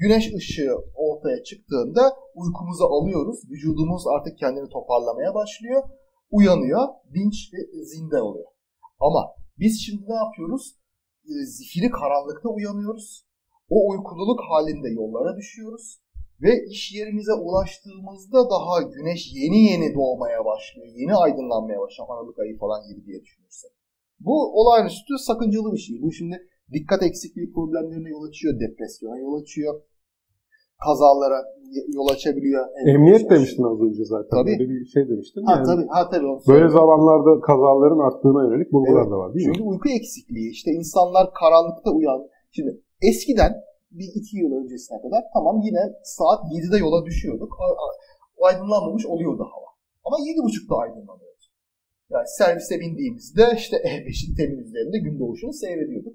Güneş 0.02 0.34
ışığı 0.34 0.76
ortaya 0.96 1.44
çıktığında 1.44 2.02
uykumuzu 2.36 2.84
alıyoruz. 2.84 3.40
Vücudumuz 3.52 4.04
artık 4.08 4.38
kendini 4.38 4.70
toparlamaya 4.70 5.34
başlıyor. 5.34 5.84
Uyanıyor, 6.32 6.88
dinç 7.14 7.36
ve 7.54 7.84
zinde 7.86 8.22
oluyor. 8.22 8.52
Ama 9.02 9.22
biz 9.60 9.82
şimdi 9.86 10.04
ne 10.10 10.16
yapıyoruz? 10.16 10.76
E, 11.26 11.34
Zifiri 11.46 11.90
karanlıkta 11.90 12.50
uyanıyoruz. 12.50 13.26
O 13.70 13.90
uykululuk 13.90 14.40
halinde 14.50 14.90
yollara 14.90 15.38
düşüyoruz. 15.38 16.02
Ve 16.42 16.52
iş 16.70 16.94
yerimize 16.94 17.34
ulaştığımızda 17.34 18.50
daha 18.50 18.82
güneş 18.82 19.22
yeni 19.34 19.60
yeni 19.70 19.96
doğmaya 19.96 20.46
başlıyor. 20.46 20.88
Yeni 20.96 21.16
aydınlanmaya 21.16 21.80
başlıyor. 21.80 22.08
Aralık 22.10 22.40
ayı 22.40 22.58
falan 22.58 22.88
gibi 22.88 23.06
diye 23.06 23.22
düşünürsek. 23.22 23.72
Bu 24.20 24.36
olağanüstü 24.60 25.14
sakıncalı 25.28 25.74
bir 25.74 25.78
şey. 25.78 26.02
Bu 26.02 26.12
şimdi 26.12 26.38
dikkat 26.74 27.04
eksikliği 27.04 27.54
problemlerine 27.54 28.10
yol 28.10 28.24
açıyor. 28.24 28.60
Depresyona 28.60 29.18
yol 29.20 29.42
açıyor. 29.42 29.82
Kazalara 30.86 31.40
yol 31.98 32.08
açabiliyor. 32.16 32.66
emniyet 32.88 33.30
demiştin 33.30 33.64
az 33.64 33.82
önce 33.82 34.04
zaten. 34.06 34.30
Tabii. 34.38 34.60
Böyle 34.60 34.70
bir 34.70 34.86
şey 34.86 35.10
demiştin. 35.10 35.44
Ha 35.44 35.52
Yani 35.56 35.66
tabii, 35.66 35.88
ha 35.96 36.10
tabii. 36.10 36.26
onu 36.26 36.42
Böyle 36.48 36.70
zamanlarda 36.70 37.42
kazaların 37.42 38.00
arttığına 38.08 38.42
yönelik 38.48 38.72
bulgular 38.74 39.02
Evet. 39.02 39.12
da 39.12 39.18
var 39.18 39.34
değil 39.34 39.48
mi? 39.48 39.54
Çünkü 39.56 39.70
uyku 39.70 39.90
eksikliği. 39.90 40.50
işte 40.52 40.72
insanlar 40.72 41.26
karanlıkta 41.42 41.92
uyan. 41.92 42.22
Şimdi 42.52 42.82
eskiden 43.02 43.54
bir 43.92 44.10
iki 44.20 44.38
yıl 44.38 44.52
öncesine 44.60 45.02
kadar 45.02 45.22
tamam 45.34 45.56
yine 45.68 45.84
saat 46.04 46.40
7'de 46.56 46.78
yola 46.78 47.06
düşüyorduk. 47.06 47.52
Aydınlanmamış 48.48 49.06
oluyordu 49.06 49.44
hava. 49.54 49.70
Ama 50.06 50.18
7.30'da 50.18 50.76
aydınlanıyordu. 50.84 51.32
Yani 52.10 52.28
servise 52.28 52.80
bindiğimizde 52.80 53.44
işte 53.58 53.78
E5'in 53.92 54.36
temin 54.36 54.58
üzerinde 54.58 54.98
gün 55.06 55.20
doğuşunu 55.20 55.54
seyrediyorduk. 55.54 56.14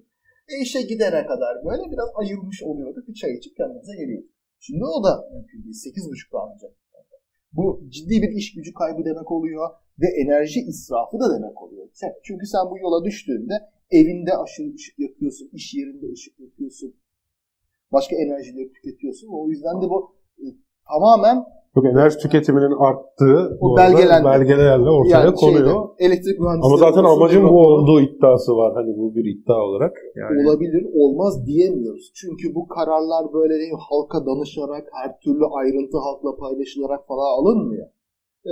E 0.49 0.63
işe 0.63 0.83
gidene 0.83 1.27
kadar 1.27 1.55
böyle 1.65 1.85
biraz 1.93 2.09
ayılmış 2.15 2.63
oluyorduk. 2.63 3.09
Bir 3.09 3.15
çay 3.15 3.33
içip 3.39 3.57
kendimize 3.57 3.97
geliyorduk. 3.97 4.31
Şimdi 4.67 4.85
o 4.85 5.05
da 5.05 5.29
mümkün 5.33 5.63
değil. 5.65 5.75
8.30'da 5.75 6.39
ancak. 6.53 6.73
Bu 7.53 7.85
ciddi 7.89 8.23
bir 8.23 8.29
iş 8.29 8.55
gücü 8.55 8.73
kaybı 8.75 9.05
demek 9.05 9.31
oluyor 9.33 9.71
ve 10.01 10.07
enerji 10.23 10.61
israfı 10.61 11.21
da 11.21 11.35
demek 11.35 11.63
oluyor. 11.63 11.89
Çünkü 12.23 12.47
sen 12.47 12.71
bu 12.71 12.79
yola 12.79 13.05
düştüğünde 13.05 13.55
evinde 13.91 14.37
aşırı 14.37 14.75
ışık 14.75 14.99
yakıyorsun, 14.99 15.51
iş 15.53 15.75
yerinde 15.75 16.07
ışık 16.13 16.41
yakıyorsun, 16.41 16.97
başka 17.93 18.17
enerjileri 18.17 18.73
tüketiyorsun. 18.73 19.29
O 19.29 19.49
yüzden 19.49 19.83
de 19.83 19.87
bu 19.89 20.17
e, 20.39 20.47
tamamen 20.89 21.45
Yok 21.77 21.85
enerji 21.87 22.19
tüketiminin 22.19 22.75
arttığı 22.89 23.59
O 23.61 23.77
belgelerle 23.77 24.91
ortaya 24.91 25.25
yani 25.25 25.35
konuyor. 25.35 25.67
şeyde, 25.67 26.07
elektrik 26.07 26.41
mühendisleri 26.41 26.67
Ama 26.67 26.77
zaten 26.77 27.05
amacın 27.05 27.45
bu 27.45 27.59
olduğu 27.67 28.01
iddiası 28.01 28.57
var. 28.57 28.75
Hani 28.75 28.97
bu 28.97 29.15
bir 29.15 29.25
iddia 29.35 29.61
olarak. 29.69 29.95
Yani 30.17 30.49
olabilir, 30.49 30.87
olmaz 30.95 31.47
diyemiyoruz. 31.47 32.13
Çünkü 32.15 32.55
bu 32.55 32.69
kararlar 32.69 33.33
böyle 33.33 33.55
değil, 33.55 33.73
halka 33.91 34.27
danışarak, 34.27 34.85
her 34.93 35.21
türlü 35.21 35.45
ayrıntı 35.61 35.99
halkla 35.99 36.37
paylaşılarak 36.37 37.07
falan 37.09 37.31
alınmıyor. 37.39 37.87
E, 38.47 38.51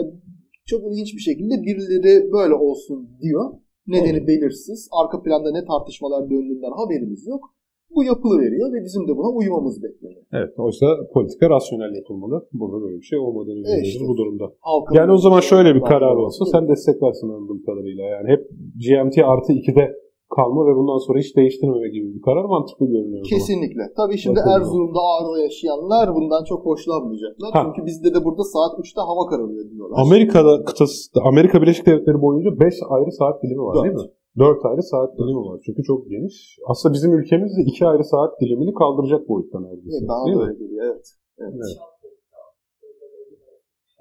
Çok 0.66 0.80
ilginç 0.92 1.14
bir 1.14 1.24
şekilde 1.28 1.54
birileri 1.62 2.32
böyle 2.32 2.54
olsun 2.54 3.08
diyor. 3.22 3.44
Nedeni 3.86 4.26
belirsiz. 4.26 4.88
Arka 4.92 5.22
planda 5.22 5.50
ne 5.52 5.64
tartışmalar 5.64 6.30
döndüğünden 6.30 6.74
haberimiz 6.80 7.26
yok. 7.26 7.54
Bu 7.94 8.04
yapılıveriyor 8.04 8.72
ve 8.72 8.84
bizim 8.84 9.08
de 9.08 9.16
buna 9.16 9.28
uymamız 9.28 9.82
bekleniyor. 9.82 10.23
Evet 10.38 10.52
oysa 10.58 10.86
politika 11.14 11.50
rasyonel 11.50 11.94
yapılmalı. 12.00 12.46
Burada 12.52 12.84
böyle 12.84 12.96
bir 13.00 13.08
şey 13.12 13.18
olmadığını 13.18 13.60
görüyoruz 13.60 13.88
işte. 13.88 14.04
bu 14.08 14.16
durumda. 14.16 14.44
Halkın 14.60 14.94
Yani 14.94 15.12
o 15.12 15.16
zaman 15.16 15.40
şöyle 15.40 15.74
bir 15.74 15.80
karar 15.80 16.16
olsa 16.16 16.44
sen 16.44 16.68
desteklersin 16.68 17.28
anladığım 17.28 17.62
kadarıyla. 17.68 18.04
Yani 18.04 18.28
hep 18.28 18.42
GMT 18.84 19.16
artı 19.32 19.52
2'de 19.52 20.04
kalma 20.36 20.66
ve 20.68 20.72
bundan 20.78 20.98
sonra 21.06 21.18
hiç 21.18 21.36
değiştirmeme 21.36 21.88
gibi 21.88 22.14
bir 22.14 22.22
karar 22.22 22.44
mantıklı 22.44 22.86
görünüyor. 22.86 23.24
Kesinlikle. 23.24 23.82
Tabii 23.96 24.18
şimdi 24.18 24.38
Bakın 24.40 24.50
Erzurum'da 24.50 25.00
Ağrı'da 25.12 25.38
yaşayanlar 25.42 26.14
bundan 26.14 26.44
çok 26.44 26.66
hoşlanmayacaklar. 26.66 27.50
Ha. 27.52 27.60
Çünkü 27.64 27.86
bizde 27.86 28.14
de 28.14 28.24
burada 28.24 28.44
saat 28.54 28.72
3'te 28.78 29.00
hava 29.00 29.24
kararıyor 29.30 29.70
diyorlar. 29.70 29.96
Amerika'da 30.06 30.64
kıtası, 30.64 31.10
Amerika 31.30 31.62
Birleşik 31.62 31.86
Devletleri 31.86 32.22
boyunca 32.22 32.50
5 32.60 32.74
ayrı 32.88 33.12
saat 33.12 33.42
dilimi 33.42 33.62
var 33.62 33.74
Dört. 33.74 33.84
değil 33.84 33.94
mi? 33.94 34.10
4 34.38 34.64
ayrı 34.64 34.82
saat 34.82 35.18
dilimi 35.18 35.42
var. 35.48 35.60
Çünkü 35.66 35.82
çok 35.82 36.10
geniş. 36.10 36.58
Aslında 36.66 36.94
bizim 36.94 37.12
ülkemiz 37.18 37.56
de 37.56 37.62
2 37.62 37.86
ayrı 37.86 38.04
saat 38.04 38.40
dilimini 38.40 38.74
kaldıracak 38.74 39.28
boyutta 39.28 39.60
neredeyse. 39.60 39.98
Evet, 40.00 40.08
bana 40.08 40.26
değil 40.26 40.36
mi? 40.36 40.58
geliyor. 40.58 40.84
Evet. 40.84 41.06
evet. 41.38 41.54
Evet. 41.56 41.76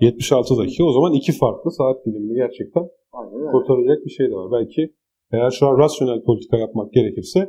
76 0.02 0.58
dakika. 0.58 0.84
O 0.84 0.92
zaman 0.92 1.14
iki 1.14 1.32
farklı 1.32 1.72
saat 1.72 2.06
dilimini 2.06 2.36
gerçekten 2.36 2.90
Aynen 3.14 3.52
kurtaracak 3.52 4.06
bir 4.06 4.10
şey 4.10 4.26
de 4.32 4.36
var. 4.36 4.52
Belki 4.52 4.94
eğer 5.34 5.52
şu 5.52 5.68
an 5.68 5.78
rasyonel 5.78 6.24
politika 6.24 6.58
yapmak 6.58 6.94
gerekirse 6.94 7.40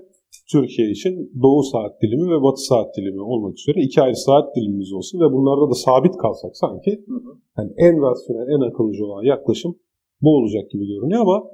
Türkiye 0.53 0.91
için 0.91 1.33
doğu 1.43 1.63
saat 1.63 2.03
dilimi 2.03 2.31
ve 2.31 2.43
batı 2.43 2.63
saat 2.71 2.97
dilimi 2.97 3.23
olmak 3.23 3.59
üzere 3.59 3.81
iki 3.81 4.03
ayrı 4.03 4.17
saat 4.17 4.57
dilimimiz 4.57 4.93
olsun 4.93 5.21
ve 5.21 5.33
bunlarda 5.33 5.71
da 5.71 5.75
sabit 5.75 6.17
kalsak 6.17 6.57
sanki 6.57 7.05
Hı 7.09 7.15
hı. 7.15 7.31
yani 7.59 7.73
en 7.77 8.03
rasyonel, 8.03 8.49
en 8.55 8.71
akıllıca 8.71 9.05
olan 9.05 9.23
yaklaşım 9.23 9.79
bu 10.23 10.37
olacak 10.37 10.71
gibi 10.71 10.87
görünüyor 10.87 11.21
ama 11.21 11.45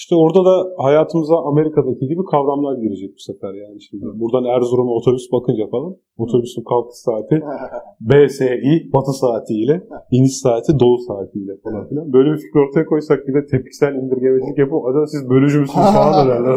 işte 0.00 0.14
orada 0.22 0.40
da 0.48 0.54
hayatımıza 0.86 1.36
Amerika'daki 1.50 2.04
gibi 2.12 2.22
kavramlar 2.32 2.74
girecek 2.82 3.10
bu 3.16 3.20
sefer 3.28 3.52
yani 3.64 3.78
şimdi. 3.86 4.04
Buradan 4.20 4.44
Erzurum'a 4.54 4.92
otobüs 4.98 5.26
bakınca 5.32 5.64
falan 5.74 5.92
otobüsün 6.24 6.62
kalkış 6.70 6.98
saati 7.06 7.36
BSI 8.08 8.46
batı 8.94 9.12
saatiyle, 9.22 9.74
iniş 10.16 10.36
saati 10.44 10.72
doğu 10.82 10.98
saatiyle 11.08 11.52
falan 11.64 11.88
filan. 11.88 12.12
Böyle 12.12 12.28
bir 12.32 12.36
fikir 12.44 12.58
ortaya 12.64 12.86
koysak 12.92 13.18
bir 13.28 13.34
de 13.34 13.46
tepkisel 13.52 13.92
indirgemecilik 13.94 14.58
yapıp 14.58 14.86
acaba 14.88 15.06
siz 15.06 15.30
bölücü 15.30 15.58
müsünüz 15.60 15.86
falan 15.96 16.28
derler. 16.28 16.54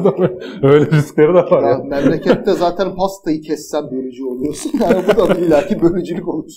Öyle 0.72 0.86
riskleri 0.92 1.34
de 1.34 1.44
var 1.52 1.64
Ya, 1.64 1.70
yani. 1.70 1.88
memlekette 1.90 2.52
zaten 2.66 2.88
pastayı 2.96 3.42
kessen 3.42 3.84
bölücü 3.92 4.24
oluyorsun. 4.26 4.72
Yani 4.82 5.04
bu 5.08 5.22
da 5.22 5.30
bir 5.30 5.42
ilaki 5.48 5.82
bölücülük 5.82 6.28
olur. 6.28 6.52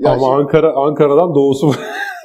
Ya 0.00 0.10
Ama 0.10 0.18
şimdi 0.20 0.32
Ankara 0.32 0.72
Ankara'dan 0.76 1.34
doğusu 1.34 1.66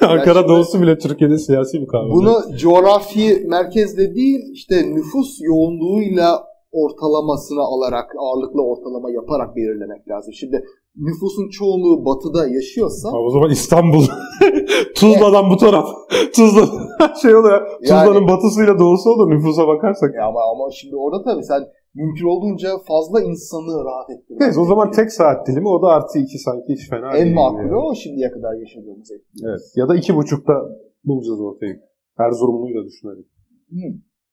Ankara 0.02 0.40
şimdi- 0.40 0.48
doğusu 0.48 0.82
bile 0.82 0.98
Türkiye'de 0.98 1.38
siyasi 1.38 1.82
bir 1.82 1.88
kavram. 1.88 2.12
bunu 2.12 2.58
coğrafi 2.58 3.44
merkezde 3.48 4.16
değil 4.16 4.40
işte 4.54 4.76
nüfus 4.96 5.38
yoğunluğuyla 5.42 6.44
ortalamasını 6.72 7.62
alarak 7.62 8.08
ağırlıklı 8.20 8.62
ortalama 8.62 9.12
yaparak 9.12 9.56
belirlemek 9.56 10.08
lazım. 10.10 10.34
Şimdi 10.34 10.64
nüfusun 10.96 11.50
çoğunluğu 11.50 12.06
batıda 12.06 12.48
yaşıyorsa 12.48 13.10
Ama 13.10 13.20
o 13.20 13.30
zaman 13.30 13.50
İstanbul 13.50 14.04
Tuzla'dan 14.96 15.50
bu 15.50 15.58
taraf. 15.58 15.88
Tuzla 16.36 16.62
şey 17.22 17.36
oluyor. 17.36 17.62
Tuzla'nın 17.82 18.28
batısıyla 18.28 18.80
doğusu 18.80 19.10
olur 19.10 19.30
nüfusa 19.30 19.68
bakarsak. 19.68 20.16
ya 20.16 20.26
ama 20.26 20.40
ama 20.52 20.72
şimdi 20.72 20.96
orada 20.96 21.24
tabii 21.24 21.44
sen 21.44 21.62
mümkün 21.96 22.26
olduğunca 22.26 22.70
fazla 22.88 23.22
insanı 23.22 23.86
rahat 23.86 24.10
ettirmek. 24.10 24.42
Neyse 24.42 24.60
o 24.60 24.66
zaman 24.66 24.92
tek 24.92 25.12
saat 25.12 25.48
dilimi 25.48 25.68
o 25.70 25.82
da 25.82 25.88
artı 25.88 26.20
iki 26.20 26.38
sanki 26.40 26.74
hiç 26.74 26.90
fena 26.90 27.14
değil. 27.14 27.26
en 27.28 27.34
makulü 27.34 27.68
yani. 27.68 27.76
o 27.76 27.96
şimdiye 27.96 28.32
kadar 28.32 28.54
yaşadığımız 28.60 29.12
etki. 29.12 29.46
Evet. 29.50 29.62
Ya 29.76 29.90
da 29.90 29.96
iki 29.96 30.16
buçukta 30.16 30.54
bulacağız 31.06 31.42
ortayı. 31.42 31.80
Erzurumlu'yu 32.20 32.76
da 32.82 32.86
düşünelim. 32.86 33.26
Hı, 33.72 33.88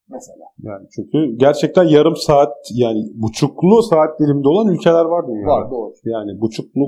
Mesela. 0.09 0.45
Yani 0.63 0.87
çünkü 0.97 1.37
gerçekten 1.37 1.85
yarım 1.85 2.17
saat 2.17 2.53
yani 2.75 3.01
buçuklu 3.15 3.83
saat 3.83 4.21
dilimde 4.21 4.49
olan 4.49 4.69
ülkeler 4.75 5.05
var 5.05 5.29
dünyada. 5.29 5.51
Var 5.51 5.71
doğru. 5.71 5.93
Yani 6.05 6.41
buçuklu 6.41 6.83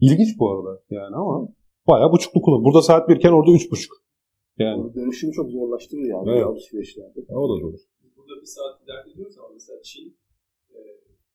ilginç 0.00 0.38
bu 0.38 0.50
arada 0.50 0.80
yani 0.90 1.16
ama 1.16 1.48
bayağı 1.88 2.12
buçuklu 2.12 2.42
kullan. 2.42 2.64
Burada 2.64 2.82
saat 2.82 3.08
birken 3.08 3.32
orada 3.32 3.50
üç 3.52 3.70
buçuk. 3.72 3.92
Yani 4.58 4.94
Dönüşümü 4.94 5.32
çok 5.32 5.50
zorlaştırır 5.50 6.02
yani 6.02 6.30
Evet. 6.30 6.46
alışverişlerde. 6.46 7.20
o 7.34 7.48
da 7.48 7.62
doğru. 7.62 7.76
Burada 8.40 8.46
bir 8.46 8.46
saat 8.46 8.88
dert 8.88 9.14
ediyoruz 9.14 9.38
ama 9.38 9.48
mesela 9.52 9.82
Çin 9.82 10.16
e, 10.70 10.78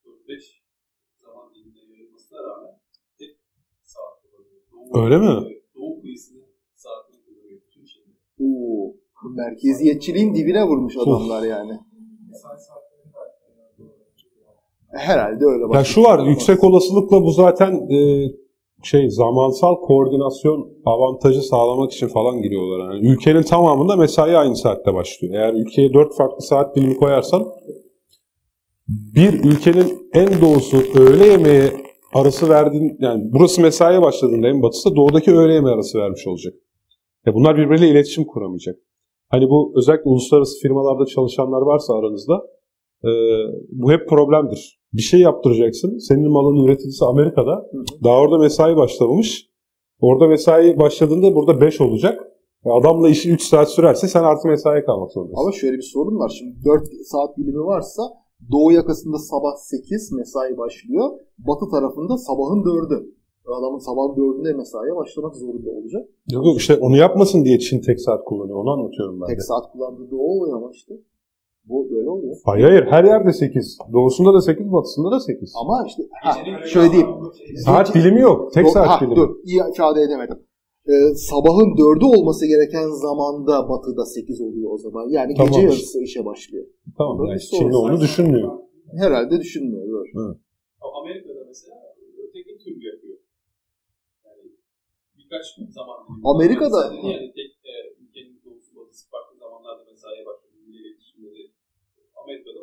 4-5 0.05 0.41
zaman 1.21 1.53
dilimine 1.53 1.93
yayılmasına 1.93 2.43
rağmen 2.43 2.79
tek 3.19 3.37
saat 3.83 4.21
kullanıyor. 4.21 4.61
Doğu, 4.71 5.03
Öyle 5.03 5.17
mi? 5.17 5.47
Evet, 5.51 5.63
Doğu 5.75 6.01
kıyısının 6.01 6.45
saatini 6.75 7.25
kullanıyor 7.25 7.61
bütün 7.67 7.85
Çin'de. 7.85 8.15
Oo. 8.39 8.95
Merkeziyetçiliğin 9.35 10.35
dibine 10.35 10.63
vurmuş 10.63 10.97
adamlar 10.97 11.43
yani. 11.43 11.79
Mesai 12.29 12.59
saatleri 12.59 13.13
de 13.79 13.87
Herhalde 14.89 15.45
öyle. 15.45 15.77
Ya 15.77 15.83
şu 15.83 16.03
var 16.03 16.27
yüksek 16.27 16.63
olasılıkla 16.63 17.21
bu 17.21 17.31
zaten 17.31 17.73
e, 17.89 17.97
şey 18.85 19.09
zamansal 19.09 19.75
koordinasyon 19.75 20.69
avantajı 20.85 21.41
sağlamak 21.41 21.91
için 21.91 22.07
falan 22.07 22.41
giriyorlar. 22.41 22.93
Yani 22.93 23.07
ülkenin 23.07 23.41
tamamında 23.41 23.95
mesai 23.95 24.37
aynı 24.37 24.55
saatte 24.55 24.93
başlıyor. 24.93 25.33
Eğer 25.33 25.53
ülkeye 25.53 25.93
dört 25.93 26.15
farklı 26.15 26.41
saat 26.41 26.75
dilimi 26.75 26.97
koyarsan 26.97 27.45
bir 28.87 29.33
ülkenin 29.33 30.09
en 30.13 30.41
doğusu 30.41 30.77
öğle 30.99 31.25
yemeği 31.25 31.71
arası 32.13 32.49
verdiğin 32.49 32.97
yani 32.99 33.23
burası 33.33 33.61
mesaiye 33.61 34.01
başladığında 34.01 34.47
en 34.47 34.61
batısı 34.61 34.91
da 34.91 34.95
doğudaki 34.95 35.35
öğle 35.35 35.53
yemeği 35.53 35.75
arası 35.75 35.97
vermiş 35.97 36.27
olacak. 36.27 36.53
Ya 37.25 37.33
bunlar 37.33 37.57
birbiriyle 37.57 37.89
iletişim 37.89 38.25
kuramayacak. 38.25 38.75
Hani 39.29 39.49
bu 39.49 39.73
özellikle 39.75 40.09
uluslararası 40.09 40.61
firmalarda 40.61 41.05
çalışanlar 41.05 41.61
varsa 41.61 41.93
aranızda 41.93 42.43
e, 43.03 43.09
bu 43.71 43.91
hep 43.91 44.09
problemdir. 44.09 44.79
Bir 44.97 45.01
şey 45.01 45.19
yaptıracaksın. 45.19 45.97
Senin 45.97 46.31
malın 46.31 46.65
üreticisi 46.65 47.05
Amerika'da. 47.05 47.65
Daha 48.03 48.19
orada 48.19 48.37
mesai 48.37 48.75
başlamamış. 48.75 49.49
Orada 50.01 50.27
mesai 50.27 50.79
başladığında 50.79 51.35
burada 51.35 51.61
5 51.61 51.81
olacak. 51.81 52.19
E, 52.65 52.69
Adamla 52.69 53.09
işi 53.09 53.31
3 53.31 53.41
saat 53.43 53.69
sürerse 53.71 54.07
sen 54.07 54.23
artı 54.23 54.47
mesai 54.47 54.85
kalmak 54.85 55.11
zorundasın. 55.11 55.41
Ama 55.41 55.51
şöyle 55.51 55.77
bir 55.77 55.89
sorun 55.93 56.19
var. 56.19 56.31
Şimdi 56.39 56.55
4 56.65 56.83
saat 57.05 57.37
dilimi 57.37 57.65
varsa 57.65 58.03
doğu 58.51 58.71
yakasında 58.71 59.17
sabah 59.17 59.55
8 59.57 60.11
mesai 60.11 60.57
başlıyor. 60.57 61.09
Batı 61.37 61.65
tarafında 61.71 62.17
sabahın 62.17 62.63
4'ü. 62.63 63.15
Adamın 63.59 63.77
sabahın 63.77 64.13
4'ünde 64.15 64.57
mesaiye 64.57 64.95
başlamak 64.95 65.35
zorunda 65.35 65.69
olacak. 65.69 66.01
Yok 66.31 66.45
yok 66.45 66.57
işte 66.57 66.77
onu 66.77 66.97
yapmasın 66.97 67.45
diye 67.45 67.59
Çin 67.59 67.81
tek 67.81 68.01
saat 68.01 68.25
kullanıyor. 68.25 68.57
Onu 68.57 68.71
anlatıyorum 68.71 69.21
ben 69.21 69.27
de. 69.27 69.31
Tek 69.31 69.41
saat 69.41 69.71
kullandığı 69.71 70.11
doğu 70.11 70.27
oluyor 70.37 70.57
ama 70.57 70.71
işte. 70.73 70.93
Bu 71.69 71.89
böyle 71.91 72.09
oluyor. 72.09 72.35
Hayır 72.45 72.63
hayır 72.65 72.83
her 72.83 73.03
yerde 73.03 73.33
8. 73.33 73.77
Doğusunda 73.93 74.33
da 74.33 74.41
8, 74.41 74.71
batısında 74.71 75.11
da 75.11 75.19
8. 75.19 75.53
Ama 75.61 75.83
işte 75.87 76.03
ha, 76.23 76.31
şöyle 76.73 76.91
diyeyim. 76.91 77.09
Saat 77.65 77.95
dilimi 77.95 78.21
yok. 78.21 78.53
Tek 78.53 78.65
Do- 78.65 78.71
saat 78.71 78.87
ha, 78.87 78.99
dilimi. 79.01 79.15
Dur, 79.15 79.29
iyi 79.43 79.61
ifade 79.73 80.01
edemedim. 80.01 80.39
Ee, 80.89 81.15
sabahın 81.15 81.69
4'ü 81.77 82.05
olması 82.17 82.43
gereken 82.47 82.87
zamanda 83.05 83.69
batıda 83.69 84.05
8 84.05 84.41
oluyor 84.41 84.71
o 84.71 84.77
zaman. 84.77 85.05
Yani 85.09 85.33
gece 85.33 85.43
Tamam. 85.51 85.61
yarısı 85.61 86.03
işe 86.03 86.25
başlıyor. 86.25 86.65
Tamam 86.97 87.17
Burada 87.17 87.31
yani 87.31 87.41
Çinli 87.41 87.75
onu 87.75 87.99
düşünmüyor. 88.01 88.51
Herhalde 89.01 89.39
düşünmüyor. 89.39 89.83
Doğru. 89.87 90.37
Ama 90.81 90.93
Amerika'da 91.01 91.41
mesela 91.47 91.75
öteki 92.27 92.57
tür 92.63 92.75
yapıyor. 92.91 93.17
Yani 94.25 94.43
birkaç 95.17 95.45
zaman 95.79 95.97
dilimi. 96.07 96.27
Amerika'da- 96.33 96.93
yani 97.13 97.27
tek 97.37 97.51
e, 97.71 97.73
ülkenin 98.03 98.35
doğusu 98.45 98.69
batısı 98.77 99.03
farklı 99.13 99.33
zamanlarda 99.43 99.83
mesaiye 99.91 100.25
başlıyor. 100.29 100.53
Milli 100.67 100.77
iletişimleri. 100.87 101.43
Amerika'da. 102.25 102.59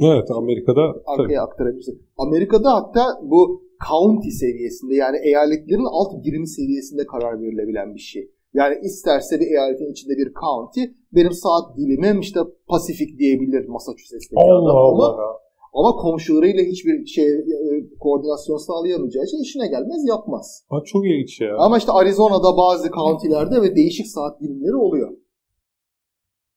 Evet 0.00 0.30
Amerika'da 0.30 0.92
tabii. 0.92 1.22
arkaya 1.22 1.42
aktarabilirsin. 1.42 2.02
Amerika'da 2.16 2.74
hatta 2.74 3.04
bu 3.22 3.40
county 3.88 4.30
seviyesinde 4.30 4.94
yani 4.94 5.16
eyaletlerin 5.24 5.88
alt 5.98 6.24
birimi 6.24 6.48
seviyesinde 6.48 7.06
karar 7.06 7.40
verilebilen 7.40 7.94
bir 7.94 8.00
şey. 8.00 8.30
Yani 8.54 8.74
isterse 8.82 9.40
bir 9.40 9.46
eyaletin 9.46 9.92
içinde 9.92 10.14
bir 10.20 10.28
county 10.42 10.82
benim 11.14 11.32
saat 11.32 11.76
dilimim 11.76 12.20
işte 12.20 12.40
Pasifik 12.68 13.18
diyebilir 13.18 13.68
Massachusetts'teki 13.68 14.42
Allah 14.42 14.70
adam 14.70 14.76
ama, 14.76 15.06
Allah. 15.06 15.36
ama 15.74 15.90
komşularıyla 15.96 16.62
hiçbir 16.64 17.06
şey 17.06 17.28
e, 17.28 17.98
koordinasyon 18.00 18.56
sağlayamayacağı 18.56 19.24
için 19.24 19.42
işine 19.42 19.66
gelmez 19.66 20.08
yapmaz. 20.08 20.64
Ha, 20.68 20.76
çok 20.84 21.06
ilginç 21.06 21.40
ya. 21.40 21.56
Ama 21.58 21.78
işte 21.78 21.92
Arizona'da 21.92 22.56
bazı 22.56 22.90
county'lerde 22.90 23.62
ve 23.62 23.76
değişik 23.76 24.06
saat 24.06 24.40
dilimleri 24.40 24.76
oluyor. 24.76 25.10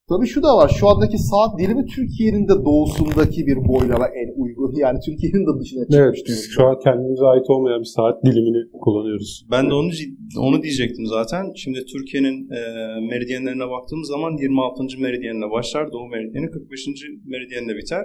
Tabii 0.10 0.28
şu 0.28 0.44
da 0.44 0.58
var. 0.58 0.70
Şu 0.80 0.88
andaki 0.88 1.18
saat 1.18 1.60
dilimi 1.60 1.86
Türkiye'nin 1.86 2.48
de 2.48 2.56
doğusundaki 2.66 3.48
bir 3.48 3.58
boylama 3.68 4.08
en 4.22 4.30
uygun. 4.42 4.72
Yani 4.86 5.00
Türkiye'nin 5.06 5.44
de 5.48 5.60
dışına 5.60 5.82
çıkmış 5.84 6.00
Evet, 6.00 6.16
durumda. 6.28 6.42
şu 6.56 6.62
an 6.68 6.76
kendimize 6.84 7.26
ait 7.26 7.50
olmayan 7.50 7.80
bir 7.80 7.92
saat 7.98 8.26
dilimini 8.26 8.62
kullanıyoruz. 8.84 9.46
Ben 9.52 9.70
de 9.70 9.74
onu 9.74 9.92
onu 10.38 10.64
diyecektim 10.64 11.06
zaten. 11.06 11.44
Şimdi 11.56 11.80
Türkiye'nin 11.94 12.38
e, 12.58 12.60
meridyenlerine 13.12 13.68
baktığımız 13.70 14.08
zaman 14.08 14.32
26. 14.38 14.84
meridyenle 15.00 15.52
başlar. 15.52 15.92
Doğu 15.92 16.08
meridyeni 16.08 16.50
45. 16.52 16.88
meridyenle 17.26 17.74
biter. 17.78 18.04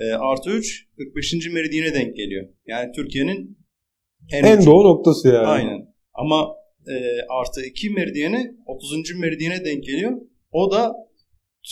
E, 0.00 0.04
artı 0.30 0.50
3 0.50 0.86
45. 0.98 1.34
meridyene 1.54 1.94
denk 1.94 2.16
geliyor. 2.16 2.48
Yani 2.66 2.92
Türkiye'nin 2.96 3.58
en, 4.32 4.44
En 4.44 4.66
doğu 4.66 4.84
noktası 4.84 5.28
yani. 5.28 5.46
Aynen. 5.46 5.80
Ama 6.14 6.48
e, 6.88 6.94
artı 7.40 7.60
2 7.66 7.90
meridiyeni 7.90 8.50
30. 8.66 8.90
meridyene 9.20 9.64
denk 9.64 9.84
geliyor. 9.84 10.12
O 10.52 10.70
da 10.72 10.94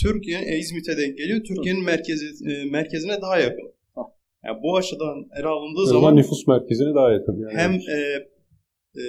Türkiye 0.02 0.38
e, 0.38 0.58
İzmit'e 0.58 0.96
denk 0.96 1.18
geliyor. 1.18 1.40
Türkiye'nin 1.44 1.84
merkezi 1.84 2.26
e, 2.50 2.70
merkezine 2.70 3.20
daha 3.22 3.38
yakın. 3.38 3.72
Yani 4.44 4.58
bu 4.62 4.76
açıdan 4.76 5.26
ele 5.40 5.46
alındığı 5.46 5.80
O 5.80 5.86
zaman 5.86 6.00
zaman 6.00 6.16
nüfus 6.16 6.46
merkezine 6.46 6.94
daha 6.94 7.12
yakın. 7.12 7.36
Yani. 7.40 7.52
hem 7.52 7.72
e, 7.72 7.98
e, 9.00 9.04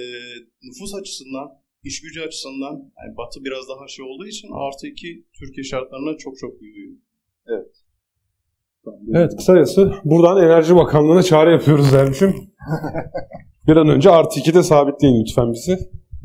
nüfus 0.62 0.94
açısından, 1.00 1.48
iş 1.84 2.00
gücü 2.00 2.20
açısından 2.20 2.72
yani 2.72 3.16
Batı 3.16 3.44
biraz 3.44 3.68
daha 3.68 3.88
şey 3.88 4.04
olduğu 4.04 4.26
için 4.26 4.48
artı 4.52 4.86
2 4.86 5.24
Türkiye 5.38 5.64
şartlarına 5.64 6.16
çok 6.16 6.38
çok 6.38 6.62
iyi 6.62 6.72
uyuyor. 6.74 6.96
Evet 9.14 9.36
kısacası 9.36 9.92
buradan 10.04 10.44
Enerji 10.44 10.76
Bakanlığı'na 10.76 11.22
çağrı 11.22 11.50
yapıyoruz 11.50 11.92
dermişim. 11.92 12.34
bir 13.66 13.76
an 13.76 13.88
önce 13.88 14.10
artı 14.10 14.40
2'de 14.40 14.62
sabitleyin 14.62 15.20
lütfen 15.20 15.52
bizi 15.52 15.78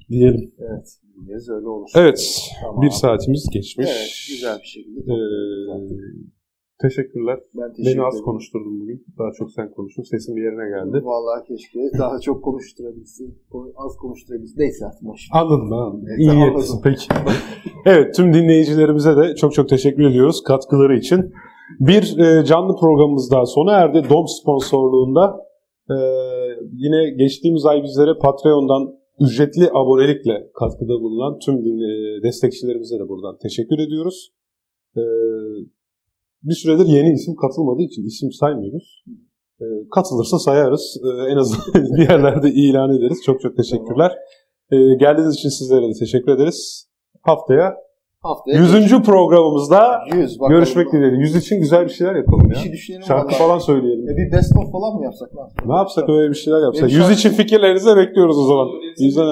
diyelim. 0.09 0.53
Evet. 0.59 1.04
Bilmez 1.15 1.49
öyle 1.49 1.67
olur. 1.67 1.89
Evet 1.95 2.19
Tamam. 2.61 2.81
bir 2.81 2.89
saatimiz 2.89 3.49
geçmiş. 3.53 3.87
Evet, 3.89 4.11
güzel 4.29 4.57
bir 4.59 4.69
şekilde. 4.75 4.99
Ee, 4.99 5.15
teşekkürler. 6.81 7.39
ben 7.53 7.73
teşekkür 7.73 7.97
Beni 7.97 8.05
az 8.07 8.13
ederim. 8.13 8.25
konuşturdun 8.25 8.79
bugün. 8.81 9.05
Daha 9.19 9.31
çok 9.37 9.51
sen 9.51 9.71
konuştun. 9.71 10.03
Sesin 10.03 10.35
bir 10.35 10.43
yerine 10.43 10.67
geldi. 10.75 11.05
Vallahi 11.05 11.47
keşke 11.47 11.79
daha 11.99 12.19
çok 12.19 12.43
konuşturabilsin. 12.43 13.27
Az 13.85 13.95
konuşturabilsin. 14.01 14.59
Neyse 14.61 14.85
artık 14.85 15.01
boş. 15.01 15.21
Anladım 15.31 15.71
ben 15.71 15.75
anladım. 15.75 16.03
Evet, 16.09 16.19
İyi 16.19 16.35
niyetlisin 16.39 16.81
peki. 16.83 17.07
evet 17.85 18.15
tüm 18.15 18.33
dinleyicilerimize 18.33 19.17
de 19.17 19.35
çok 19.35 19.53
çok 19.53 19.69
teşekkür 19.69 20.03
ediyoruz 20.09 20.43
katkıları 20.43 20.97
için. 20.97 21.33
Bir 21.79 22.17
e, 22.17 22.45
canlı 22.45 22.75
programımız 22.79 23.31
daha 23.31 23.45
sona 23.45 23.71
erdi. 23.71 24.03
DOM 24.09 24.25
sponsorluğunda 24.27 25.37
e, 25.89 25.95
yine 26.73 27.09
geçtiğimiz 27.09 27.65
ay 27.65 27.83
bizlere 27.83 28.11
Patreon'dan 28.21 29.04
ücretli 29.19 29.69
abonelikle 29.69 30.51
katkıda 30.59 30.93
bulunan 31.03 31.39
tüm 31.39 31.55
e, 31.55 32.23
destekçilerimize 32.23 32.99
de 32.99 33.09
buradan 33.09 33.37
teşekkür 33.37 33.79
ediyoruz. 33.79 34.33
E, 34.97 35.03
bir 36.43 36.53
süredir 36.53 36.85
yeni 36.85 37.13
isim 37.13 37.35
katılmadığı 37.35 37.81
için 37.81 38.05
isim 38.05 38.31
saymıyoruz. 38.31 39.03
E, 39.61 39.65
katılırsa 39.95 40.39
sayarız. 40.39 41.01
En 41.29 41.37
azından 41.37 41.97
bir 41.97 42.09
yerlerde 42.09 42.49
ilan 42.49 42.97
ederiz. 42.97 43.21
Çok 43.25 43.41
çok 43.41 43.57
teşekkürler. 43.57 44.11
Geldiğiniz 44.99 45.35
için 45.35 45.49
sizlere 45.49 45.87
de 45.89 45.93
teşekkür 45.99 46.31
ederiz. 46.31 46.89
Haftaya 47.21 47.73
Haftaya 48.25 48.57
100. 48.59 49.01
programımızda 49.03 50.01
100 50.13 50.39
bakalım. 50.39 50.59
görüşmek 50.59 50.91
dileğiyle. 50.91 51.17
100 51.17 51.35
için 51.35 51.59
güzel 51.59 51.85
bir 51.85 51.89
şeyler 51.89 52.15
yapalım 52.15 52.49
Bir 52.49 52.55
ya. 52.55 52.61
şey 52.61 52.71
düşünelim. 52.71 53.03
Şarkı 53.03 53.27
vallahi. 53.27 53.37
falan 53.37 53.59
söyleyelim. 53.59 54.09
E 54.09 54.17
bir 54.17 54.31
best 54.31 54.55
of 54.57 54.71
falan 54.71 54.95
mı 54.95 55.03
yapsak? 55.03 55.33
Ne, 55.33 55.39
yapsak? 55.41 55.65
Ne 55.65 55.75
yapsak 55.75 56.09
öyle 56.09 56.29
bir 56.29 56.35
şeyler 56.35 56.59
yapsak. 56.63 56.83
Benim 56.83 56.95
100 56.95 56.99
şarkı- 57.07 57.13
için 57.13 57.29
fikirlerinizi 57.29 57.95
bekliyoruz 57.95 58.37
o 58.39 58.45
zaman. 58.47 58.67
Yüzden 58.99 59.25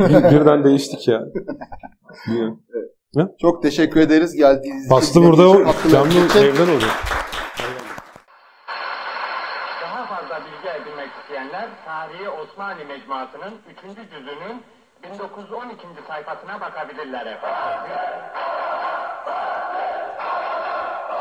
Bir- 0.00 0.40
birden 0.40 0.64
değiştik 0.64 1.08
ya. 1.08 1.20
Çok 3.40 3.62
teşekkür 3.62 4.00
ederiz 4.00 4.36
geldiğiniz 4.36 4.84
için. 4.86 4.96
Bastı 4.96 5.22
burada 5.22 5.48
o 5.48 5.54
canlı 5.92 6.08
evden 6.38 6.62
oluyor. 6.74 6.94
Daha 9.82 10.06
fazla 10.06 10.36
bilgi 10.46 10.68
edinmek 10.82 11.10
isteyenler 11.22 11.68
Tarihi 11.86 12.28
Osmanlı 12.28 12.84
Mecmuası'nın 12.88 13.54
3. 13.70 13.96
cüzünün 14.10 14.56
1912. 15.04 15.86
sayfasına 16.06 16.60
bakabilirler 16.60 17.26
efendim. 17.26 17.92